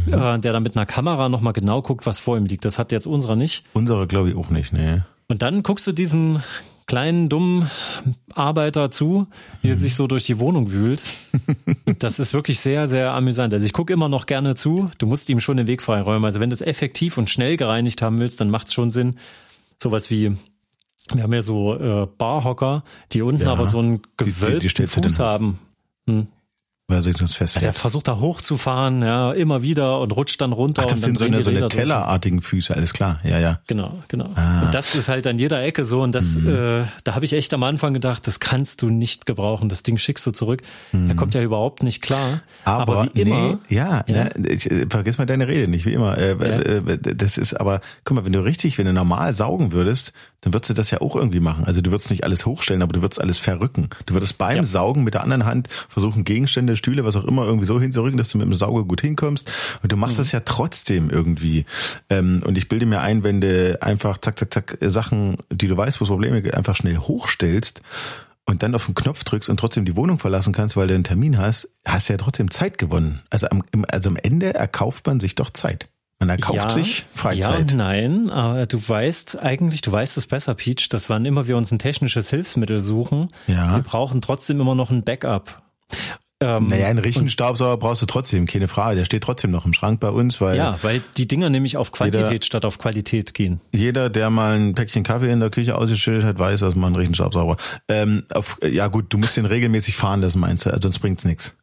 mhm. 0.06 0.12
äh, 0.12 0.38
der 0.38 0.52
dann 0.52 0.62
mit 0.62 0.76
einer 0.76 0.86
Kamera 0.86 1.28
nochmal 1.28 1.52
genau 1.52 1.82
guckt, 1.82 2.06
was 2.06 2.18
vor 2.18 2.36
ihm 2.36 2.46
liegt. 2.46 2.64
Das 2.64 2.78
hat 2.78 2.92
jetzt 2.92 3.06
unsere 3.06 3.36
nicht. 3.36 3.64
Unsere 3.74 4.06
glaube 4.06 4.30
ich 4.30 4.36
auch 4.36 4.50
nicht, 4.50 4.72
nee. 4.72 5.02
Und 5.28 5.42
dann 5.42 5.62
guckst 5.62 5.86
du 5.86 5.92
diesen 5.92 6.42
kleinen, 6.86 7.28
dummen 7.28 7.70
Arbeiter 8.34 8.90
zu, 8.90 9.26
wie 9.62 9.68
er 9.70 9.74
sich 9.76 9.94
so 9.94 10.06
durch 10.06 10.24
die 10.24 10.38
Wohnung 10.38 10.70
wühlt. 10.72 11.02
das 11.98 12.18
ist 12.18 12.34
wirklich 12.34 12.60
sehr, 12.60 12.86
sehr 12.86 13.12
amüsant. 13.12 13.54
Also 13.54 13.64
ich 13.64 13.72
gucke 13.72 13.92
immer 13.92 14.08
noch 14.08 14.26
gerne 14.26 14.54
zu. 14.54 14.90
Du 14.98 15.06
musst 15.06 15.28
ihm 15.30 15.40
schon 15.40 15.56
den 15.56 15.66
Weg 15.66 15.82
freiräumen. 15.82 16.24
Also 16.24 16.40
wenn 16.40 16.50
du 16.50 16.54
es 16.54 16.60
effektiv 16.62 17.16
und 17.18 17.30
schnell 17.30 17.56
gereinigt 17.56 18.02
haben 18.02 18.18
willst, 18.18 18.40
dann 18.40 18.50
macht 18.50 18.66
es 18.68 18.74
schon 18.74 18.90
Sinn. 18.90 19.16
Sowas 19.82 20.10
wie 20.10 20.36
wir 21.12 21.22
haben 21.22 21.32
ja 21.34 21.42
so 21.42 21.74
äh, 21.74 22.06
Barhocker, 22.16 22.82
die 23.12 23.20
unten 23.20 23.42
Ja. 23.42 23.52
aber 23.52 23.66
so 23.66 23.78
einen 23.78 23.96
Die- 23.96 24.24
die- 24.24 24.24
die 24.24 24.30
gewölbten 24.30 24.86
Fuß 24.88 25.18
haben. 25.18 25.58
Hm. 26.08 26.28
Er 26.86 27.00
sich 27.00 27.16
sonst 27.16 27.40
Der 27.62 27.72
versucht 27.72 28.08
da 28.08 28.18
hochzufahren, 28.18 29.00
ja, 29.00 29.32
immer 29.32 29.62
wieder 29.62 30.00
und 30.00 30.12
rutscht 30.12 30.38
dann 30.42 30.52
runter. 30.52 30.82
Ach, 30.84 30.90
das 30.90 31.02
und 31.02 31.02
dann 31.02 31.10
sind 31.14 31.18
so 31.18 31.24
eine, 31.24 31.38
die 31.38 31.44
so 31.44 31.50
eine 31.50 31.68
tellerartigen 31.70 32.42
Füße, 32.42 32.74
alles 32.76 32.92
klar. 32.92 33.20
Ja, 33.24 33.38
ja. 33.38 33.58
Genau, 33.66 34.02
genau. 34.08 34.28
Ah. 34.34 34.40
Mhm. 34.60 34.62
Und 34.66 34.74
das 34.74 34.94
ist 34.94 35.08
halt 35.08 35.26
an 35.26 35.38
jeder 35.38 35.62
Ecke 35.62 35.86
so. 35.86 36.02
Und 36.02 36.14
das, 36.14 36.36
äh, 36.36 36.84
da 37.04 37.14
habe 37.14 37.24
ich 37.24 37.32
echt 37.32 37.54
am 37.54 37.62
Anfang 37.62 37.94
gedacht, 37.94 38.26
das 38.26 38.38
kannst 38.38 38.82
du 38.82 38.90
nicht 38.90 39.24
gebrauchen. 39.24 39.70
Das 39.70 39.82
Ding 39.82 39.96
schickst 39.96 40.26
du 40.26 40.30
zurück. 40.30 40.60
Der 40.92 41.16
kommt 41.16 41.34
ja 41.34 41.40
überhaupt 41.42 41.82
nicht 41.82 42.02
klar. 42.02 42.42
Aber, 42.64 43.08
wie 43.14 43.20
immer, 43.22 43.58
nee, 43.70 43.74
ja, 43.74 44.04
Ja. 44.06 44.24
Ne, 44.24 44.48
ich, 44.50 44.70
äh, 44.70 44.86
vergiss 44.86 45.16
mal 45.16 45.24
deine 45.24 45.48
Rede 45.48 45.68
nicht, 45.68 45.86
wie 45.86 45.94
immer. 45.94 46.18
Äh, 46.18 46.32
Ja. 46.32 46.58
äh, 46.60 46.98
das 47.16 47.38
ist 47.38 47.54
aber, 47.58 47.80
guck 48.04 48.16
mal, 48.16 48.26
wenn 48.26 48.32
du 48.34 48.44
richtig, 48.44 48.76
wenn 48.76 48.84
du 48.84 48.92
normal 48.92 49.32
saugen 49.32 49.72
würdest, 49.72 50.12
dann 50.42 50.52
würdest 50.52 50.68
du 50.68 50.74
das 50.74 50.90
ja 50.90 51.00
auch 51.00 51.16
irgendwie 51.16 51.40
machen. 51.40 51.64
Also 51.64 51.80
du 51.80 51.90
würdest 51.90 52.10
nicht 52.10 52.24
alles 52.24 52.44
hochstellen, 52.44 52.82
aber 52.82 52.92
du 52.92 53.00
würdest 53.00 53.18
alles 53.18 53.38
verrücken. 53.38 53.88
Du 54.04 54.12
würdest 54.12 54.36
beim 54.36 54.56
Ja. 54.58 54.64
Saugen 54.64 55.02
mit 55.02 55.14
der 55.14 55.22
anderen 55.22 55.46
Hand 55.46 55.68
versuchen, 55.88 56.24
Gegenstände, 56.24 56.73
Stühle, 56.76 57.04
was 57.04 57.16
auch 57.16 57.24
immer, 57.24 57.44
irgendwie 57.44 57.66
so 57.66 57.80
hinzurücken, 57.80 58.16
dass 58.18 58.28
du 58.30 58.38
mit 58.38 58.46
dem 58.46 58.54
Sauger 58.54 58.84
gut 58.84 59.00
hinkommst. 59.00 59.50
Und 59.82 59.92
du 59.92 59.96
Mhm. 59.96 60.00
machst 60.00 60.18
das 60.18 60.32
ja 60.32 60.40
trotzdem 60.40 61.10
irgendwie. 61.10 61.64
Ähm, 62.10 62.42
und 62.44 62.58
ich 62.58 62.68
bilde 62.68 62.86
mir 62.86 63.00
ein, 63.00 63.24
wenn 63.24 63.40
du 63.40 63.80
einfach 63.82 64.18
zack, 64.18 64.38
zack, 64.38 64.52
zack, 64.52 64.78
Sachen, 64.80 65.38
die 65.50 65.68
du 65.68 65.76
weißt, 65.76 66.00
wo 66.00 66.04
es 66.04 66.08
Probleme 66.10 66.42
gibt, 66.42 66.54
einfach 66.54 66.76
schnell 66.76 66.98
hochstellst, 66.98 67.82
und 68.46 68.62
dann 68.62 68.74
auf 68.74 68.84
den 68.84 68.94
Knopf 68.94 69.24
drückst 69.24 69.48
und 69.48 69.58
trotzdem 69.58 69.86
die 69.86 69.96
Wohnung 69.96 70.18
verlassen 70.18 70.52
kannst, 70.52 70.76
weil 70.76 70.86
du 70.86 70.94
einen 70.94 71.02
Termin 71.04 71.38
hast, 71.38 71.66
hast 71.86 72.10
du 72.10 72.12
ja 72.12 72.18
trotzdem 72.18 72.50
Zeit 72.50 72.76
gewonnen. 72.76 73.22
Also 73.30 73.48
am, 73.48 73.62
also 73.88 74.10
am 74.10 74.16
Ende 74.16 74.52
erkauft 74.52 75.06
man 75.06 75.18
sich 75.18 75.34
doch 75.34 75.48
Zeit. 75.48 75.88
Man 76.18 76.28
erkauft 76.28 76.54
ja, 76.58 76.68
sich 76.68 76.98
Ja 76.98 77.04
Freizeit. 77.14 77.72
und 77.72 77.76
nein, 77.76 78.28
aber 78.28 78.66
du 78.66 78.78
weißt 78.86 79.40
eigentlich, 79.40 79.80
du 79.80 79.90
weißt 79.92 80.18
es 80.18 80.26
besser, 80.26 80.52
Peach, 80.54 80.90
dass 80.90 81.08
wann 81.08 81.24
immer 81.24 81.48
wir 81.48 81.56
uns 81.56 81.72
ein 81.72 81.78
technisches 81.78 82.28
Hilfsmittel 82.28 82.80
suchen, 82.80 83.28
Ja. 83.46 83.76
wir 83.76 83.82
brauchen 83.82 84.20
trotzdem 84.20 84.60
immer 84.60 84.74
noch 84.74 84.90
ein 84.90 85.04
Backup. 85.04 85.62
Ähm, 86.44 86.66
naja, 86.68 86.88
einen 86.88 86.98
richtigen 86.98 87.30
Staubsauger 87.30 87.76
brauchst 87.78 88.02
du 88.02 88.06
trotzdem, 88.06 88.46
keine 88.46 88.68
Frage. 88.68 88.96
Der 88.96 89.04
steht 89.06 89.22
trotzdem 89.22 89.50
noch 89.50 89.64
im 89.64 89.72
Schrank 89.72 90.00
bei 90.00 90.10
uns, 90.10 90.40
weil 90.40 90.56
ja, 90.56 90.78
weil 90.82 91.02
die 91.16 91.26
Dinger 91.26 91.48
nämlich 91.48 91.76
auf 91.76 91.90
Quantität 91.92 92.30
Jeder- 92.30 92.44
statt 92.44 92.64
auf 92.64 92.78
Qualität 92.78 93.32
gehen. 93.34 93.60
jeder, 93.72 94.10
der 94.10 94.28
mal 94.30 94.54
ein 94.56 94.74
Päckchen 94.74 95.02
Kaffee 95.02 95.30
in 95.32 95.40
der 95.40 95.50
Küche 95.50 95.76
ausgestellt 95.76 96.22
hat, 96.24 96.38
weiß, 96.38 96.60
dass 96.60 96.74
man 96.74 96.88
einen 96.88 96.96
richtigen 96.96 97.14
Staubsauger. 97.14 97.56
Ähm, 97.88 98.24
auf, 98.34 98.58
ja 98.62 98.88
gut, 98.88 99.06
du 99.12 99.18
musst 99.18 99.36
den 99.36 99.46
regelmäßig 99.46 99.96
fahren, 99.96 100.20
das 100.20 100.36
meinst 100.36 100.66
du, 100.66 100.70
also 100.70 100.82
sonst 100.82 100.98
bringt's 100.98 101.24
nichts. 101.24 101.56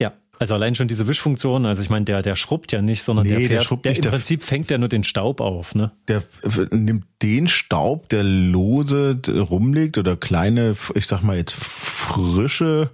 Ja, 0.00 0.12
also 0.38 0.54
allein 0.54 0.74
schon 0.74 0.88
diese 0.88 1.08
Wischfunktion, 1.08 1.64
also 1.66 1.82
ich 1.82 1.88
meine, 1.90 2.04
der, 2.04 2.22
der 2.22 2.34
schrubbt 2.36 2.70
ja 2.72 2.82
nicht, 2.82 3.02
sondern 3.02 3.24
Nee, 3.24 3.30
der 3.30 3.38
der 3.40 3.48
fährt, 3.48 3.64
schrubbt 3.64 3.84
der, 3.86 3.90
nicht, 3.92 3.98
im 3.98 4.02
der- 4.02 4.10
Prinzip 4.10 4.42
fängt 4.42 4.70
der 4.70 4.78
nur 4.78 4.88
den 4.88 5.04
Staub 5.04 5.40
auf, 5.40 5.74
ne? 5.74 5.92
Der 6.08 6.22
nimmt 6.70 7.06
den 7.22 7.48
Staub, 7.48 8.08
der 8.10 8.22
lose 8.22 9.18
rumliegt 9.28 9.96
oder 9.98 10.16
kleine, 10.16 10.74
ich 10.94 11.06
sag 11.06 11.22
mal 11.22 11.36
jetzt 11.36 11.54
frische 11.54 12.90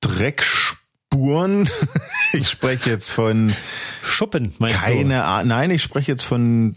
Dreckspuren. 0.00 1.68
Ich 2.32 2.48
spreche 2.48 2.90
jetzt 2.90 3.10
von 3.10 3.52
Schuppen, 4.02 4.54
meinst 4.60 4.78
keine 4.82 5.24
Ahnung. 5.24 5.48
Nein, 5.48 5.70
ich 5.72 5.82
spreche 5.82 6.12
jetzt 6.12 6.22
von, 6.22 6.76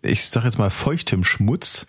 ich 0.00 0.30
sag 0.30 0.46
jetzt 0.46 0.58
mal 0.58 0.70
feuchtem 0.70 1.24
Schmutz. 1.24 1.86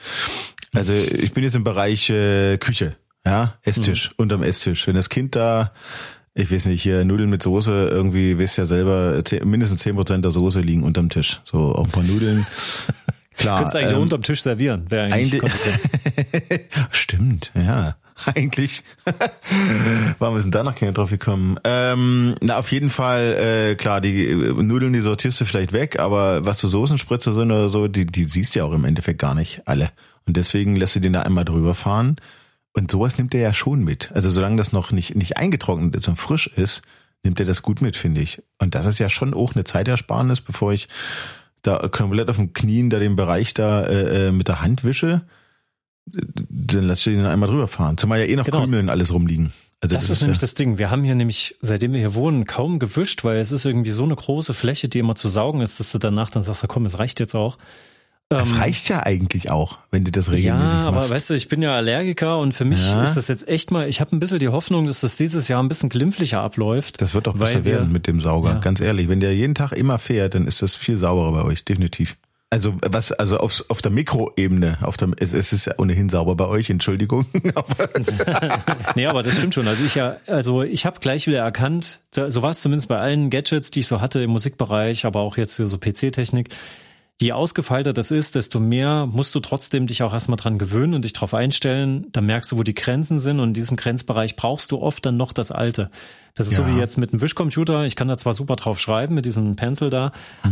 Also 0.74 0.92
ich 0.92 1.32
bin 1.32 1.46
jetzt 1.46 1.56
im 1.56 1.64
Bereich 1.64 2.10
äh, 2.10 2.58
Küche, 2.58 2.98
ja, 3.26 3.54
Esstisch, 3.62 4.12
unterm 4.18 4.44
Esstisch. 4.44 4.86
Wenn 4.86 4.96
das 4.96 5.08
Kind 5.08 5.38
da, 5.38 5.72
ich 6.34 6.52
weiß 6.52 6.66
nicht, 6.66 6.84
hier 6.84 7.06
Nudeln 7.06 7.30
mit 7.30 7.42
Soße, 7.42 7.88
irgendwie, 7.90 8.38
weißt 8.38 8.58
ja 8.58 8.66
selber, 8.66 9.18
zehn- 9.24 9.46
mindestens 9.46 9.80
zehn 9.80 9.96
Prozent 9.96 10.26
der 10.26 10.32
Soße 10.32 10.60
liegen 10.60 10.84
unterm 10.84 11.08
Tisch. 11.08 11.40
So 11.46 11.74
auch 11.74 11.86
ein 11.86 11.92
paar 11.92 12.04
Nudeln. 12.04 12.46
du? 12.88 12.94
Klar. 13.38 13.60
Könntest 13.60 13.76
du 13.76 13.80
eigentlich 13.80 13.94
ähm, 13.96 14.02
unterm 14.02 14.24
Tisch 14.24 14.42
servieren, 14.42 14.92
wäre 14.92 15.06
eigentlich. 15.14 15.42
Stimmt, 16.92 17.52
ja. 17.56 17.96
Eigentlich. 18.36 18.84
Warum 20.20 20.38
ist 20.38 20.44
denn 20.44 20.52
da 20.52 20.64
noch 20.64 20.76
keiner 20.76 20.94
drauf 20.94 21.10
gekommen? 21.10 21.60
Ähm, 21.64 22.36
na, 22.42 22.58
auf 22.58 22.72
jeden 22.72 22.90
Fall, 22.90 23.72
äh, 23.72 23.76
klar, 23.76 24.00
die 24.02 24.26
äh, 24.26 24.36
Nudeln, 24.36 24.94
die 24.94 25.02
sortierst 25.02 25.42
du 25.42 25.46
vielleicht 25.46 25.74
weg, 25.74 26.00
aber 26.00 26.46
was 26.46 26.60
so 26.60 26.68
Soßenspritzer 26.68 27.34
sind 27.34 27.52
oder 27.52 27.70
so, 27.70 27.88
die, 27.88 28.06
die 28.06 28.24
siehst 28.24 28.56
du 28.56 28.60
ja 28.60 28.66
auch 28.66 28.74
im 28.74 28.86
Endeffekt 28.86 29.20
gar 29.20 29.36
nicht 29.36 29.64
alle. 29.66 29.92
Und 30.26 30.38
deswegen 30.38 30.76
lässt 30.76 30.96
du 30.96 31.02
den 31.02 31.14
da 31.14 31.22
einmal 31.22 31.46
drüber 31.46 31.76
fahren. 31.76 32.16
Und 32.74 32.92
sowas 32.92 33.18
nimmt 33.18 33.34
er 33.34 33.42
ja 33.42 33.54
schon 33.54 33.84
mit. 33.84 34.12
Also 34.14 34.30
solange 34.30 34.58
das 34.58 34.74
noch 34.74 34.92
nicht, 34.92 35.16
nicht 35.16 35.38
eingetrocknet 35.38 35.96
ist 35.96 36.08
und 36.08 36.18
frisch 36.18 36.48
ist, 36.48 36.82
nimmt 37.24 37.40
er 37.40 37.46
das 37.46 37.62
gut 37.62 37.82
mit, 37.82 37.96
finde 37.96 38.22
ich. 38.22 38.42
Und 38.60 38.76
das 38.76 38.86
ist 38.86 39.00
ja 39.00 39.10
schon 39.10 39.34
auch 39.34 39.56
eine 39.56 39.64
Zeitersparnis, 39.64 40.42
bevor 40.42 40.74
ich 40.74 40.88
da 41.62 41.88
komplett 41.90 42.30
auf 42.30 42.36
den 42.36 42.54
Knien 42.54 42.90
da 42.90 43.00
den 43.00 43.16
Bereich 43.16 43.54
da 43.54 43.84
äh, 43.84 44.28
äh, 44.28 44.32
mit 44.32 44.48
der 44.48 44.62
Hand 44.62 44.84
wische 44.84 45.22
dann 46.06 46.84
lass 46.88 47.00
ich 47.00 47.14
den 47.16 47.26
einmal 47.26 47.50
drüber 47.50 47.68
fahren. 47.68 47.98
Zumal 47.98 48.20
ja 48.20 48.26
eh 48.26 48.36
noch 48.36 48.46
Genau. 48.46 48.62
Krümel 48.62 48.80
und 48.82 48.90
alles 48.90 49.12
rumliegen. 49.14 49.52
Also 49.82 49.96
Das 49.96 50.10
ist 50.10 50.22
nämlich 50.22 50.38
ja, 50.38 50.42
das 50.42 50.54
Ding. 50.54 50.78
Wir 50.78 50.90
haben 50.90 51.04
hier 51.04 51.16
nämlich, 51.16 51.58
seitdem 51.62 51.94
wir 51.94 52.00
hier 52.00 52.16
wohnen, 52.16 52.46
kaum 52.46 52.80
gewischt, 52.80 53.24
weil 53.24 53.38
es 53.38 53.52
ist 53.52 53.66
irgendwie 53.66 53.92
so 53.92 54.04
eine 54.04 54.16
große 54.16 54.54
Fläche, 54.54 54.88
die 54.88 55.00
immer 55.00 55.16
zu 55.16 55.28
saugen 55.28 55.62
ist, 55.62 55.80
dass 55.80 55.92
du 55.92 56.00
danach 56.00 56.30
dann 56.30 56.44
sagst, 56.44 56.62
ja, 56.64 56.68
komm, 56.68 56.86
es 56.86 56.98
reicht 56.98 57.20
jetzt 57.20 57.36
auch. 57.36 57.58
Das 58.30 58.52
Ähm, 58.54 58.58
reicht 58.58 58.90
ja 58.90 59.04
eigentlich 59.04 59.52
auch, 59.52 59.78
wenn 59.92 60.04
du 60.04 60.12
das 60.12 60.26
Ja, 60.28 60.34
regelmäßig 60.34 60.74
aber 60.74 60.92
machst. 60.98 61.12
weißt 61.12 61.30
du, 61.30 61.34
ich 61.36 61.48
bin 61.48 61.62
ja 61.62 61.76
Allergiker 61.76 62.40
und 62.40 62.54
für 62.54 62.66
mich 62.66 62.90
Ja. 62.90 63.04
ist 63.04 63.14
das 63.16 63.28
jetzt 63.28 63.48
echt 63.48 63.70
mal, 63.70 63.88
ich 63.88 64.02
habe 64.02 64.16
ein 64.16 64.20
bisschen 64.20 64.40
die 64.40 64.48
Hoffnung, 64.48 64.88
dass 64.88 65.02
das 65.02 65.16
dieses 65.18 65.48
Jahr 65.48 65.62
ein 65.62 65.68
bisschen 65.68 65.90
glimpflicher 65.90 66.42
abläuft. 66.42 67.00
das 67.02 67.14
wird 67.14 67.28
doch 67.28 67.38
besser 67.38 67.66
wir- 67.66 67.74
werden 67.74 67.92
mit 67.92 68.08
dem 68.08 68.20
Sauger. 68.22 68.54
Ja. 68.54 68.58
Ganz 68.60 68.82
ehrlich, 68.82 69.10
wenn 69.10 69.20
der 69.20 69.36
jeden 69.36 69.54
Tag 69.54 69.74
immer 69.74 70.00
fährt, 70.00 70.34
dann 70.34 70.48
ist 70.48 70.64
das 70.64 70.74
viel 70.74 70.98
sauberer 70.98 71.34
bei 71.34 71.44
euch, 71.44 71.66
definitiv. 71.66 72.18
Also 72.52 72.76
was, 72.82 73.12
also 73.12 73.38
aufs, 73.38 73.70
auf 73.70 73.82
der 73.82 73.92
Mikroebene, 73.92 74.78
auf 74.82 74.98
der, 74.98 75.10
es, 75.18 75.34
es 75.34 75.52
ist 75.52 75.66
ja 75.66 75.74
ohnehin 75.78 76.10
sauber 76.10 76.36
bei 76.36 76.46
euch, 76.46 76.70
Entschuldigung. 76.70 77.26
Nee, 78.96 79.08
aber 79.08 79.24
das 79.24 79.36
stimmt 79.36 79.54
schon. 79.54 79.68
Also 79.68 79.84
ich 79.84 79.96
ja, 79.96 80.18
also 80.28 80.64
ich 80.64 80.86
habe 80.86 81.00
gleich 81.00 81.28
wieder 81.28 81.40
erkannt, 81.40 82.00
so 82.14 82.42
war 82.42 82.52
es 82.52 82.60
zumindest 82.60 82.88
bei 82.88 82.98
allen 82.98 83.30
Gadgets, 83.30 83.72
die 83.72 83.82
ich 83.82 83.88
so 83.88 84.00
hatte 84.00 84.22
im 84.22 84.30
Musikbereich, 84.30 85.06
aber 85.06 85.20
auch 85.22 85.38
jetzt 85.38 85.56
für 85.56 85.68
so 85.68 85.78
PC-Technik. 85.78 86.50
Je 87.22 87.32
ausgefeilter 87.32 87.94
das 87.94 88.12
ist, 88.12 88.36
desto 88.36 88.60
mehr 88.60 89.06
musst 89.06 89.34
du 89.36 89.40
trotzdem 89.40 89.88
dich 89.88 90.04
auch 90.04 90.12
erstmal 90.12 90.36
dran 90.36 90.58
gewöhnen 90.58 90.96
und 90.96 91.06
dich 91.06 91.14
drauf 91.14 91.34
einstellen. 91.34 92.08
Da 92.12 92.20
merkst 92.20 92.52
du, 92.52 92.58
wo 92.58 92.64
die 92.64 92.74
Grenzen 92.74 93.20
sind 93.20 93.40
und 93.40 93.50
in 93.50 93.54
diesem 93.54 93.78
Grenzbereich 93.78 94.36
brauchst 94.36 94.74
du 94.74 94.80
oft 94.82 95.06
dann 95.06 95.16
noch 95.16 95.32
das 95.32 95.50
Alte. 95.50 95.90
Das 96.34 96.48
ist 96.48 96.58
so 96.58 96.64
Ja. 96.64 96.76
wie 96.76 96.78
jetzt 96.80 96.98
mit 96.98 97.14
einem 97.14 97.22
Wischcomputer. 97.22 97.86
Ich 97.86 97.96
kann 97.96 98.10
da 98.10 98.18
zwar 98.18 98.34
super 98.34 98.58
drauf 98.58 98.82
schreiben 98.82 99.16
mit 99.16 99.26
diesem 99.26 99.56
Pencil 99.56 99.90
da, 99.90 100.12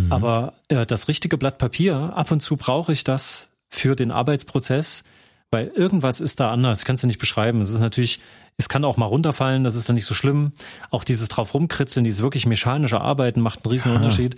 aber 0.10 0.54
äh, 0.70 0.86
das 0.86 1.10
richtige 1.10 1.38
Blatt 1.38 1.58
Papier, 1.58 2.14
ab 2.16 2.32
und 2.32 2.40
zu 2.40 2.56
brauche 2.56 2.94
ich 2.94 3.04
das 3.04 3.50
für 3.70 3.98
den 3.98 4.12
Arbeitsprozess, 4.12 5.04
weil 5.52 5.68
irgendwas 5.68 6.22
ist 6.22 6.40
da 6.40 6.50
anders. 6.50 6.80
Das 6.80 6.86
kannst 6.86 7.04
du 7.04 7.08
nicht 7.08 7.20
beschreiben. 7.20 7.60
Es 7.60 7.72
ist 7.72 7.80
natürlich, 7.82 8.22
es 8.56 8.70
kann 8.70 8.86
auch 8.86 8.96
mal 8.96 9.06
runterfallen, 9.08 9.66
das 9.66 9.76
ist 9.76 9.90
dann 9.90 9.96
nicht 9.96 10.06
so 10.06 10.14
schlimm. 10.14 10.54
Auch 10.92 11.04
dieses 11.04 11.28
drauf 11.28 11.54
rumkritzeln, 11.54 12.06
dieses 12.06 12.22
wirklich 12.22 12.46
mechanische 12.46 13.02
Arbeiten 13.02 13.42
macht 13.42 13.66
einen 13.66 13.72
riesen 13.74 13.92
Unterschied. 13.92 14.38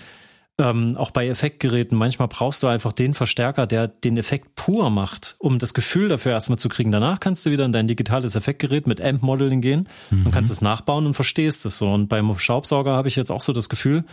Ähm, 0.58 0.96
auch 0.96 1.12
bei 1.12 1.28
Effektgeräten, 1.28 1.98
manchmal 1.98 2.30
brauchst 2.30 2.64
du 2.64 2.68
einfach 2.68 2.94
den 2.94 3.14
Verstärker, 3.14 3.68
der 3.68 3.90
den 3.90 4.16
Effekt 4.16 4.56
pur 4.56 4.90
macht, 4.90 5.36
um 5.40 5.60
das 5.60 5.74
Gefühl 5.74 6.08
dafür 6.08 6.32
erstmal 6.32 6.58
zu 6.58 6.70
kriegen. 6.70 6.92
Danach 6.92 7.20
kannst 7.20 7.46
du 7.46 7.52
wieder 7.52 7.66
in 7.66 7.74
dein 7.74 7.88
digitales 7.88 8.36
Effektgerät 8.36 8.88
mit 8.88 9.02
Amp-Modeling 9.02 9.60
gehen 9.60 9.90
und 10.12 10.32
kannst 10.32 10.52
es 10.52 10.62
nachbauen 10.62 11.06
und 11.06 11.14
verstehst 11.14 11.66
es 11.66 11.78
so. 11.78 11.92
Und 11.92 12.08
beim 12.08 12.34
Staubsauger 12.38 12.92
habe 12.92 13.10
ich 13.10 13.18
jetzt 13.18 13.32
auch 13.32 13.42
so 13.42 13.52
das 13.52 13.68
Gefühl, 13.68 14.06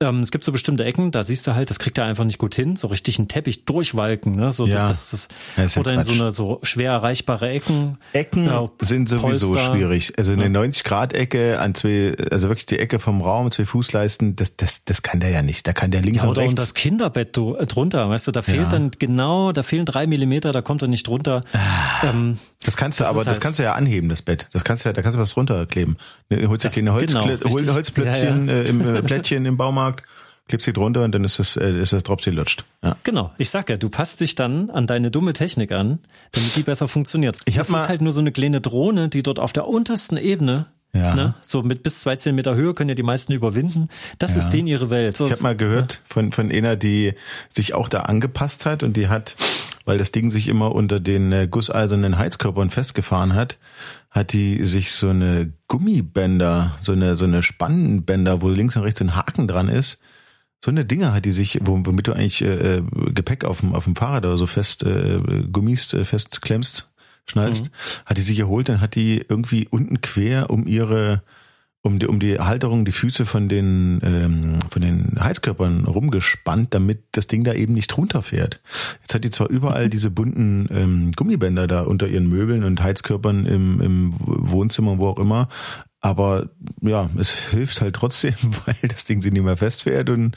ähm, 0.00 0.20
es 0.20 0.30
gibt 0.32 0.42
so 0.42 0.50
bestimmte 0.52 0.84
Ecken, 0.84 1.10
da 1.12 1.22
siehst 1.22 1.46
du 1.46 1.54
halt, 1.54 1.70
das 1.70 1.78
kriegt 1.78 1.96
er 1.98 2.04
einfach 2.04 2.24
nicht 2.24 2.38
gut 2.38 2.54
hin, 2.54 2.74
so 2.76 2.88
richtig 2.88 3.18
einen 3.18 3.28
Teppich 3.28 3.64
durchwalken, 3.66 4.34
ne? 4.34 4.50
So, 4.50 4.66
Ja. 4.66 4.88
das, 4.88 5.10
das, 5.10 5.28
Ja, 5.56 5.64
ist 5.64 5.76
ja 5.76 5.80
oder 5.80 5.92
in 5.92 6.02
so 6.02 6.10
Quatsch. 6.12 6.20
eine 6.20 6.30
so 6.32 6.58
schwer 6.64 6.90
erreichbare 6.92 7.50
Ecken. 7.50 7.98
Ecken 8.12 8.46
Ja, 8.46 8.68
sind 8.80 9.08
sowieso 9.08 9.52
Polster. 9.52 9.74
schwierig. 9.74 10.14
Also 10.18 10.32
eine 10.32 10.48
90-Grad-Ecke 10.48 11.60
an 11.60 11.74
zwei, 11.74 12.16
also 12.30 12.48
wirklich 12.48 12.66
die 12.66 12.78
Ecke 12.78 12.98
vom 12.98 13.20
Raum, 13.22 13.50
zwei 13.52 13.64
Fußleisten, 13.64 14.34
das, 14.36 14.56
das, 14.56 14.84
das 14.84 15.02
kann 15.02 15.20
der 15.20 15.30
ja 15.30 15.42
nicht. 15.42 15.66
Da 15.66 15.72
kann 15.72 15.90
der 15.92 16.02
links 16.02 16.22
Ja, 16.22 16.28
und 16.28 16.30
oder 16.36 16.42
und 16.42 16.48
rechts. 16.58 16.60
das 16.62 16.74
Kinderbett 16.74 17.36
äh, 17.38 17.66
drunter, 17.66 18.08
weißt 18.08 18.26
du, 18.26 18.32
da 18.32 18.42
fehlt 18.42 18.72
dann 18.72 18.90
genau, 18.98 19.52
da 19.52 19.62
fehlen 19.62 19.84
drei 19.86 20.06
Millimeter, 20.06 20.52
da 20.52 20.62
kommt 20.62 20.82
er 20.82 20.88
nicht 20.88 21.06
drunter. 21.06 21.42
Ähm, 22.02 22.38
Das 22.64 22.76
kannst 22.76 22.98
du 23.00 23.04
Das 23.04 23.10
aber, 23.10 23.20
ist 23.20 23.26
das 23.26 23.34
halt- 23.36 23.42
kannst 23.42 23.58
du 23.58 23.62
ja 23.64 23.74
anheben, 23.74 24.08
das 24.08 24.22
Bett. 24.22 24.48
Das 24.52 24.64
kannst 24.64 24.84
du 24.84 24.88
ja, 24.88 24.92
da 24.92 25.02
kannst 25.02 25.16
du 25.16 25.20
was 25.20 25.36
runterkleben. 25.36 25.96
Ne, 26.30 26.46
Holst 26.48 26.64
dir 26.64 26.68
kleine 26.70 26.92
Holz, 26.92 27.12
genau. 27.12 27.26
Holzplötzchen, 27.26 28.48
Ja, 28.48 28.54
Äh, 28.54 28.68
im 28.68 28.80
äh, 28.80 29.02
Plättchen 29.02 29.44
im 29.46 29.56
Baumarkt, 29.56 29.91
klebst 30.48 30.64
sie 30.66 30.72
drunter 30.72 31.02
und 31.04 31.12
dann 31.12 31.24
ist 31.24 31.38
das, 31.38 31.56
äh, 31.56 31.70
ist 31.80 31.92
das 31.92 32.02
Dropsy 32.02 32.30
lutscht. 32.30 32.64
Ja. 32.82 32.96
genau, 33.04 33.32
ich 33.38 33.48
sag 33.50 33.70
ja, 33.70 33.76
du 33.76 33.88
passt 33.88 34.20
dich 34.20 34.34
dann 34.34 34.70
an 34.70 34.86
deine 34.86 35.10
dumme 35.10 35.32
Technik 35.32 35.72
an, 35.72 35.98
damit 36.32 36.56
die 36.56 36.62
besser 36.62 36.88
funktioniert. 36.88 37.38
Ich 37.46 37.54
das 37.56 37.70
mal- 37.70 37.78
ist 37.78 37.88
halt 37.88 38.00
nur 38.00 38.12
so 38.12 38.20
eine 38.20 38.32
kleine 38.32 38.60
Drohne, 38.60 39.08
die 39.08 39.22
dort 39.22 39.38
auf 39.38 39.52
der 39.52 39.66
untersten 39.68 40.16
Ebene, 40.16 40.66
Ja. 40.94 41.14
ne, 41.14 41.34
so 41.40 41.62
mit 41.62 41.82
bis 41.82 42.00
zwei 42.00 42.16
Zentimeter 42.16 42.54
Höhe 42.54 42.74
können 42.74 42.90
ja 42.90 42.94
die 42.94 43.02
meisten 43.02 43.32
überwinden. 43.32 43.88
Das 44.18 44.36
ist 44.36 44.50
denen 44.50 44.66
ihre 44.68 44.90
Welt. 44.90 45.16
So, 45.16 45.26
Ich 45.26 45.32
habe 45.32 45.42
mal 45.42 45.56
gehört 45.56 46.02
von, 46.06 46.32
von 46.32 46.50
einer, 46.50 46.76
die 46.76 47.14
sich 47.52 47.72
auch 47.72 47.88
da 47.88 48.00
angepasst 48.00 48.66
hat 48.66 48.82
und 48.82 48.96
die 48.96 49.08
hat 49.08 49.36
weil 49.84 49.98
das 49.98 50.12
Ding 50.12 50.30
sich 50.30 50.46
immer 50.46 50.72
unter 50.76 51.00
den 51.00 51.32
äh, 51.32 51.48
gusseisernen 51.50 52.16
Heizkörpern 52.16 52.70
festgefahren 52.70 53.34
hat, 53.34 53.58
hat 54.12 54.34
die 54.34 54.64
sich 54.64 54.92
so 54.92 55.08
eine 55.08 55.52
Gummibänder, 55.68 56.76
so 56.82 56.92
eine, 56.92 57.16
so 57.16 57.24
eine 57.24 57.42
Spannbänder, 57.42 58.42
wo 58.42 58.48
links 58.50 58.76
und 58.76 58.82
rechts 58.82 59.00
ein 59.00 59.16
Haken 59.16 59.48
dran 59.48 59.68
ist, 59.68 60.00
so 60.64 60.70
eine 60.70 60.84
Dinger 60.84 61.12
hat 61.12 61.24
die 61.24 61.32
sich, 61.32 61.58
womit 61.62 62.06
du 62.06 62.12
eigentlich 62.12 62.42
äh, 62.42 62.76
äh, 62.76 62.82
Gepäck 63.12 63.44
auf 63.44 63.60
dem, 63.60 63.74
auf 63.74 63.84
dem 63.84 63.96
Fahrrad 63.96 64.24
oder 64.26 64.36
so 64.36 64.46
fest, 64.46 64.84
äh, 64.84 65.18
Gummis 65.50 65.92
äh, 65.92 66.04
festklemmst, 66.04 66.92
schnallst, 67.26 67.64
mhm. 67.64 67.70
hat 68.06 68.16
die 68.18 68.22
sich 68.22 68.38
erholt, 68.38 68.68
dann 68.68 68.80
hat 68.80 68.94
die 68.94 69.24
irgendwie 69.28 69.66
unten 69.68 70.00
quer 70.02 70.50
um 70.50 70.66
ihre 70.66 71.22
um 71.82 71.98
die, 71.98 72.06
um 72.06 72.20
die 72.20 72.38
Halterung, 72.38 72.84
die 72.84 72.92
Füße 72.92 73.26
von 73.26 73.48
den, 73.48 74.00
ähm, 74.04 74.58
von 74.70 74.82
den 74.82 75.16
Heizkörpern 75.20 75.84
rumgespannt, 75.84 76.72
damit 76.74 77.02
das 77.12 77.26
Ding 77.26 77.42
da 77.42 77.52
eben 77.54 77.74
nicht 77.74 77.96
runterfährt. 77.96 78.60
Jetzt 79.00 79.14
hat 79.14 79.24
die 79.24 79.30
zwar 79.30 79.50
überall 79.50 79.90
diese 79.90 80.10
bunten 80.10 80.68
ähm, 80.70 81.12
Gummibänder 81.16 81.66
da 81.66 81.82
unter 81.82 82.06
ihren 82.06 82.28
Möbeln 82.28 82.62
und 82.62 82.82
Heizkörpern 82.82 83.46
im, 83.46 83.80
im 83.80 84.14
Wohnzimmer, 84.18 84.98
wo 84.98 85.08
auch 85.08 85.18
immer, 85.18 85.48
aber 86.00 86.50
ja, 86.80 87.08
es 87.18 87.30
hilft 87.50 87.80
halt 87.80 87.96
trotzdem, 87.96 88.34
weil 88.66 88.76
das 88.88 89.04
Ding 89.04 89.20
sich 89.20 89.32
nicht 89.32 89.44
mehr 89.44 89.56
festfährt 89.56 90.10
und 90.10 90.36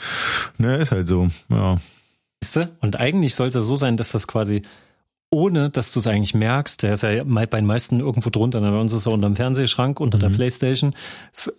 ne, 0.58 0.78
ist 0.78 0.92
halt 0.92 1.08
so, 1.08 1.30
ja. 1.50 1.80
Und 2.80 3.00
eigentlich 3.00 3.34
soll 3.34 3.48
es 3.48 3.56
ja 3.56 3.62
so 3.62 3.76
sein, 3.76 3.98
dass 3.98 4.12
das 4.12 4.28
quasi 4.28 4.62
ohne 5.36 5.70
dass 5.70 5.92
du 5.92 6.00
es 6.00 6.08
eigentlich 6.08 6.34
merkst. 6.34 6.82
Der 6.82 6.94
ist 6.94 7.04
ja 7.04 7.26
bei 7.26 7.46
den 7.46 7.66
meisten 7.66 8.00
irgendwo 8.00 8.30
drunter. 8.30 8.62
Bei 8.62 8.80
uns 8.80 8.94
ist 8.94 9.06
er 9.06 9.12
unter 9.12 9.28
dem 9.28 9.36
Fernsehschrank, 9.36 10.00
unter 10.00 10.18
mhm. 10.18 10.22
der 10.22 10.30
Playstation. 10.30 10.94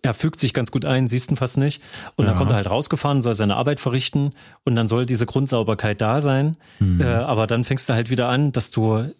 Er 0.00 0.14
fügt 0.14 0.40
sich 0.40 0.54
ganz 0.54 0.70
gut 0.70 0.86
ein, 0.86 1.08
siehst 1.08 1.30
ihn 1.30 1.36
fast 1.36 1.58
nicht. 1.58 1.82
Und 2.16 2.24
ja. 2.24 2.30
dann 2.30 2.38
kommt 2.38 2.50
er 2.52 2.56
halt 2.56 2.70
rausgefahren, 2.70 3.20
soll 3.20 3.34
seine 3.34 3.56
Arbeit 3.56 3.78
verrichten 3.78 4.32
und 4.64 4.76
dann 4.76 4.86
soll 4.86 5.04
diese 5.04 5.26
Grundsauberkeit 5.26 6.00
da 6.00 6.22
sein. 6.22 6.56
Mhm. 6.78 7.02
Äh, 7.02 7.04
aber 7.04 7.46
dann 7.46 7.64
fängst 7.64 7.86
du 7.90 7.92
halt 7.92 8.08
wieder 8.08 8.28
an, 8.28 8.50
dass 8.50 8.70
du 8.70 9.10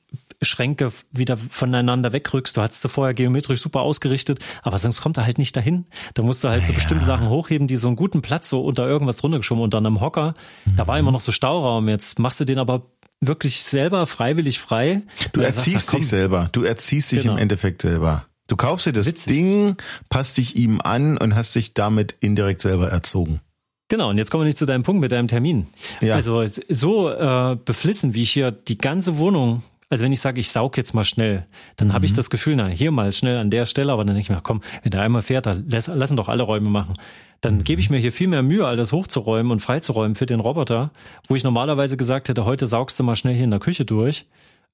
Schränke 0.43 0.93
wieder 1.13 1.37
voneinander 1.37 2.13
wegrückst. 2.13 2.57
Du 2.57 2.63
hattest 2.63 2.83
sie 2.83 2.89
vorher 2.89 3.15
geometrisch 3.15 3.61
super 3.61 3.81
ausgerichtet, 3.81 4.39
aber 4.63 4.79
sonst 4.79 5.01
kommt 5.01 5.19
er 5.19 5.27
halt 5.27 5.39
nicht 5.39 5.57
dahin. 5.57 5.87
Da 6.15 6.23
musst 6.23 6.45
du 6.45 6.49
halt 6.49 6.63
naja. 6.63 6.69
so 6.69 6.75
bestimmte 6.75 7.05
Sachen 7.05 7.29
hochheben, 7.29 7.67
die 7.67 7.77
so 7.77 7.89
einen 7.89 7.97
guten 7.97 8.23
Platz 8.23 8.49
so 8.49 8.63
unter 8.63 8.87
irgendwas 8.87 9.19
drunter 9.19 9.39
geschoben, 9.39 9.63
unter 9.63 9.79
einem 9.79 10.01
Hocker. 10.01 10.35
Mhm. 10.65 10.77
Da 10.77 10.87
war 10.87 10.99
immer 10.99 11.13
noch 11.13 11.21
so 11.21 11.33
Stauraum. 11.33 11.89
Jetzt 11.89 12.19
machst 12.19 12.41
du 12.41 12.45
den 12.45 12.59
aber 12.59 12.83
wirklich 13.21 13.63
selber 13.63 14.07
freiwillig 14.07 14.59
frei. 14.59 15.03
Du 15.33 15.41
erziehst 15.41 15.93
dich 15.93 16.07
selber. 16.07 16.49
Du 16.53 16.63
erziehst 16.63 17.13
dich 17.13 17.23
genau. 17.23 17.35
im 17.35 17.39
Endeffekt 17.39 17.83
selber. 17.83 18.27
Du 18.49 18.57
kaufst 18.57 18.87
dir 18.87 18.93
das 18.93 19.07
Witzig. 19.07 19.27
Ding, 19.27 19.77
passt 20.09 20.39
dich 20.39 20.57
ihm 20.57 20.81
an 20.81 21.19
und 21.19 21.35
hast 21.35 21.55
dich 21.55 21.75
damit 21.75 22.15
indirekt 22.21 22.61
selber 22.61 22.89
erzogen. 22.91 23.41
Genau, 23.89 24.11
und 24.11 24.19
jetzt 24.19 24.31
kommen 24.31 24.43
wir 24.43 24.47
nicht 24.47 24.59
zu 24.59 24.67
deinem 24.67 24.83
Punkt 24.83 25.01
mit 25.01 25.13
deinem 25.13 25.29
Termin. 25.29 25.67
Ja. 26.01 26.15
Also 26.15 26.45
so 26.69 27.11
äh, 27.11 27.57
beflissen, 27.65 28.15
wie 28.15 28.23
ich 28.23 28.33
hier 28.33 28.51
die 28.51 28.79
ganze 28.79 29.19
Wohnung 29.19 29.63
also 29.89 30.05
wenn 30.05 30.13
ich 30.13 30.21
sage, 30.21 30.41
ich 30.41 30.51
saug 30.51 30.77
jetzt 30.77 30.95
mal 30.95 31.05
schnell, 31.05 31.47
dann 31.77 31.89
mhm. 31.89 31.93
habe 31.93 32.07
ich 32.07 32.13
das 32.13 32.31
Gefühl, 32.31 32.57
na, 32.57 32.67
hier 32.67 32.91
mal 32.91 33.13
schnell 33.13 33.39
an 33.39 33.51
der 33.51 33.67
Stelle, 33.67 33.93
aber 33.93 34.05
dann 34.05 34.15
denke 34.17 34.33
ich 34.33 34.37
mir, 34.37 34.43
komm, 34.43 34.63
wenn 34.83 34.91
der 34.91 35.03
einmal 35.03 35.23
fährt, 35.23 35.47
dann 35.47 35.65
lass, 35.69 35.87
lassen 35.87 36.17
doch 36.17 36.29
alle 36.29 36.43
Räume 36.43 36.71
machen. 36.71 36.95
Dann 37.41 37.57
mhm. 37.57 37.65
gebe 37.65 37.81
ich 37.81 37.91
mir 37.91 37.99
hier 37.99 38.13
viel 38.13 38.29
mehr 38.29 38.43
Mühe, 38.43 38.67
all 38.67 38.77
das 38.77 38.93
hochzuräumen 38.93 39.53
und 39.53 39.61
freizuräumen 39.61 40.15
für 40.15 40.27
den 40.27 40.41
Roboter, 40.41 40.91
wo 41.29 41.37
ich 41.37 41.45
normalerweise 41.45 41.97
gesagt 41.97 42.29
hätte, 42.29 42.45
heute 42.45 42.67
saugst 42.67 42.99
du 42.99 43.05
mal 43.05 43.17
schnell 43.17 43.35
hier 43.35 43.45
in 43.45 43.51
der 43.51 43.61
Küche 43.61 43.85
durch 43.85 44.27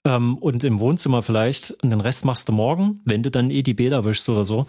ähm, 0.05 0.39
und 0.39 0.65
im 0.65 0.81
Wohnzimmer 0.81 1.23
vielleicht 1.23 1.73
und 1.83 1.91
den 1.91 2.01
Rest 2.01 2.25
machst 2.25 2.49
du 2.49 2.53
morgen, 2.53 3.01
wenn 3.05 3.23
du 3.23 3.31
dann 3.31 3.51
eh 3.51 3.63
die 3.63 3.75
Bäder 3.75 4.05
wischst 4.05 4.29
oder 4.29 4.45
so. 4.45 4.67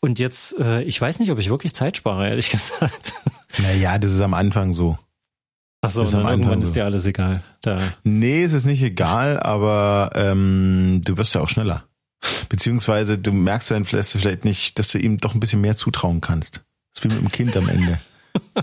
Und 0.00 0.18
jetzt, 0.18 0.58
äh, 0.58 0.82
ich 0.82 1.00
weiß 1.00 1.18
nicht, 1.18 1.30
ob 1.30 1.38
ich 1.38 1.50
wirklich 1.50 1.74
Zeit 1.74 1.96
spare, 1.96 2.28
ehrlich 2.28 2.50
gesagt. 2.50 3.14
Naja, 3.58 3.98
das 3.98 4.12
ist 4.12 4.20
am 4.20 4.34
Anfang 4.34 4.72
so. 4.72 4.96
Ach 5.84 5.90
so, 5.90 6.04
dann 6.04 6.26
irgendwann 6.26 6.60
so. 6.60 6.68
ist 6.68 6.76
dir 6.76 6.84
alles 6.84 7.06
egal. 7.06 7.42
Da. 7.60 7.78
Nee, 8.04 8.44
es 8.44 8.52
ist 8.52 8.64
nicht 8.64 8.82
egal, 8.82 9.40
aber 9.40 10.12
ähm, 10.14 11.02
du 11.04 11.18
wirst 11.18 11.34
ja 11.34 11.40
auch 11.40 11.48
schneller. 11.48 11.84
Beziehungsweise 12.48 13.18
du 13.18 13.32
merkst 13.32 13.72
dann 13.72 13.84
vielleicht 13.84 14.44
nicht, 14.44 14.78
dass 14.78 14.88
du 14.88 14.98
ihm 14.98 15.18
doch 15.18 15.34
ein 15.34 15.40
bisschen 15.40 15.60
mehr 15.60 15.76
zutrauen 15.76 16.20
kannst. 16.20 16.62
Das 16.94 17.04
ist 17.04 17.10
wie 17.10 17.14
mit 17.14 17.20
dem 17.20 17.32
Kind 17.32 17.56
am 17.56 17.68
Ende. 17.68 17.98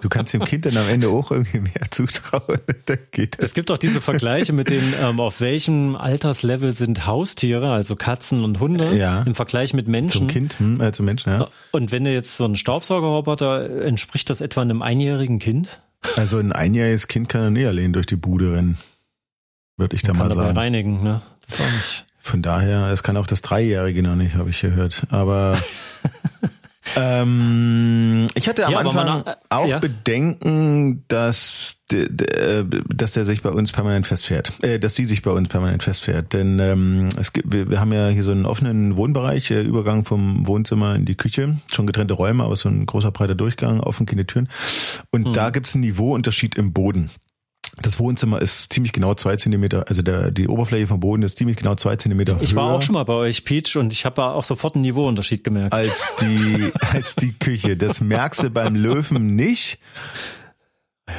Du 0.02 0.10
kannst 0.10 0.34
dem 0.34 0.44
Kind 0.46 0.66
dann 0.66 0.78
am 0.78 0.88
Ende 0.88 1.10
auch 1.10 1.30
irgendwie 1.32 1.60
mehr 1.60 1.92
zutrauen. 1.92 2.60
Es 3.38 3.54
gibt 3.54 3.70
auch 3.70 3.78
diese 3.78 4.02
Vergleiche 4.02 4.54
mit 4.54 4.70
den, 4.70 4.94
ähm, 5.00 5.20
auf 5.20 5.42
welchem 5.42 5.96
Alterslevel 5.96 6.74
sind 6.74 7.06
Haustiere, 7.06 7.70
also 7.70 7.96
Katzen 7.96 8.44
und 8.44 8.60
Hunde, 8.60 8.98
ja. 8.98 9.24
im 9.24 9.36
Vergleich 9.36 9.74
mit 9.74 9.88
Menschen. 9.88 10.22
Zum 10.22 10.28
Kind, 10.28 10.60
hm, 10.60 10.82
äh, 10.82 10.92
zum 10.92 11.06
Menschen, 11.06 11.32
ja. 11.32 11.50
Und 11.72 11.92
wenn 11.92 12.04
du 12.04 12.12
jetzt 12.12 12.38
so 12.38 12.46
ein 12.46 12.56
Staubsaugerroboter, 12.56 13.84
entspricht 13.84 14.30
das 14.30 14.42
etwa 14.42 14.62
einem 14.62 14.82
einjährigen 14.82 15.40
Kind? 15.40 15.82
Also 16.16 16.38
ein 16.38 16.52
einjähriges 16.52 17.08
Kind 17.08 17.30
kann 17.30 17.42
ja 17.42 17.50
näher 17.50 17.74
lehnen 17.74 17.94
durch 17.94 18.06
die 18.06 18.16
Bude 18.16 18.54
rennen. 18.54 18.78
Würde 19.78 19.96
ich 19.96 20.04
da 20.04 20.14
mal 20.14 20.32
sagen. 20.34 20.58
reinigen, 20.58 21.04
ne? 21.04 21.22
Das 21.46 21.62
auch 21.62 21.72
nicht. 21.72 22.06
Von 22.20 22.42
daher, 22.42 22.92
es 22.92 23.02
kann 23.02 23.18
auch 23.18 23.28
das 23.28 23.42
Dreijährige 23.42 24.04
noch 24.04 24.16
nicht, 24.16 24.36
habe 24.36 24.50
ich 24.50 24.60
gehört. 24.60 25.04
Aber 25.10 25.58
ähm, 26.96 28.28
ich 28.36 28.48
hatte 28.48 28.66
am 28.66 28.74
ja, 28.74 28.80
Anfang 28.80 29.06
nach, 29.06 29.26
äh, 29.26 29.36
auch 29.50 29.68
ja. 29.68 29.80
Bedenken, 29.80 31.06
dass 31.08 31.79
dass 31.90 33.12
der 33.12 33.26
sich 33.26 33.42
bei 33.42 33.50
uns 33.50 33.72
permanent 33.72 34.06
festfährt, 34.06 34.54
äh, 34.62 34.80
dass 34.80 34.94
die 34.94 35.06
sich 35.06 35.22
bei 35.22 35.32
uns 35.32 35.50
permanent 35.50 35.84
festfährt. 35.84 36.34
Denn 36.34 36.60
ähm, 36.60 37.10
es 37.20 37.34
gibt, 37.34 37.52
wir, 37.52 37.70
wir 37.70 37.80
haben 37.80 37.92
ja 37.92 38.10
hier 38.10 38.24
so 38.24 38.32
einen 38.32 38.46
offenen 38.46 38.96
Wohnbereich, 38.96 39.52
äh, 39.52 39.62
Übergang 39.62 40.06
vom 40.06 40.46
Wohnzimmer 40.48 40.96
in 40.96 41.06
die 41.06 41.16
Küche, 41.16 41.58
schon 41.72 41.88
getrennte 41.88 42.14
Räume, 42.14 42.44
aber 42.44 42.56
so 42.56 42.70
ein 42.70 42.86
großer 42.86 43.12
breiter 43.12 43.36
Durchgang, 43.36 43.80
offen 43.80 44.06
keine 44.06 44.28
Türen. 44.28 44.50
Und 45.12 45.28
mhm. 45.28 45.34
da 45.34 45.50
gibt's 45.50 45.74
einen 45.74 45.84
Niveauunterschied 45.84 46.56
im 46.56 46.74
Boden. 46.74 47.10
Das 47.82 48.00
Wohnzimmer 48.00 48.42
ist 48.42 48.74
ziemlich 48.74 48.92
genau 48.92 49.14
zwei 49.14 49.36
Zentimeter, 49.38 49.86
also 49.88 50.02
der, 50.02 50.32
die 50.32 50.48
Oberfläche 50.48 50.88
vom 50.88 51.00
Boden 51.00 51.24
ist 51.24 51.38
ziemlich 51.38 51.58
genau 51.58 51.76
zwei 51.76 51.96
Zentimeter 51.96 52.38
Ich 52.42 52.56
war 52.56 52.74
auch 52.74 52.82
schon 52.82 52.94
mal 52.94 53.06
bei 53.06 53.14
euch, 53.14 53.46
Peach, 53.46 53.78
und 53.78 53.94
ich 53.94 54.06
habe 54.06 54.24
auch 54.24 54.44
sofort 54.44 54.76
einen 54.76 54.82
Niveauunterschied 54.82 55.44
gemerkt. 55.44 55.74
Als 55.74 56.14
die, 56.20 56.72
als 56.92 57.16
die 57.16 57.34
Küche. 57.34 57.78
Das 57.78 58.02
merkst 58.02 58.44
du 58.44 58.50
beim 58.50 58.76
Löwen 58.76 59.36
nicht. 59.36 59.80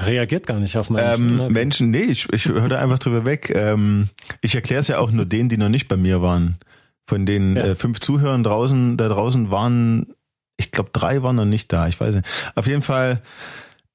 Reagiert 0.04 0.46
gar 0.46 0.58
nicht 0.58 0.76
auf 0.76 0.90
Menschen. 0.90 1.40
Ähm? 1.40 1.52
Menschen, 1.52 1.90
nee, 1.90 2.02
ich, 2.02 2.32
ich 2.32 2.46
höre 2.46 2.68
da 2.68 2.78
einfach 2.80 2.98
drüber 2.98 3.24
weg. 3.24 3.52
Ähm, 3.54 4.08
ich 4.40 4.54
erkläre 4.54 4.80
es 4.80 4.88
ja 4.88 4.98
auch 4.98 5.10
nur 5.10 5.24
denen, 5.26 5.48
die 5.48 5.56
noch 5.56 5.68
nicht 5.68 5.88
bei 5.88 5.96
mir 5.96 6.22
waren. 6.22 6.58
Von 7.06 7.26
den 7.26 7.56
ja. 7.56 7.62
äh, 7.62 7.74
fünf 7.74 8.00
Zuhörern 8.00 8.44
draußen, 8.44 8.96
da 8.96 9.08
draußen 9.08 9.50
waren, 9.50 10.14
ich 10.56 10.70
glaube, 10.70 10.90
drei 10.92 11.22
waren 11.22 11.36
noch 11.36 11.44
nicht 11.44 11.72
da. 11.72 11.88
Ich 11.88 12.00
weiß 12.00 12.14
nicht. 12.14 12.28
Auf 12.54 12.66
jeden 12.66 12.82
Fall 12.82 13.20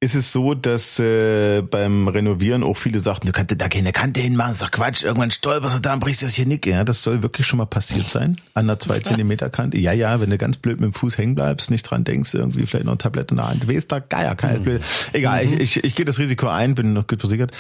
ist 0.05 0.13
es 0.13 0.31
so, 0.31 0.53
dass 0.53 0.99
äh, 0.99 1.61
beim 1.61 2.07
Renovieren 2.07 2.63
auch 2.63 2.77
viele 2.77 2.99
sagten, 2.99 3.25
du 3.25 3.33
kannst 3.33 3.59
da 3.59 3.67
keine 3.67 3.91
Kante 3.91 4.19
hinmachen, 4.19 4.51
ist 4.51 4.61
doch 4.61 4.69
Quatsch, 4.69 5.03
irgendwann 5.03 5.31
stolperst 5.31 5.77
du 5.77 5.79
da 5.79 5.93
und 5.93 5.99
brichst 5.99 6.21
das 6.21 6.35
hier 6.35 6.45
nicht. 6.45 6.67
Ja, 6.67 6.83
das 6.83 7.01
soll 7.01 7.23
wirklich 7.23 7.47
schon 7.47 7.57
mal 7.57 7.65
passiert 7.65 8.11
sein. 8.11 8.37
An 8.53 8.65
einer 8.65 8.79
zwei 8.79 8.99
Zentimeter 8.99 9.49
Kante. 9.49 9.79
Ja, 9.79 9.93
ja, 9.93 10.21
wenn 10.21 10.29
du 10.29 10.37
ganz 10.37 10.57
blöd 10.57 10.79
mit 10.79 10.91
dem 10.91 10.93
Fuß 10.93 11.17
hängen 11.17 11.33
bleibst, 11.33 11.71
nicht 11.71 11.83
dran 11.83 12.03
denkst, 12.03 12.35
irgendwie 12.35 12.67
vielleicht 12.67 12.85
noch 12.85 12.91
ein 12.91 12.99
Tablett 12.99 13.31
in 13.31 13.37
der 13.37 13.49
Hand, 13.49 13.67
weiß 13.67 13.87
da 13.87 13.97
Geier, 13.97 14.35
kein 14.35 14.59
mhm. 14.59 14.63
blöd. 14.63 14.81
Egal, 15.11 15.43
mhm. 15.47 15.53
ich, 15.55 15.77
ich, 15.77 15.83
ich 15.83 15.95
gehe 15.95 16.05
das 16.05 16.19
Risiko 16.19 16.47
ein, 16.49 16.75
bin 16.75 16.93
noch 16.93 17.07
gut 17.07 17.19
versichert. 17.19 17.51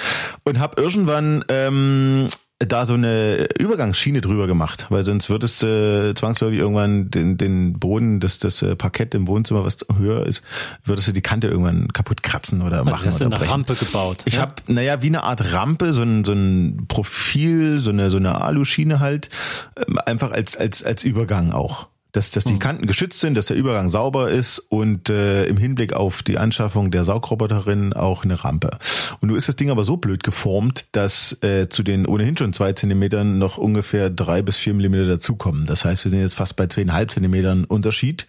Und 0.43 0.59
hab 0.59 0.77
irgendwann 0.77 1.43
ähm, 1.49 2.29
da 2.59 2.85
so 2.85 2.93
eine 2.93 3.49
Übergangsschiene 3.59 4.21
drüber 4.21 4.47
gemacht, 4.47 4.87
weil 4.89 5.03
sonst 5.03 5.29
würdest 5.29 5.61
du 5.61 6.09
äh, 6.11 6.15
zwangsläufig 6.15 6.57
irgendwann 6.57 7.11
den, 7.11 7.37
den 7.37 7.79
Boden, 7.79 8.21
das, 8.21 8.37
das 8.37 8.61
äh, 8.61 8.77
Parkett 8.77 9.13
im 9.13 9.27
Wohnzimmer, 9.27 9.65
was 9.65 9.85
höher 9.97 10.25
ist, 10.25 10.41
würdest 10.85 11.09
du 11.09 11.11
die 11.11 11.21
Kante 11.21 11.47
irgendwann 11.47 11.91
kaputt 11.91 12.23
kratzen 12.23 12.61
oder 12.61 12.77
also 12.77 12.91
machen. 12.91 13.05
Hast 13.05 13.19
du 13.19 13.25
eine 13.25 13.35
brechen. 13.35 13.51
Rampe 13.51 13.75
gebaut? 13.75 14.19
Ich 14.23 14.35
ja? 14.35 14.43
habe, 14.43 14.53
naja, 14.67 15.01
wie 15.01 15.07
eine 15.07 15.23
Art 15.23 15.53
Rampe, 15.53 15.91
so 15.91 16.03
ein, 16.03 16.23
so 16.23 16.31
ein 16.31 16.85
Profil, 16.87 17.79
so 17.79 17.89
eine, 17.89 18.09
so 18.09 18.17
eine 18.17 18.39
Aluschiene 18.39 19.01
halt, 19.01 19.29
ähm, 19.75 19.99
einfach 20.05 20.31
als, 20.31 20.55
als, 20.55 20.81
als 20.81 21.03
Übergang 21.03 21.51
auch 21.51 21.87
dass, 22.15 22.31
dass 22.31 22.45
die 22.45 22.53
hm. 22.53 22.59
Kanten 22.59 22.85
geschützt 22.85 23.19
sind, 23.19 23.35
dass 23.35 23.47
der 23.47 23.57
Übergang 23.57 23.89
sauber 23.89 24.29
ist 24.29 24.59
und 24.59 25.09
äh, 25.09 25.45
im 25.45 25.57
Hinblick 25.57 25.93
auf 25.93 26.23
die 26.23 26.37
Anschaffung 26.37 26.89
der 26.89 27.03
Saugroboterin 27.03 27.91
auch 27.91 28.23
eine 28.23 28.43
Rampe. 28.43 28.77
Und 29.19 29.29
nun 29.29 29.37
ist 29.37 29.49
das 29.49 29.57
Ding 29.57 29.69
aber 29.69 29.83
so 29.83 29.97
blöd 29.97 30.23
geformt, 30.23 30.87
dass 30.93 31.37
äh, 31.43 31.67
zu 31.67 31.83
den 31.83 32.05
ohnehin 32.05 32.37
schon 32.37 32.53
zwei 32.53 32.71
Zentimetern 32.71 33.37
noch 33.37 33.57
ungefähr 33.57 34.09
drei 34.09 34.41
bis 34.41 34.57
vier 34.57 34.73
Millimeter 34.73 35.07
dazukommen. 35.07 35.65
Das 35.65 35.83
heißt, 35.83 36.05
wir 36.05 36.09
sind 36.09 36.21
jetzt 36.21 36.35
fast 36.35 36.55
bei 36.55 36.67
zweieinhalb 36.67 37.11
Zentimetern 37.11 37.65
Unterschied. 37.65 38.27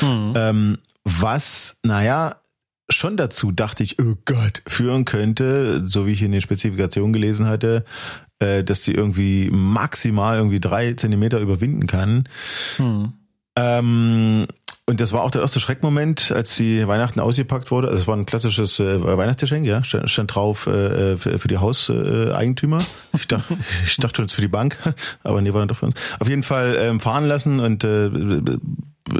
Hm. 0.00 0.32
Ähm, 0.34 0.78
was, 1.04 1.76
naja, 1.84 2.36
schon 2.88 3.16
dazu 3.16 3.52
dachte 3.52 3.84
ich, 3.84 4.00
oh 4.00 4.16
Gott, 4.24 4.62
führen 4.66 5.04
könnte, 5.04 5.84
so 5.86 6.06
wie 6.06 6.12
ich 6.12 6.22
in 6.22 6.32
den 6.32 6.40
Spezifikationen 6.40 7.12
gelesen 7.12 7.46
hatte, 7.46 7.84
äh, 8.40 8.64
dass 8.64 8.80
die 8.80 8.92
irgendwie 8.92 9.50
maximal 9.52 10.36
irgendwie 10.36 10.60
drei 10.60 10.94
Zentimeter 10.94 11.38
überwinden 11.38 11.86
kann. 11.86 12.28
Hm. 12.76 13.12
Ähm, 13.56 14.46
und 14.90 15.00
das 15.00 15.12
war 15.12 15.22
auch 15.22 15.30
der 15.30 15.42
erste 15.42 15.60
Schreckmoment, 15.60 16.32
als 16.32 16.56
die 16.56 16.84
Weihnachten 16.88 17.20
ausgepackt 17.20 17.70
wurde. 17.70 17.86
Also 17.86 18.00
es 18.00 18.08
war 18.08 18.16
ein 18.16 18.26
klassisches 18.26 18.80
äh, 18.80 19.00
Weihnachtsgeschenk, 19.00 19.64
ja, 19.64 19.84
stand, 19.84 20.10
stand 20.10 20.34
drauf 20.34 20.66
äh, 20.66 21.16
für, 21.16 21.38
für 21.38 21.46
die 21.46 21.58
Hauseigentümer. 21.58 22.78
ich 23.16 23.28
dachte, 23.28 23.56
ich 23.86 23.96
dachte 23.98 24.16
schon, 24.16 24.24
es 24.24 24.34
für 24.34 24.40
die 24.40 24.48
Bank, 24.48 24.76
aber 25.22 25.40
nee, 25.42 25.52
war 25.52 25.60
dann 25.60 25.68
doch 25.68 25.76
für 25.76 25.86
uns. 25.86 25.94
Auf 26.18 26.28
jeden 26.28 26.42
Fall 26.42 26.76
ähm, 26.80 26.98
fahren 26.98 27.24
lassen 27.26 27.60
und 27.60 27.84
äh, 27.84 28.10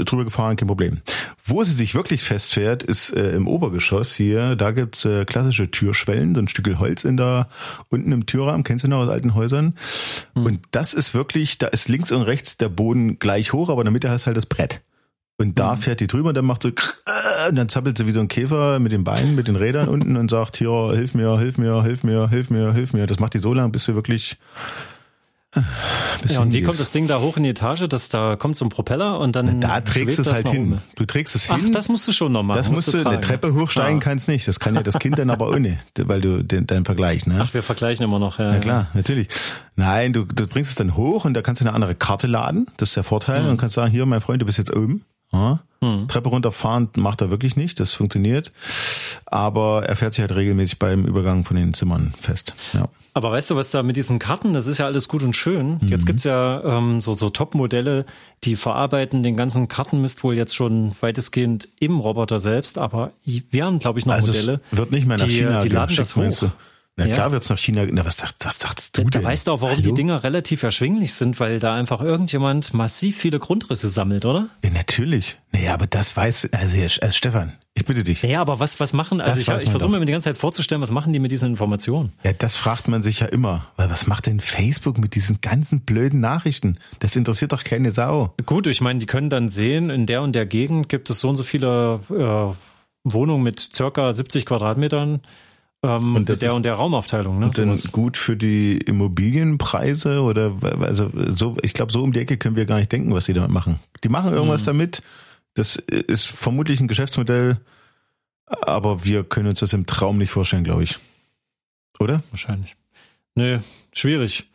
drüber 0.04 0.24
gefahren, 0.24 0.56
kein 0.56 0.68
Problem. 0.68 1.02
Wo 1.44 1.62
sie 1.64 1.72
sich 1.72 1.94
wirklich 1.94 2.22
festfährt, 2.22 2.82
ist 2.82 3.10
äh, 3.10 3.30
im 3.32 3.46
Obergeschoss 3.46 4.14
hier. 4.14 4.56
Da 4.56 4.72
gibt's 4.72 5.04
äh, 5.04 5.24
klassische 5.24 5.70
Türschwellen, 5.70 6.34
so 6.34 6.40
ein 6.40 6.48
Stück 6.48 6.68
Holz 6.78 7.04
in 7.04 7.16
der 7.16 7.48
unten 7.88 8.12
im 8.12 8.26
Türrahmen, 8.26 8.64
kennst 8.64 8.84
du 8.84 8.88
noch 8.88 8.98
aus 8.98 9.08
alten 9.08 9.34
Häusern. 9.34 9.74
Mhm. 10.34 10.46
Und 10.46 10.60
das 10.70 10.94
ist 10.94 11.14
wirklich, 11.14 11.58
da 11.58 11.68
ist 11.68 11.88
links 11.88 12.12
und 12.12 12.22
rechts 12.22 12.56
der 12.56 12.68
Boden 12.68 13.18
gleich 13.18 13.52
hoch, 13.52 13.68
aber 13.68 13.82
in 13.82 13.86
der 13.86 13.92
Mitte 13.92 14.10
hast 14.10 14.26
halt 14.26 14.36
das 14.36 14.46
Brett. 14.46 14.80
Und 15.38 15.58
da 15.58 15.74
mhm. 15.74 15.78
fährt 15.78 16.00
die 16.00 16.06
drüber 16.06 16.28
und 16.28 16.34
dann 16.34 16.44
macht 16.44 16.62
so 16.62 16.68
und 17.48 17.56
dann 17.56 17.70
zappelt 17.70 17.96
sie 17.96 18.06
wie 18.06 18.12
so 18.12 18.20
ein 18.20 18.28
Käfer 18.28 18.78
mit 18.78 18.92
den 18.92 19.04
Beinen, 19.04 19.34
mit 19.34 19.48
den 19.48 19.56
Rädern 19.56 19.88
unten 19.88 20.16
und 20.16 20.30
sagt, 20.30 20.58
hier, 20.58 20.92
hilf 20.94 21.14
mir, 21.14 21.38
hilf 21.38 21.56
mir, 21.56 21.82
hilf 21.82 22.02
mir, 22.04 22.28
hilf 22.28 22.50
mir, 22.50 22.74
hilf 22.74 22.92
mir. 22.92 23.06
Das 23.06 23.18
macht 23.20 23.32
die 23.32 23.38
so 23.38 23.54
lange, 23.54 23.70
bis 23.70 23.84
sie 23.84 23.94
wirklich 23.94 24.36
ja, 26.28 26.40
und 26.40 26.52
wie 26.52 26.62
kommt 26.62 26.78
das 26.78 26.92
Ding 26.92 27.08
da 27.08 27.20
hoch 27.20 27.36
in 27.36 27.42
die 27.42 27.48
Etage? 27.48 27.88
Das, 27.88 28.08
da 28.08 28.36
kommt 28.36 28.56
so 28.56 28.64
ein 28.64 28.68
Propeller 28.68 29.18
und 29.18 29.34
dann. 29.34 29.60
Da 29.60 29.80
trägst 29.80 30.20
es 30.20 30.30
halt 30.30 30.48
hin. 30.48 30.74
Um. 30.74 30.78
Du 30.94 31.04
trägst 31.06 31.34
es 31.34 31.50
Ach, 31.50 31.58
hin. 31.58 31.72
das 31.72 31.88
musst 31.88 32.06
du 32.06 32.12
schon 32.12 32.30
noch 32.30 32.44
machen. 32.44 32.58
Das 32.58 32.70
musst, 32.70 32.86
musst 32.86 33.04
du, 33.04 33.08
eine 33.08 33.18
Treppe 33.18 33.52
hochsteigen 33.52 33.98
ah. 33.98 34.02
kannst 34.02 34.28
nicht. 34.28 34.46
Das 34.46 34.60
kann 34.60 34.76
ja 34.76 34.82
das 34.82 34.98
Kind 35.00 35.18
dann 35.18 35.28
aber 35.28 35.48
ohne, 35.48 35.80
weil 35.98 36.20
du 36.20 36.44
den, 36.44 36.68
deinen 36.68 36.84
Vergleich, 36.84 37.26
ne? 37.26 37.40
Ach, 37.42 37.52
wir 37.52 37.64
vergleichen 37.64 38.04
immer 38.04 38.20
noch, 38.20 38.38
ja. 38.38 38.50
Na 38.50 38.58
klar, 38.58 38.88
natürlich. 38.94 39.28
Nein, 39.74 40.12
du, 40.12 40.24
du 40.24 40.46
bringst 40.46 40.70
es 40.70 40.76
dann 40.76 40.96
hoch 40.96 41.24
und 41.24 41.34
da 41.34 41.42
kannst 41.42 41.60
du 41.60 41.64
eine 41.64 41.74
andere 41.74 41.96
Karte 41.96 42.28
laden. 42.28 42.66
Das 42.76 42.90
ist 42.90 42.96
der 42.96 43.04
Vorteil. 43.04 43.42
Mhm. 43.42 43.50
Und 43.50 43.56
kannst 43.56 43.74
sagen, 43.74 43.90
hier, 43.90 44.06
mein 44.06 44.20
Freund, 44.20 44.40
du 44.40 44.46
bist 44.46 44.58
jetzt 44.58 44.74
oben. 44.74 45.04
Ja? 45.32 45.60
Hm. 45.82 46.08
Treppe 46.08 46.28
runterfahren 46.28 46.90
macht 46.96 47.20
er 47.22 47.30
wirklich 47.30 47.56
nicht, 47.56 47.80
das 47.80 47.94
funktioniert. 47.94 48.52
Aber 49.26 49.84
er 49.86 49.96
fährt 49.96 50.14
sich 50.14 50.20
halt 50.20 50.34
regelmäßig 50.34 50.78
beim 50.78 51.04
Übergang 51.06 51.44
von 51.44 51.56
den 51.56 51.72
Zimmern 51.72 52.12
fest. 52.20 52.54
Ja. 52.74 52.88
Aber 53.12 53.32
weißt 53.32 53.50
du, 53.50 53.56
was 53.56 53.70
da 53.70 53.82
mit 53.82 53.96
diesen 53.96 54.18
Karten, 54.18 54.52
das 54.52 54.66
ist 54.66 54.78
ja 54.78 54.86
alles 54.86 55.08
gut 55.08 55.22
und 55.22 55.34
schön. 55.34 55.78
Mhm. 55.80 55.88
Jetzt 55.88 56.06
gibt's 56.06 56.24
ja 56.24 56.62
ähm, 56.62 57.00
so, 57.00 57.14
so 57.14 57.30
Top-Modelle, 57.30 58.06
die 58.44 58.56
verarbeiten 58.56 59.22
den 59.22 59.36
ganzen 59.36 59.68
Kartenmist 59.68 60.22
wohl 60.22 60.36
jetzt 60.36 60.54
schon 60.54 60.92
weitestgehend 61.00 61.68
im 61.80 61.98
Roboter 61.98 62.38
selbst, 62.38 62.78
aber 62.78 63.12
wir 63.24 63.64
haben, 63.64 63.78
glaube 63.80 63.98
ich, 63.98 64.06
noch 64.06 64.14
also 64.14 64.28
Modelle. 64.28 64.60
wird 64.70 64.92
nicht 64.92 65.06
mehr 65.06 65.18
nach 65.18 65.26
die, 65.26 65.38
China 65.38 65.60
die 65.60 65.68
laden 65.68 65.96
das 65.96 66.14
hoch. 66.16 66.50
Na 67.00 67.06
ja. 67.06 67.14
klar 67.14 67.32
wird's 67.32 67.48
nach 67.48 67.58
China. 67.58 67.86
Na, 67.90 68.04
was, 68.04 68.22
was, 68.22 68.34
was 68.40 68.58
sagst 68.58 68.98
du 68.98 69.02
da, 69.02 69.10
denn? 69.10 69.22
Da 69.22 69.26
weißt 69.26 69.46
du 69.46 69.52
auch, 69.52 69.62
warum 69.62 69.76
Hallo? 69.76 69.88
die 69.88 69.94
Dinger 69.94 70.22
relativ 70.22 70.62
erschwinglich 70.62 71.14
sind, 71.14 71.40
weil 71.40 71.58
da 71.58 71.74
einfach 71.74 72.02
irgendjemand 72.02 72.74
massiv 72.74 73.16
viele 73.16 73.38
Grundrisse 73.38 73.88
sammelt, 73.88 74.26
oder? 74.26 74.48
Ja, 74.62 74.70
natürlich. 74.70 75.38
Naja, 75.52 75.72
aber 75.72 75.86
das 75.86 76.14
weiß, 76.14 76.50
also, 76.52 76.76
also 76.76 77.12
Stefan, 77.12 77.54
ich 77.72 77.86
bitte 77.86 78.04
dich. 78.04 78.22
Ja, 78.22 78.42
aber 78.42 78.60
was, 78.60 78.80
was 78.80 78.92
machen, 78.92 79.22
also 79.22 79.32
das 79.32 79.62
ich, 79.62 79.64
ich 79.64 79.70
versuche 79.70 79.98
mir 79.98 80.04
die 80.04 80.12
ganze 80.12 80.28
Zeit 80.28 80.36
vorzustellen, 80.36 80.82
was 80.82 80.90
machen 80.90 81.14
die 81.14 81.18
mit 81.18 81.32
diesen 81.32 81.48
Informationen? 81.48 82.12
Ja, 82.22 82.34
das 82.34 82.56
fragt 82.56 82.86
man 82.88 83.02
sich 83.02 83.20
ja 83.20 83.26
immer. 83.26 83.66
Weil 83.76 83.88
was 83.88 84.06
macht 84.06 84.26
denn 84.26 84.40
Facebook 84.40 84.98
mit 84.98 85.14
diesen 85.14 85.40
ganzen 85.40 85.80
blöden 85.80 86.20
Nachrichten? 86.20 86.78
Das 86.98 87.16
interessiert 87.16 87.52
doch 87.52 87.64
keine 87.64 87.92
Sau. 87.92 88.34
Gut, 88.44 88.66
ich 88.66 88.82
meine, 88.82 88.98
die 88.98 89.06
können 89.06 89.30
dann 89.30 89.48
sehen, 89.48 89.88
in 89.88 90.04
der 90.04 90.20
und 90.20 90.34
der 90.34 90.44
Gegend 90.44 90.90
gibt 90.90 91.08
es 91.08 91.20
so 91.20 91.30
und 91.30 91.36
so 91.36 91.44
viele 91.44 92.00
äh, 92.10 92.54
Wohnungen 93.04 93.42
mit 93.42 93.58
circa 93.60 94.12
70 94.12 94.44
Quadratmetern 94.44 95.22
ähm, 95.82 96.16
und 96.16 96.28
mit 96.28 96.42
der 96.42 96.54
und 96.54 96.64
der 96.64 96.74
Raumaufteilung. 96.74 97.38
Ne? 97.38 97.46
Und 97.46 97.58
dann 97.58 97.74
gut 97.90 98.16
für 98.16 98.36
die 98.36 98.76
Immobilienpreise 98.78 100.20
oder 100.20 100.54
also 100.80 101.10
so, 101.34 101.56
ich 101.62 101.72
glaube, 101.72 101.92
so 101.92 102.02
um 102.02 102.12
die 102.12 102.20
Ecke 102.20 102.36
können 102.36 102.56
wir 102.56 102.66
gar 102.66 102.78
nicht 102.78 102.92
denken, 102.92 103.14
was 103.14 103.26
die 103.26 103.32
damit 103.32 103.50
machen. 103.50 103.80
Die 104.04 104.08
machen 104.08 104.32
irgendwas 104.32 104.62
mhm. 104.62 104.66
damit. 104.66 105.02
Das 105.54 105.76
ist 105.76 106.26
vermutlich 106.26 106.80
ein 106.80 106.88
Geschäftsmodell, 106.88 107.58
aber 108.46 109.04
wir 109.04 109.24
können 109.24 109.48
uns 109.48 109.60
das 109.60 109.72
im 109.72 109.86
Traum 109.86 110.18
nicht 110.18 110.30
vorstellen, 110.30 110.64
glaube 110.64 110.84
ich. 110.84 110.98
Oder? 111.98 112.22
Wahrscheinlich. 112.30 112.76
Nö, 113.34 113.60
schwierig. 113.92 114.48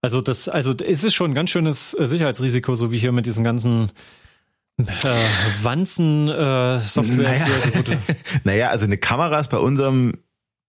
Also 0.00 0.20
das, 0.20 0.48
also 0.48 0.72
es 0.72 1.04
ist 1.04 1.14
schon 1.14 1.32
ein 1.32 1.34
ganz 1.34 1.50
schönes 1.50 1.90
Sicherheitsrisiko, 1.90 2.74
so 2.74 2.92
wie 2.92 2.98
hier 2.98 3.12
mit 3.12 3.26
diesen 3.26 3.44
ganzen 3.44 3.90
äh, 4.78 4.84
Wanzen 5.62 6.28
äh, 6.28 6.80
Software. 6.80 7.30
Naja. 7.30 7.46
Naja, 8.44 8.70
also 8.70 8.84
eine 8.84 8.98
Kamera 8.98 9.40
ist 9.40 9.50
bei 9.50 9.58
unserem 9.58 10.12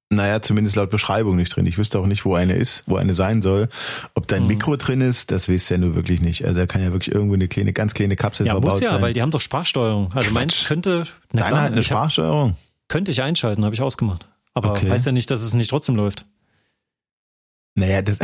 naja, 0.09 0.41
zumindest 0.41 0.75
laut 0.77 0.89
Beschreibung 0.89 1.35
nicht 1.35 1.55
drin. 1.55 1.65
Ich 1.65 1.77
wüsste 1.77 1.99
auch 1.99 2.05
nicht, 2.05 2.23
wo 2.23 2.35
eine 2.35 2.53
ist, 2.53 2.83
wo 2.85 2.95
eine 2.95 3.13
sein 3.13 3.41
soll. 3.41 3.67
Ob 4.15 4.27
da 4.27 4.37
ein 4.37 4.43
mhm. 4.43 4.47
Mikro 4.49 4.77
drin 4.77 5.01
ist, 5.01 5.31
das 5.31 5.49
weißt 5.49 5.69
du 5.69 5.73
ja 5.73 5.77
nur 5.79 5.95
wirklich 5.95 6.21
nicht. 6.21 6.45
Also 6.45 6.61
er 6.61 6.67
kann 6.67 6.81
ja 6.81 6.93
wirklich 6.93 7.13
irgendwo 7.13 7.33
eine 7.33 7.47
kleine, 7.49 7.73
ganz 7.73 7.93
kleine 7.93 8.15
Kapsel 8.15 8.47
ja, 8.47 8.53
verbaut 8.53 8.71
muss 8.71 8.79
ja, 8.79 8.89
sein. 8.89 9.01
weil 9.01 9.13
die 9.13 9.21
haben 9.21 9.31
doch 9.31 9.41
Sprachsteuerung. 9.41 10.13
Also 10.13 10.31
meins 10.31 10.65
könnte... 10.65 11.03
Na 11.33 11.41
Deiner 11.41 11.49
klar, 11.49 11.63
hat 11.63 11.71
eine 11.73 11.83
Sprachsteuerung? 11.83 12.51
Hab, 12.51 12.57
könnte 12.87 13.11
ich 13.11 13.21
einschalten, 13.21 13.65
habe 13.65 13.75
ich 13.75 13.81
ausgemacht. 13.81 14.27
Aber 14.53 14.71
okay. 14.71 14.89
weiß 14.89 15.05
ja 15.05 15.11
nicht, 15.11 15.29
dass 15.29 15.41
es 15.41 15.53
nicht 15.53 15.69
trotzdem 15.69 15.95
läuft. 15.95 16.25
Naja, 17.75 18.01
das, 18.01 18.17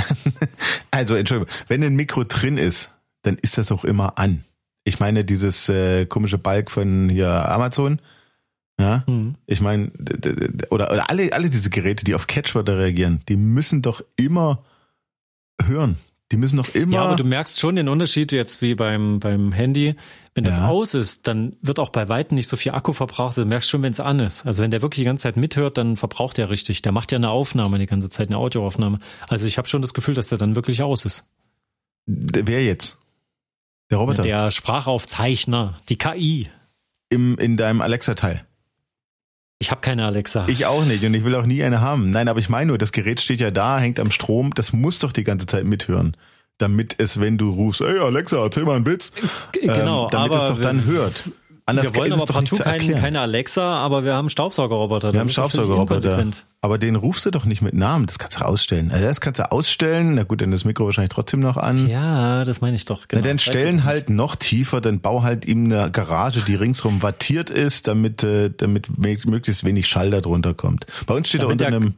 also 0.91 1.15
Entschuldigung, 1.15 1.53
wenn 1.67 1.83
ein 1.83 1.95
Mikro 1.95 2.23
drin 2.23 2.57
ist, 2.57 2.91
dann 3.23 3.37
ist 3.37 3.57
das 3.57 3.71
auch 3.71 3.83
immer 3.83 4.17
an. 4.17 4.45
Ich 4.85 4.99
meine, 4.99 5.25
dieses 5.25 5.69
äh, 5.69 6.05
komische 6.05 6.37
Balk 6.37 6.71
von 6.71 7.09
hier 7.09 7.29
Amazon, 7.49 7.99
ja, 8.83 9.03
mhm. 9.07 9.35
ich 9.45 9.61
meine, 9.61 9.91
oder, 10.69 10.91
oder 10.91 11.09
alle, 11.09 11.31
alle 11.31 11.49
diese 11.49 11.69
Geräte, 11.69 12.03
die 12.03 12.15
auf 12.15 12.27
Catchwörter 12.27 12.77
reagieren, 12.77 13.21
die 13.29 13.37
müssen 13.37 13.81
doch 13.81 14.03
immer 14.15 14.63
hören. 15.65 15.97
Die 16.31 16.37
müssen 16.37 16.57
doch 16.57 16.73
immer. 16.73 16.95
Ja, 16.95 17.01
aber 17.03 17.15
du 17.15 17.23
merkst 17.23 17.59
schon 17.59 17.75
den 17.75 17.87
Unterschied 17.87 18.31
jetzt 18.31 18.61
wie 18.61 18.73
beim, 18.73 19.19
beim 19.19 19.51
Handy. 19.51 19.95
Wenn 20.33 20.43
das 20.43 20.57
ja. 20.57 20.67
aus 20.67 20.95
ist, 20.95 21.27
dann 21.27 21.55
wird 21.61 21.77
auch 21.77 21.89
bei 21.89 22.09
Weitem 22.09 22.35
nicht 22.35 22.47
so 22.47 22.57
viel 22.57 22.71
Akku 22.71 22.91
verbraucht. 22.91 23.37
Du 23.37 23.45
merkst 23.45 23.69
schon, 23.69 23.83
wenn 23.83 23.91
es 23.91 23.99
an 23.99 24.19
ist. 24.19 24.43
Also 24.45 24.63
wenn 24.63 24.71
der 24.71 24.81
wirklich 24.81 25.01
die 25.01 25.05
ganze 25.05 25.23
Zeit 25.23 25.37
mithört, 25.37 25.77
dann 25.77 25.95
verbraucht 25.95 26.39
er 26.39 26.49
richtig. 26.49 26.81
Der 26.81 26.91
macht 26.91 27.11
ja 27.11 27.19
eine 27.19 27.29
Aufnahme 27.29 27.77
die 27.77 27.85
ganze 27.85 28.09
Zeit, 28.09 28.29
eine 28.29 28.37
Audioaufnahme. 28.37 28.97
Also 29.27 29.45
ich 29.45 29.59
habe 29.59 29.67
schon 29.67 29.83
das 29.83 29.93
Gefühl, 29.93 30.15
dass 30.15 30.29
der 30.29 30.39
dann 30.39 30.55
wirklich 30.55 30.81
aus 30.81 31.05
ist. 31.05 31.27
Wer 32.07 32.63
jetzt? 32.63 32.97
Der 33.91 33.99
Roboter? 33.99 34.23
Der 34.23 34.49
Sprachaufzeichner, 34.49 35.77
die 35.87 35.97
KI. 35.97 36.49
Im, 37.09 37.37
in 37.37 37.57
deinem 37.57 37.81
Alexa-Teil. 37.81 38.43
Ich 39.63 39.71
habe 39.71 39.79
keine 39.79 40.05
Alexa. 40.05 40.45
Ich 40.49 40.65
auch 40.65 40.83
nicht 40.83 41.05
und 41.05 41.13
ich 41.13 41.23
will 41.23 41.35
auch 41.35 41.45
nie 41.45 41.63
eine 41.63 41.79
haben. 41.79 42.09
Nein, 42.09 42.27
aber 42.27 42.37
ich 42.37 42.49
meine 42.49 42.65
nur, 42.65 42.77
das 42.77 42.91
Gerät 42.91 43.21
steht 43.21 43.39
ja 43.39 43.49
da, 43.49 43.79
hängt 43.79 43.97
am 43.97 44.11
Strom, 44.11 44.53
das 44.53 44.73
muss 44.73 44.99
doch 44.99 45.13
die 45.13 45.23
ganze 45.23 45.47
Zeit 45.47 45.63
mithören. 45.63 46.17
Damit 46.57 46.95
es, 46.97 47.21
wenn 47.21 47.37
du 47.37 47.49
rufst, 47.49 47.79
ey 47.79 47.97
Alexa, 47.97 48.43
erzähl 48.43 48.65
mal 48.65 48.75
einen 48.75 48.85
Witz, 48.85 49.13
genau, 49.53 50.03
ähm, 50.03 50.09
damit 50.11 50.33
es 50.33 50.49
doch 50.49 50.59
dann 50.59 50.83
hört. 50.83 51.29
Anders 51.65 51.85
wir 51.85 51.95
wollen 51.95 52.11
aber 52.11 52.25
partout 52.25 52.57
kein, 52.57 52.93
keine 52.95 53.21
Alexa, 53.21 53.77
aber 53.77 54.03
wir 54.03 54.15
haben 54.15 54.27
Staubsaugerroboter. 54.27 55.13
Wir 55.13 55.21
haben 55.21 55.29
Staubsaugerroboter. 55.29 56.25
Aber 56.59 56.77
den 56.77 56.95
rufst 56.95 57.25
du 57.25 57.31
doch 57.31 57.45
nicht 57.45 57.61
mit 57.61 57.73
Namen. 57.73 58.05
Das 58.05 58.19
kannst 58.19 58.39
du 58.39 58.45
ausstellen. 58.45 58.91
Also 58.91 59.05
das 59.05 59.21
kannst 59.21 59.39
du 59.39 59.49
ausstellen. 59.51 60.15
Na 60.15 60.23
gut, 60.23 60.41
dann 60.41 60.51
das 60.51 60.65
Mikro 60.65 60.85
wahrscheinlich 60.85 61.13
trotzdem 61.13 61.39
noch 61.39 61.55
an. 61.55 61.87
Ja, 61.87 62.43
das 62.43 62.59
meine 62.59 62.75
ich 62.75 62.85
doch. 62.85 63.07
Genau. 63.07 63.21
Na, 63.21 63.27
dann 63.27 63.39
stellen 63.39 63.85
halt 63.85 64.09
noch 64.09 64.35
tiefer, 64.35 64.81
dann 64.81 64.99
bau 64.99 65.23
halt 65.23 65.45
ihm 65.45 65.65
eine 65.65 65.89
Garage, 65.91 66.41
die 66.41 66.55
ringsrum 66.55 67.01
wattiert 67.01 67.49
ist, 67.49 67.87
damit, 67.87 68.23
äh, 68.23 68.49
damit 68.49 68.87
möglichst 68.97 69.63
wenig 69.63 69.87
Schall 69.87 70.11
da 70.11 70.19
drunter 70.19 70.53
kommt. 70.53 70.85
Bei 71.05 71.15
uns 71.15 71.29
steht 71.29 71.41
er 71.41 71.47
unter 71.47 71.67
einem 71.67 71.95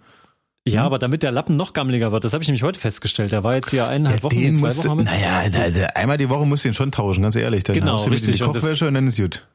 ja, 0.67 0.81
hm? 0.81 0.85
aber 0.87 0.99
damit 0.99 1.23
der 1.23 1.31
Lappen 1.31 1.55
noch 1.55 1.73
gammeliger 1.73 2.11
wird, 2.11 2.23
das 2.23 2.33
habe 2.33 2.41
ich 2.41 2.47
nämlich 2.47 2.63
heute 2.63 2.79
festgestellt. 2.79 3.31
Der 3.31 3.43
war 3.43 3.55
jetzt 3.55 3.69
hier 3.69 3.87
eineinhalb 3.87 4.23
ja, 4.23 4.23
Wochen, 4.23 4.57
zwei 4.57 4.75
Wochen. 4.77 5.03
Naja, 5.03 5.43
also 5.61 5.81
einmal 5.93 6.17
die 6.17 6.29
Woche 6.29 6.45
musst 6.45 6.63
du 6.63 6.69
ihn 6.69 6.73
schon 6.73 6.91
tauschen, 6.91 7.21
ganz 7.21 7.35
ehrlich. 7.35 7.63
Dann 7.63 7.75
genau, 7.75 7.93
hast 7.93 8.05
du 8.05 8.09
richtig. 8.09 8.37
Die 8.37 8.43
Kochwäsche 8.43 8.85
und, 8.85 8.89
und 8.89 8.93
dann 8.95 9.07
ist 9.07 9.17
gut. 9.17 9.47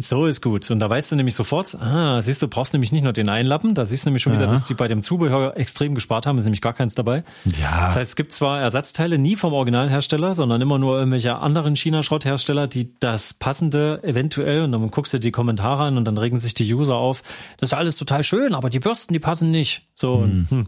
So 0.00 0.26
ist 0.26 0.42
gut. 0.42 0.70
Und 0.70 0.78
da 0.78 0.88
weißt 0.88 1.10
du 1.10 1.16
nämlich 1.16 1.34
sofort, 1.34 1.74
ah, 1.74 2.22
siehst 2.22 2.40
du, 2.40 2.46
brauchst 2.46 2.72
nämlich 2.72 2.92
nicht 2.92 3.02
nur 3.02 3.12
den 3.12 3.28
Einlappen, 3.28 3.74
da 3.74 3.84
siehst 3.84 4.04
du 4.06 4.10
nämlich 4.10 4.22
schon 4.22 4.32
ja. 4.34 4.38
wieder, 4.38 4.48
dass 4.48 4.62
die 4.62 4.74
bei 4.74 4.86
dem 4.86 5.02
Zubehör 5.02 5.56
extrem 5.56 5.96
gespart 5.96 6.24
haben, 6.24 6.38
ist 6.38 6.44
nämlich 6.44 6.60
gar 6.60 6.72
keins 6.72 6.94
dabei. 6.94 7.24
Ja. 7.60 7.86
Das 7.86 7.96
heißt, 7.96 8.10
es 8.10 8.14
gibt 8.14 8.30
zwar 8.30 8.60
Ersatzteile 8.60 9.18
nie 9.18 9.34
vom 9.34 9.52
Originalhersteller, 9.52 10.34
sondern 10.34 10.60
immer 10.60 10.78
nur 10.78 10.96
irgendwelche 10.96 11.34
anderen 11.38 11.74
China-Schrotthersteller, 11.74 12.68
die 12.68 12.94
das 13.00 13.34
passende 13.34 14.00
eventuell, 14.04 14.62
und 14.62 14.70
dann 14.70 14.88
guckst 14.92 15.14
du 15.14 15.18
die 15.18 15.32
Kommentare 15.32 15.82
an 15.82 15.96
und 15.96 16.04
dann 16.04 16.16
regen 16.16 16.38
sich 16.38 16.54
die 16.54 16.72
User 16.72 16.94
auf, 16.94 17.22
das 17.56 17.70
ist 17.70 17.74
alles 17.74 17.96
total 17.96 18.22
schön, 18.22 18.54
aber 18.54 18.70
die 18.70 18.78
Bürsten, 18.78 19.12
die 19.12 19.18
passen 19.18 19.50
nicht. 19.50 19.82
So, 19.96 20.22
hm. 20.22 20.46
hm. 20.48 20.66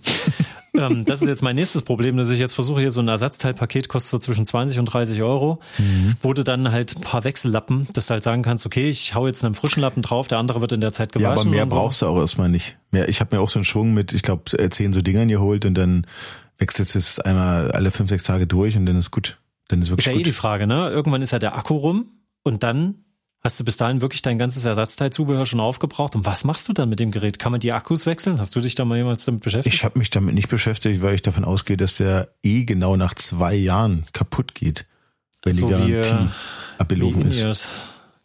Ähm, 0.75 1.05
das 1.05 1.23
ist 1.23 1.29
jetzt 1.29 1.43
mein 1.43 1.57
nächstes 1.57 1.83
Problem, 1.83 2.17
dass 2.17 2.31
ich 2.31 2.39
jetzt 2.39 2.55
versuche, 2.55 2.81
hier 2.81 2.91
so 2.91 3.01
ein 3.01 3.09
Ersatzteilpaket 3.09 3.89
kostet 3.89 4.11
so 4.11 4.19
zwischen 4.19 4.45
20 4.45 4.79
und 4.79 4.87
30 4.87 5.23
Euro, 5.23 5.61
mhm. 5.79 6.15
wo 6.21 6.33
du 6.33 6.45
dann 6.45 6.71
halt 6.71 6.97
ein 6.97 7.01
paar 7.01 7.25
Wechsellappen, 7.25 7.89
dass 7.93 8.07
du 8.07 8.13
halt 8.13 8.23
sagen 8.23 8.43
kannst, 8.43 8.67
okay, 8.67 8.89
ich 8.89 9.15
hau 9.15 9.27
jetzt 9.27 9.45
einen 9.45 9.55
frischen 9.55 9.81
Lappen 9.81 10.03
drauf, 10.03 10.29
der 10.29 10.39
andere 10.39 10.61
wird 10.61 10.73
in 10.73 10.81
der 10.81 10.93
Zeit 10.93 11.13
gewaschen. 11.13 11.37
Ja, 11.37 11.41
aber 11.41 11.51
mehr 11.51 11.67
brauchst 11.67 12.03
du 12.03 12.07
auch 12.07 12.19
erstmal 12.19 12.49
nicht. 12.49 12.77
Mehr, 12.91 13.09
ich 13.09 13.21
habe 13.21 13.37
mir 13.37 13.43
auch 13.43 13.49
so 13.49 13.59
einen 13.59 13.65
Schwung 13.65 13.95
mit, 13.95 14.13
ich 14.13 14.23
glaube, 14.23 14.45
zehn 14.71 14.93
so 14.93 15.01
Dingern 15.01 15.29
geholt 15.29 15.65
und 15.65 15.75
dann 15.75 16.07
wechselst 16.59 16.95
du 16.95 16.99
es 16.99 17.19
einmal 17.19 17.73
alle 17.73 17.91
fünf, 17.91 18.11
sechs 18.11 18.23
Tage 18.23 18.47
durch 18.47 18.77
und 18.77 18.87
dann 18.87 18.97
ist 18.97 19.11
gut. 19.11 19.39
Dann 19.69 19.83
ist 19.83 19.89
wirklich 19.89 20.07
ist 20.07 20.07
ja 20.07 20.13
gut. 20.13 20.23
eh 20.23 20.25
die 20.25 20.33
Frage, 20.33 20.67
ne? 20.67 20.91
Irgendwann 20.91 21.23
ist 21.23 21.31
ja 21.31 21.39
der 21.39 21.57
Akku 21.57 21.75
rum 21.75 22.07
und 22.43 22.63
dann 22.63 23.05
Hast 23.43 23.59
du 23.59 23.65
bis 23.65 23.79
dahin 23.79 24.03
wirklich 24.03 24.21
dein 24.21 24.37
ganzes 24.37 24.67
Ersatzteilzubehör 24.67 25.47
schon 25.47 25.61
aufgebraucht? 25.61 26.15
Und 26.15 26.27
was 26.27 26.45
machst 26.45 26.69
du 26.69 26.75
dann 26.75 26.91
mit 26.91 27.01
dem 27.01 27.11
Gerät? 27.11 27.39
Kann 27.39 27.53
man 27.53 27.61
die 27.61 27.73
Akkus 27.73 28.05
wechseln? 28.05 28.39
Hast 28.39 28.55
du 28.55 28.61
dich 28.61 28.75
da 28.75 28.85
mal 28.85 28.99
jemals 28.99 29.25
damit 29.25 29.43
beschäftigt? 29.43 29.75
Ich 29.75 29.85
habe 29.85 29.99
mich 29.99 30.11
damit 30.11 30.35
nicht 30.35 30.49
beschäftigt, 30.49 31.01
weil 31.01 31.15
ich 31.15 31.23
davon 31.23 31.47
ausgehe, 31.47 31.79
dass 31.79 31.97
der 31.97 32.29
eh 32.43 32.65
genau 32.65 32.97
nach 32.97 33.15
zwei 33.15 33.55
Jahren 33.55 34.05
kaputt 34.13 34.55
geht, 34.55 34.85
wenn 35.43 35.55
so 35.55 35.69
die 35.69 35.73
Garantie 35.73 36.27
wie, 36.27 36.81
abgelaufen 36.81 37.31
ist. 37.31 37.43
Das, 37.43 37.69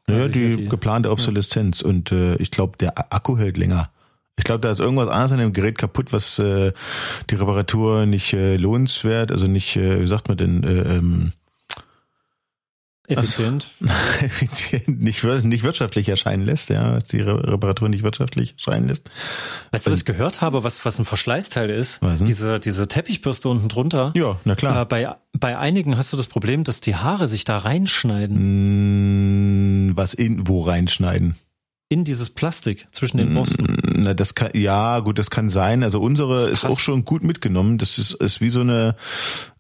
ja, 0.10 0.28
die, 0.28 0.52
die, 0.52 0.68
geplante 0.68 1.10
Obsoleszenz. 1.10 1.82
Ja. 1.82 1.88
Und 1.88 2.12
äh, 2.12 2.36
ich 2.36 2.52
glaube, 2.52 2.78
der 2.78 3.14
Akku 3.14 3.38
hält 3.38 3.56
länger. 3.56 3.90
Ich 4.38 4.44
glaube, 4.44 4.60
da 4.60 4.70
ist 4.70 4.82
irgendwas 4.82 5.08
anderes 5.08 5.32
an 5.32 5.40
dem 5.40 5.54
Gerät 5.54 5.78
kaputt, 5.78 6.12
was 6.12 6.40
äh, 6.40 6.74
die 7.30 7.36
Reparatur 7.36 8.06
nicht 8.06 8.34
äh, 8.34 8.58
lohnenswert, 8.58 9.32
also 9.32 9.48
nicht, 9.48 9.78
äh, 9.78 10.02
wie 10.02 10.08
sagt 10.08 10.28
man 10.28 10.38
denn, 10.38 10.64
äh, 10.66 10.98
ähm, 10.98 11.32
effizient. 13.08 13.68
effizient, 14.22 15.02
nicht, 15.02 15.24
nicht 15.24 15.64
wirtschaftlich 15.64 16.10
erscheinen 16.10 16.46
lässt, 16.46 16.70
ja, 16.70 16.94
dass 16.94 17.08
die 17.08 17.22
Reparatur 17.22 17.90
nicht 17.90 18.04
wirtschaftlich 18.04 18.54
erscheinen 18.54 18.88
lässt. 18.88 19.10
Weißt 19.72 19.88
du, 19.88 19.92
was 19.92 20.00
ich 20.00 20.06
gehört 20.06 20.42
habe, 20.42 20.64
was, 20.64 20.86
was 20.86 21.00
ein 21.00 21.06
Verschleißteil 21.06 21.70
ist? 21.70 22.02
Was 22.02 22.20
denn? 22.20 22.28
Diese, 22.28 22.60
diese 22.60 22.88
Teppichbürste 22.88 23.50
unten 23.50 23.68
drunter. 23.68 24.14
Ja, 24.16 24.40
na 24.46 24.56
klar. 24.56 24.82
Äh, 24.82 24.86
bei, 24.86 25.16
bei 25.34 25.58
einigen 25.58 25.98
hast 25.98 26.14
du 26.14 26.18
das 26.18 26.28
Problem, 26.28 26.64
dass 26.64 26.82
die 26.82 26.96
Haare 26.96 27.28
sich 27.28 27.46
da 27.46 27.58
reinschneiden. 27.58 29.90
Mm, 29.90 29.98
Was 29.98 30.14
in, 30.14 30.48
wo 30.48 30.62
reinschneiden? 30.62 31.36
In 31.88 32.04
dieses 32.04 32.32
Plastik 32.32 32.88
zwischen 32.92 33.18
den 33.18 33.36
Borsten. 33.36 33.78
Na, 33.84 34.16
das 34.16 34.34
kann, 34.34 34.50
ja, 34.56 35.00
gut, 35.02 35.20
das 35.20 35.30
kann 35.30 35.50
sein. 35.50 35.84
Also 35.84 36.02
unsere 36.02 36.50
ist 36.50 36.62
krass. 36.62 36.72
auch 36.72 36.80
schon 36.80 37.06
gut 37.06 37.24
mitgenommen. 37.24 37.78
Das 37.78 38.00
ist, 38.00 38.16
ist 38.16 38.42
wie 38.42 38.50
so 38.50 38.62
eine, 38.62 38.96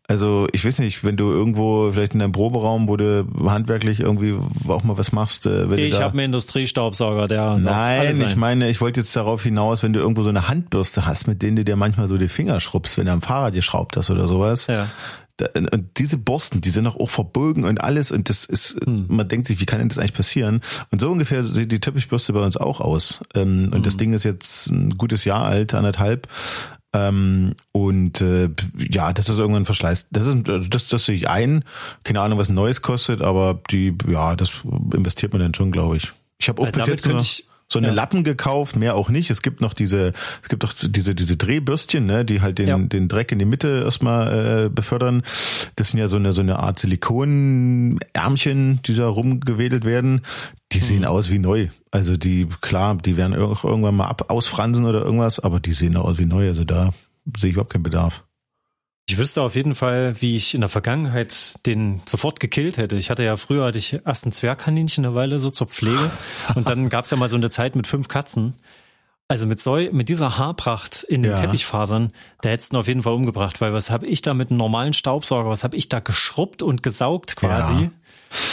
also 0.07 0.47
ich 0.51 0.63
weiß 0.65 0.79
nicht, 0.79 1.03
wenn 1.03 1.17
du 1.17 1.31
irgendwo 1.31 1.91
vielleicht 1.91 2.13
in 2.13 2.19
deinem 2.19 2.31
Proberaum, 2.31 2.87
wo 2.87 2.95
du 2.97 3.25
handwerklich 3.45 3.99
irgendwie 3.99 4.35
auch 4.67 4.83
mal 4.83 4.97
was 4.97 5.11
machst, 5.11 5.45
äh, 5.45 5.69
wenn 5.69 5.79
Ich 5.79 5.99
habe 5.99 6.11
einen 6.13 6.25
Industriestaubsauger, 6.25 7.27
der 7.27 7.57
Nein, 7.57 8.21
ich 8.21 8.31
ein. 8.33 8.39
meine, 8.39 8.69
ich 8.69 8.81
wollte 8.81 8.99
jetzt 9.01 9.15
darauf 9.15 9.43
hinaus, 9.43 9.81
wenn 9.83 9.93
du 9.93 9.99
irgendwo 9.99 10.21
so 10.23 10.29
eine 10.29 10.47
Handbürste 10.47 11.05
hast, 11.05 11.27
mit 11.27 11.41
denen 11.41 11.55
du 11.55 11.65
dir 11.65 11.75
manchmal 11.75 12.07
so 12.07 12.17
die 12.17 12.27
Finger 12.27 12.59
schrubbst, 12.59 12.97
wenn 12.97 13.07
du 13.07 13.11
am 13.13 13.21
Fahrrad 13.21 13.53
geschraubt 13.53 13.97
hast 13.97 14.09
oder 14.09 14.27
sowas. 14.27 14.67
Ja. 14.67 14.87
Da, 15.37 15.47
und 15.53 15.89
diese 15.97 16.17
Borsten, 16.17 16.61
die 16.61 16.69
sind 16.69 16.87
auch, 16.87 16.95
auch 16.95 17.09
verbogen 17.09 17.65
und 17.65 17.81
alles 17.81 18.09
und 18.11 18.29
das 18.29 18.45
ist, 18.45 18.79
Hm. 18.85 19.07
man 19.09 19.27
denkt 19.27 19.47
sich, 19.47 19.59
wie 19.59 19.65
kann 19.65 19.79
denn 19.79 19.89
das 19.89 19.97
eigentlich 19.97 20.13
passieren? 20.13 20.61
Und 20.91 21.01
so 21.01 21.11
ungefähr 21.11 21.43
sieht 21.43 21.73
die 21.73 21.81
Teppichbürste 21.81 22.31
bei 22.31 22.39
uns 22.39 22.55
auch 22.55 22.79
aus. 22.79 23.19
Ähm, 23.33 23.65
und 23.65 23.75
Hm. 23.75 23.83
das 23.83 23.97
Ding 23.97 24.13
ist 24.13 24.23
jetzt 24.23 24.67
ein 24.67 24.91
gutes 24.97 25.25
Jahr 25.25 25.43
alt, 25.43 25.73
anderthalb. 25.73 26.29
Ähm, 26.97 27.55
und 27.73 28.21
äh, 28.21 28.49
ja, 28.77 29.12
das 29.12 29.27
ist 29.27 29.38
irgendwann 29.38 29.65
Verschleiß. 29.65 30.08
Das 30.12 30.27
ist, 30.27 30.47
also 30.49 30.69
das, 30.69 30.88
das 30.88 31.03
sehe 31.05 31.15
ich 31.15 31.27
ein. 31.29 31.65
Keine 32.03 32.21
Ahnung, 32.21 32.38
was 32.39 32.47
neues 32.49 32.81
kostet, 32.81 33.21
aber 33.21 33.60
die, 33.69 33.93
ja, 34.08 34.36
das 34.38 34.51
investiert 34.93 35.34
man 35.34 35.41
dann 35.41 35.53
schon, 35.53 35.71
glaube 35.71 35.97
ich. 35.97 36.12
Ich 36.39 36.47
habe 36.47 36.62
auch 36.62 36.67
Äh, 36.67 36.71
bis 36.71 36.88
jetzt 36.88 37.05
nur 37.05 37.19
ich- 37.19 37.45
so 37.67 37.80
eine 37.80 37.88
ja. 37.88 37.93
Lappen 37.93 38.23
gekauft, 38.23 38.75
mehr 38.75 38.95
auch 38.95 39.10
nicht. 39.10 39.32
Es 39.32 39.41
gibt 39.41 39.60
noch 39.60 39.73
diese, 39.73 40.13
es 40.43 40.49
gibt 40.49 40.63
auch 40.65 40.73
diese 40.73 41.15
diese 41.15 41.36
Drehbürstchen, 41.36 42.06
ne, 42.06 42.23
die 42.23 42.41
halt 42.41 42.60
den 42.60 42.67
Ja. 42.67 42.78
den 42.78 43.08
Dreck 43.08 43.32
in 43.32 43.39
die 43.39 43.45
Mitte 43.45 43.82
erstmal 43.84 44.65
äh, 44.65 44.69
befördern. 44.69 45.23
Das 45.75 45.89
sind 45.89 45.99
ja 45.99 46.08
so 46.08 46.17
eine 46.17 46.32
so 46.34 46.41
eine 46.41 46.60
Art 46.60 46.80
Silikonärmchen, 46.80 48.82
die 48.86 48.93
da 48.95 49.08
rumgewedelt 49.08 49.84
werden. 49.86 50.21
Die 50.71 50.80
sehen 50.80 50.99
Mhm. 50.99 51.06
aus 51.06 51.32
wie 51.32 51.39
neu. 51.39 51.69
Also 51.91 52.17
die 52.17 52.47
klar, 52.62 52.97
die 52.97 53.17
werden 53.17 53.36
auch 53.36 53.63
irgendwann 53.63 53.95
mal 53.95 54.08
ab 54.08 54.25
ausfransen 54.30 54.86
oder 54.86 55.01
irgendwas, 55.04 55.39
aber 55.39 55.60
die 55.60 55.73
sehen 55.73 55.95
aus 55.97 56.17
wie 56.17 56.25
neu. 56.25 56.47
Also 56.49 56.63
da 56.65 56.93
sehe 57.38 57.49
ich 57.49 57.56
überhaupt 57.56 57.73
keinen 57.73 57.84
Bedarf. 57.84 58.23
Ich 59.07 59.19
wüsste 59.19 59.43
auf 59.43 59.53
jeden 59.53 59.75
Fall, 59.75 60.19
wie 60.19 60.35
ich 60.35 60.55
in 60.55 60.61
der 60.61 60.69
Vergangenheit 60.69 61.63
den 61.67 62.01
sofort 62.07 62.39
gekillt 62.39 62.77
hätte. 62.77 62.95
Ich 62.95 63.11
hatte 63.11 63.23
ja 63.23 63.37
früher 63.37 63.65
hatte 63.65 63.77
ich 63.77 63.99
erst 64.03 64.25
ein 64.25 64.31
Zwergkaninchen 64.31 65.05
eine 65.05 65.13
Weile 65.13 65.37
so 65.39 65.51
zur 65.51 65.67
Pflege 65.67 66.09
und 66.55 66.67
dann 66.67 66.89
gab's 66.89 67.11
ja 67.11 67.17
mal 67.17 67.29
so 67.29 67.37
eine 67.37 67.51
Zeit 67.51 67.75
mit 67.75 67.85
fünf 67.85 68.07
Katzen. 68.07 68.55
Also 69.27 69.47
mit 69.47 69.59
so, 69.59 69.75
mit 69.75 70.09
dieser 70.09 70.38
Haarpracht 70.38 71.01
in 71.03 71.23
den 71.23 71.31
Ja. 71.31 71.38
Teppichfasern, 71.39 72.11
da 72.41 72.49
hättest 72.49 72.71
du 72.73 72.75
ihn 72.75 72.79
auf 72.79 72.88
jeden 72.88 73.01
Fall 73.01 73.13
umgebracht, 73.13 73.59
weil 73.59 73.73
was 73.73 73.89
habe 73.89 74.05
ich 74.05 74.21
da 74.21 74.35
mit 74.35 74.49
einem 74.51 74.59
normalen 74.59 74.93
Staubsauger, 74.93 75.49
was 75.49 75.63
habe 75.63 75.75
ich 75.77 75.89
da 75.89 75.99
geschrubbt 75.99 76.61
und 76.61 76.83
gesaugt 76.83 77.35
quasi? 77.35 77.85
Ja. 77.85 77.91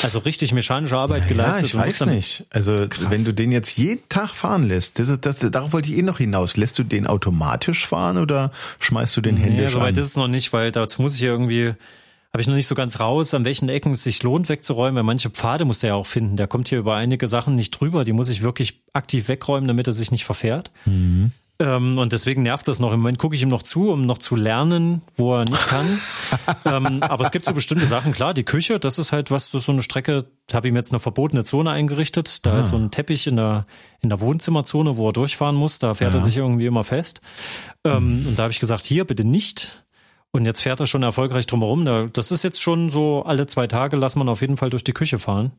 Also 0.02 0.20
richtig 0.20 0.52
mechanische 0.54 0.96
Arbeit 0.96 1.22
Ja, 1.22 1.28
geleistet. 1.28 1.64
ich 1.66 1.74
und 1.74 1.80
weiß 1.80 2.06
nicht. 2.06 2.46
Also 2.50 2.86
wenn 3.10 3.24
du 3.24 3.34
den 3.34 3.52
jetzt 3.52 3.76
jeden 3.76 4.08
Tag 4.08 4.30
fahren 4.30 4.66
lässt, 4.66 4.98
das 4.98 5.12
das, 5.20 5.36
darauf 5.38 5.72
wollte 5.74 5.90
ich 5.92 5.98
eh 5.98 6.02
noch 6.02 6.18
hinaus. 6.18 6.56
Lässt 6.56 6.78
du 6.78 6.84
den 6.84 7.06
automatisch 7.06 7.86
fahren 7.86 8.16
oder 8.16 8.50
schmeißt 8.80 9.14
du 9.16 9.20
den 9.20 9.34
Nee, 9.34 9.42
händisch 9.42 9.72
soweit 9.72 9.96
an? 9.96 10.02
ist 10.02 10.08
es 10.10 10.16
noch 10.16 10.28
nicht, 10.28 10.52
weil 10.54 10.72
dazu 10.72 11.02
muss 11.02 11.16
ich 11.16 11.20
ja 11.20 11.28
irgendwie, 11.30 11.74
habe 12.32 12.40
ich 12.40 12.46
noch 12.46 12.54
nicht 12.54 12.66
so 12.66 12.74
ganz 12.74 12.98
raus, 12.98 13.34
an 13.34 13.44
welchen 13.44 13.68
Ecken 13.68 13.92
es 13.92 14.04
sich 14.04 14.22
lohnt 14.22 14.48
wegzuräumen, 14.48 14.96
weil 14.96 15.02
manche 15.02 15.28
Pfade 15.28 15.64
muss 15.66 15.80
der 15.80 15.88
ja 15.88 15.94
auch 15.96 16.06
finden. 16.06 16.36
Der 16.36 16.46
kommt 16.46 16.68
hier 16.68 16.78
über 16.78 16.94
einige 16.94 17.28
Sachen 17.28 17.54
nicht 17.54 17.70
drüber, 17.72 18.04
die 18.04 18.12
muss 18.12 18.30
ich 18.30 18.42
wirklich 18.42 18.82
aktiv 18.94 19.28
wegräumen, 19.28 19.68
damit 19.68 19.86
er 19.86 19.92
sich 19.92 20.10
nicht 20.10 20.24
verfährt. 20.24 20.70
Ähm, 21.58 21.98
und 21.98 22.12
deswegen 22.12 22.42
nervt 22.42 22.66
das 22.66 22.80
noch. 22.80 22.92
Im 22.92 23.00
Moment 23.00 23.18
gucke 23.18 23.34
ich 23.36 23.42
ihm 23.42 23.50
noch 23.50 23.62
zu, 23.62 23.90
um 23.90 24.00
noch 24.00 24.16
zu 24.16 24.34
lernen, 24.34 25.02
wo 25.16 25.34
er 25.36 25.44
nicht 25.44 25.66
kann. 25.68 25.86
ähm, 26.64 27.02
aber 27.02 27.24
es 27.26 27.30
gibt 27.32 27.44
so 27.44 27.52
bestimmte 27.52 27.84
Sachen, 27.84 28.12
klar, 28.12 28.32
die 28.32 28.44
Küche, 28.44 28.78
das 28.78 28.98
ist 28.98 29.12
halt 29.12 29.30
was, 29.30 29.50
das 29.50 29.64
so 29.64 29.72
eine 29.72 29.82
Strecke, 29.82 30.24
habe 30.54 30.66
ich 30.66 30.72
ihm 30.72 30.76
jetzt 30.76 30.90
eine 30.90 31.00
verbotene 31.00 31.44
Zone 31.44 31.70
eingerichtet. 31.70 32.46
Da 32.46 32.60
ist 32.60 32.68
so 32.70 32.76
ein 32.76 32.90
Teppich 32.90 33.26
in 33.26 33.36
der, 33.36 33.66
in 34.00 34.08
der 34.08 34.20
Wohnzimmerzone, 34.22 34.96
wo 34.96 35.10
er 35.10 35.12
durchfahren 35.12 35.54
muss. 35.54 35.78
Da 35.78 35.92
fährt 35.92 36.14
er 36.14 36.22
sich 36.22 36.38
irgendwie 36.38 36.66
immer 36.66 36.82
fest. 36.82 37.20
Ähm, 37.84 38.24
Und 38.26 38.38
da 38.38 38.44
habe 38.44 38.52
ich 38.52 38.58
gesagt, 38.60 38.84
hier 38.86 39.04
bitte 39.04 39.24
nicht. 39.24 39.84
Und 40.34 40.46
jetzt 40.46 40.60
fährt 40.62 40.80
er 40.80 40.86
schon 40.86 41.02
erfolgreich 41.02 41.46
drumherum. 41.46 41.84
Da- 41.84 42.06
Das 42.12 42.30
ist 42.30 42.42
jetzt 42.42 42.60
schon 42.62 42.88
so, 42.88 43.22
alle 43.24 43.46
zwei 43.46 43.66
Tage 43.66 43.96
lassen 43.96 44.18
man 44.18 44.28
auf 44.30 44.40
jeden 44.40 44.56
Fall 44.56 44.70
durch 44.70 44.82
die 44.84 44.92
Küche 44.94 45.18
fahren. 45.18 45.52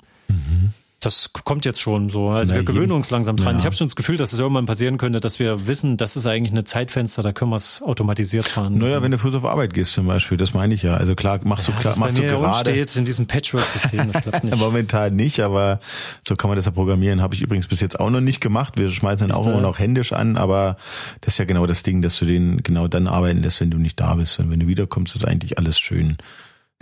Das 1.06 1.32
kommt 1.44 1.66
jetzt 1.66 1.82
schon 1.82 2.10
so. 2.10 2.30
Also 2.30 2.54
Na, 2.54 2.60
wir 2.60 2.66
gewöhnen 2.66 2.92
uns 2.92 3.12
langsam 3.12 3.36
dran. 3.36 3.56
Ja. 3.56 3.60
Ich 3.60 3.66
habe 3.66 3.76
schon 3.76 3.88
das 3.88 3.96
Gefühl, 3.96 4.18
dass 4.18 4.34
es 4.34 4.40
irgendwann 4.40 4.66
passieren 4.66 4.98
könnte, 4.98 5.20
dass 5.20 5.40
wir 5.40 5.68
wissen, 5.68 5.98
das 5.98 6.16
ist 6.16 6.26
eigentlich 6.26 6.52
eine 6.52 6.64
Zeitfenster, 6.64 7.22
da 7.22 7.34
können 7.34 7.52
wir 7.52 7.58
es 7.58 7.82
automatisiert 7.82 8.48
fahren. 8.48 8.78
Naja, 8.78 9.02
wenn 9.02 9.12
du 9.12 9.18
früh 9.18 9.36
auf 9.36 9.46
Arbeit 9.46 9.74
gehst 9.74 9.94
zum 9.94 10.08
Beispiel, 10.08 10.38
das 10.38 10.54
meine 10.54 10.74
ich 10.74 10.84
ja. 10.84 10.96
Also 10.96 11.16
klar, 11.16 11.40
machst 11.44 11.68
ja, 11.68 11.74
du 11.74 11.82
klar, 11.82 11.98
machst 12.00 12.18
du 12.18 12.24
gerade. 12.24 12.70
steht 12.70 12.96
in 12.96 13.06
diesem 13.06 13.28
Patchwork-System, 13.28 14.12
das 14.12 14.24
klappt 14.24 14.44
nicht. 14.44 14.58
Momentan 14.58 15.16
nicht, 15.16 15.42
aber 15.42 15.80
so 16.26 16.36
kann 16.36 16.50
man 16.50 16.56
das 16.56 16.66
ja 16.66 16.72
programmieren. 16.72 17.22
Habe 17.22 17.36
ich 17.36 17.42
übrigens 17.42 17.68
bis 17.68 17.82
jetzt 17.82 18.00
auch 18.00 18.10
noch 18.10 18.22
nicht 18.22 18.42
gemacht. 18.42 18.78
Wir 18.78 18.88
schmeißen 18.90 19.28
dann 19.28 19.38
auch 19.38 19.46
immer 19.46 19.62
noch 19.62 19.80
händisch 19.80 20.14
an, 20.14 20.38
aber 20.38 20.78
das 21.22 21.34
ist 21.34 21.38
ja 21.38 21.46
genau 21.46 21.66
das 21.66 21.84
Ding, 21.84 22.02
dass 22.02 22.18
du 22.20 22.26
den 22.26 22.64
genau 22.64 22.88
dann 22.88 23.08
arbeiten 23.08 23.42
lässt, 23.44 23.62
wenn 23.62 23.72
du 23.72 23.78
nicht 23.78 24.00
da 24.00 24.16
bist. 24.16 24.40
Und 24.40 24.52
wenn 24.52 24.60
du 24.60 24.68
wiederkommst, 24.68 25.16
ist 25.16 25.26
eigentlich 25.26 25.58
alles 25.58 25.80
schön 25.80 26.18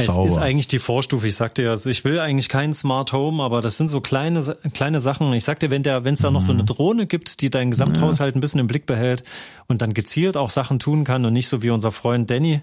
Es 0.02 0.14
sauber. 0.14 0.26
ist 0.28 0.38
eigentlich 0.38 0.68
die 0.68 0.80
Vorstufe. 0.80 1.28
Ich 1.28 1.36
sagte 1.36 1.64
ja, 1.64 1.70
also 1.72 1.90
ich 1.90 2.04
will 2.06 2.20
eigentlich 2.20 2.50
kein 2.50 2.74
Smart 2.74 3.14
Home, 3.14 3.42
aber 3.44 3.62
das 3.62 3.78
sind 3.78 3.88
so 3.90 4.02
kleine, 4.02 4.58
kleine 4.74 5.00
Sachen. 5.00 5.32
Ich 5.34 5.44
sagte, 5.46 5.70
wenn 5.72 5.84
der, 5.84 6.04
wenn 6.04 6.14
es 6.16 6.22
da 6.22 6.32
noch 6.32 6.42
so 6.42 6.54
Mhm. 6.54 6.60
eine 6.60 6.66
Drohne 6.66 7.08
gibt, 7.08 7.42
die 7.42 7.50
deinen 7.50 7.72
Gesamthaushalt 7.72 8.36
ein 8.36 8.40
bisschen 8.42 8.60
im 8.60 8.68
Blick 8.68 8.86
behält 8.86 9.24
und 9.68 9.82
dann 9.82 9.94
gezielt 9.94 10.38
auch 10.38 10.50
Sachen 10.50 10.80
tun 10.80 11.04
kann 11.04 11.26
und 11.26 11.34
nicht 11.34 11.48
so 11.50 11.62
wie 11.64 11.70
unser 11.70 11.92
Freund 11.92 12.30
Danny, 12.30 12.62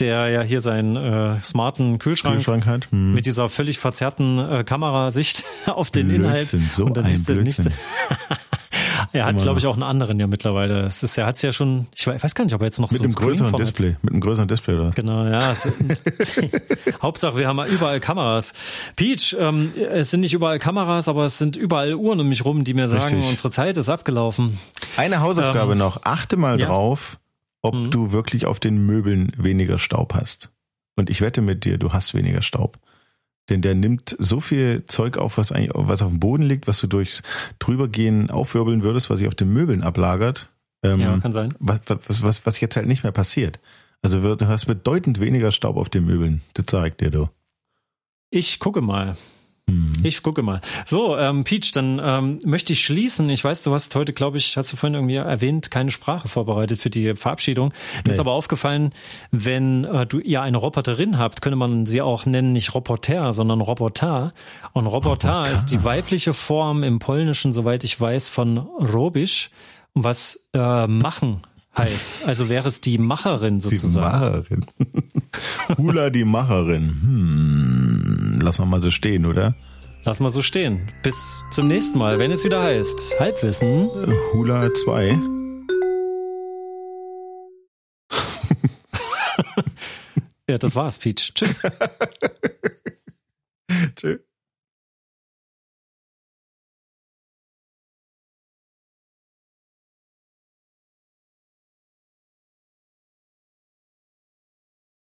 der 0.00 0.28
ja 0.28 0.42
hier 0.42 0.60
seinen 0.60 0.96
äh, 0.96 1.40
smarten 1.42 1.98
Kühlschrank, 2.00 2.36
Kühlschrank 2.36 2.66
hat. 2.66 2.90
Hm. 2.90 3.14
mit 3.14 3.26
dieser 3.26 3.48
völlig 3.48 3.78
verzerrten 3.78 4.38
äh, 4.38 4.64
Kamerasicht 4.64 5.44
auf 5.66 5.90
den 5.92 6.08
Blödsinn, 6.08 6.24
Inhalt. 6.60 6.72
so 6.72 6.84
und 6.84 6.96
dann 6.96 7.06
siehst 7.06 7.28
du 7.28 7.34
nichts. 7.42 7.62
Er 9.12 9.26
hat, 9.26 9.38
glaube 9.38 9.58
ich, 9.58 9.66
auch 9.66 9.74
einen 9.74 9.82
anderen 9.82 10.18
ja 10.18 10.26
mittlerweile. 10.26 10.84
Es 10.86 11.02
ist, 11.02 11.16
er 11.18 11.26
hat's 11.26 11.42
ja 11.42 11.52
schon, 11.52 11.86
ich 11.94 12.06
weiß 12.06 12.34
gar 12.34 12.44
nicht, 12.44 12.54
ob 12.54 12.60
er 12.60 12.66
jetzt 12.66 12.80
noch 12.80 12.90
Mit 12.90 13.00
so 13.00 13.04
einem 13.06 13.14
größeren 13.14 13.52
hat. 13.52 13.60
Display. 13.60 13.96
Mit 14.02 14.12
einem 14.12 14.20
größeren 14.20 14.48
Display 14.48 14.74
oder? 14.76 14.90
Genau, 14.90 15.24
ja. 15.26 15.52
Es, 15.52 15.70
Hauptsache, 17.02 17.36
wir 17.36 17.46
haben 17.48 17.58
ja 17.58 17.66
überall 17.66 18.00
Kameras. 18.00 18.54
Peach, 18.96 19.36
ähm, 19.38 19.72
es 19.76 20.10
sind 20.10 20.20
nicht 20.20 20.34
überall 20.34 20.58
Kameras, 20.58 21.08
aber 21.08 21.24
es 21.24 21.38
sind 21.38 21.56
überall 21.56 21.94
Uhren 21.94 22.20
um 22.20 22.28
mich 22.28 22.44
rum, 22.44 22.64
die 22.64 22.74
mir 22.74 22.88
sagen, 22.88 23.02
Richtig. 23.04 23.30
unsere 23.30 23.50
Zeit 23.50 23.76
ist 23.76 23.88
abgelaufen. 23.88 24.58
Eine 24.96 25.20
Hausaufgabe 25.20 25.72
Ähm, 25.72 25.78
noch. 25.78 26.02
Achte 26.04 26.36
mal 26.36 26.58
ja. 26.60 26.66
drauf, 26.66 27.18
ob 27.62 27.74
Mhm. 27.74 27.90
du 27.90 28.12
wirklich 28.12 28.46
auf 28.46 28.60
den 28.60 28.84
Möbeln 28.86 29.32
weniger 29.36 29.78
Staub 29.78 30.14
hast. 30.14 30.50
Und 30.96 31.10
ich 31.10 31.20
wette 31.20 31.40
mit 31.40 31.64
dir, 31.64 31.78
du 31.78 31.92
hast 31.92 32.14
weniger 32.14 32.42
Staub. 32.42 32.78
Denn 33.50 33.60
der 33.60 33.74
nimmt 33.74 34.16
so 34.18 34.40
viel 34.40 34.84
Zeug 34.86 35.18
auf, 35.18 35.36
was 35.36 35.52
eigentlich, 35.52 35.72
was 35.74 36.00
auf 36.00 36.10
dem 36.10 36.20
Boden 36.20 36.44
liegt, 36.44 36.66
was 36.66 36.80
du 36.80 36.86
durchs 36.86 37.22
drübergehen 37.58 38.30
aufwirbeln 38.30 38.82
würdest, 38.82 39.10
was 39.10 39.18
sich 39.18 39.28
auf 39.28 39.34
den 39.34 39.52
Möbeln 39.52 39.82
ablagert. 39.82 40.50
Ähm, 40.82 41.00
Ja, 41.00 41.18
kann 41.18 41.32
sein. 41.32 41.52
was, 41.58 41.80
was, 41.86 42.22
was, 42.22 42.46
was 42.46 42.60
jetzt 42.60 42.76
halt 42.76 42.86
nicht 42.86 43.02
mehr 43.02 43.12
passiert. 43.12 43.60
Also 44.02 44.36
du 44.36 44.48
hast 44.48 44.66
bedeutend 44.66 45.20
weniger 45.20 45.50
Staub 45.50 45.76
auf 45.76 45.88
den 45.88 46.04
Möbeln. 46.04 46.42
Das 46.54 46.66
zeigt 46.66 47.00
dir 47.00 47.10
du. 47.10 47.28
Ich 48.30 48.58
gucke 48.58 48.80
mal. 48.80 49.16
Hm. 49.68 49.92
Ich 50.02 50.22
gucke 50.22 50.42
mal. 50.42 50.60
So, 50.84 51.16
ähm, 51.16 51.44
Peach, 51.44 51.72
dann 51.72 52.00
ähm, 52.02 52.38
möchte 52.44 52.72
ich 52.74 52.84
schließen. 52.84 53.28
Ich 53.30 53.42
weiß, 53.42 53.62
du 53.62 53.72
hast 53.72 53.94
heute, 53.94 54.12
glaube 54.12 54.36
ich, 54.36 54.56
hast 54.56 54.72
du 54.72 54.76
vorhin 54.76 54.94
irgendwie 54.94 55.16
erwähnt, 55.16 55.70
keine 55.70 55.90
Sprache 55.90 56.28
vorbereitet 56.28 56.78
für 56.78 56.90
die 56.90 57.14
Verabschiedung. 57.14 57.72
Mir 58.04 58.12
ist 58.12 58.20
aber 58.20 58.32
aufgefallen, 58.32 58.90
wenn 59.30 59.84
äh, 59.84 60.06
du 60.06 60.18
ihr 60.18 60.42
eine 60.42 60.58
Roboterin 60.58 61.18
habt, 61.18 61.40
könnte 61.40 61.56
man 61.56 61.86
sie 61.86 62.02
auch 62.02 62.26
nennen, 62.26 62.52
nicht 62.52 62.74
Roboter, 62.74 63.32
sondern 63.32 63.60
Robotar. 63.62 64.34
Und 64.72 64.86
Robotar 64.86 65.38
Robotar. 65.38 65.54
ist 65.54 65.66
die 65.66 65.82
weibliche 65.82 66.34
Form 66.34 66.82
im 66.82 66.98
Polnischen, 66.98 67.52
soweit 67.52 67.84
ich 67.84 67.98
weiß, 67.98 68.28
von 68.28 68.58
Robisch, 68.58 69.50
was 69.94 70.46
äh, 70.52 70.86
machen 70.86 71.40
heißt. 71.76 72.26
Also 72.26 72.48
wäre 72.48 72.68
es 72.68 72.80
die 72.80 72.98
Macherin 72.98 73.58
Die 73.58 73.62
sozusagen. 73.62 74.12
Macherin. 74.12 74.66
Hula 75.78 76.10
die 76.10 76.24
Macherin. 76.24 76.88
Hm. 77.02 77.83
Lass 78.44 78.58
mal 78.58 78.66
mal 78.66 78.80
so 78.80 78.90
stehen, 78.90 79.24
oder? 79.24 79.54
Lass 80.04 80.20
mal 80.20 80.28
so 80.28 80.42
stehen. 80.42 80.92
Bis 81.02 81.40
zum 81.50 81.66
nächsten 81.66 81.96
Mal, 81.96 82.18
wenn 82.18 82.30
es 82.30 82.44
wieder 82.44 82.62
heißt 82.62 83.18
Halbwissen. 83.18 83.88
Hula 84.34 84.72
2. 84.72 85.18
Ja, 90.46 90.58
das 90.58 90.76
war's, 90.76 90.98
Peach. 90.98 91.32
Tschüss. 91.34 91.62
Tschüss. 93.96 94.20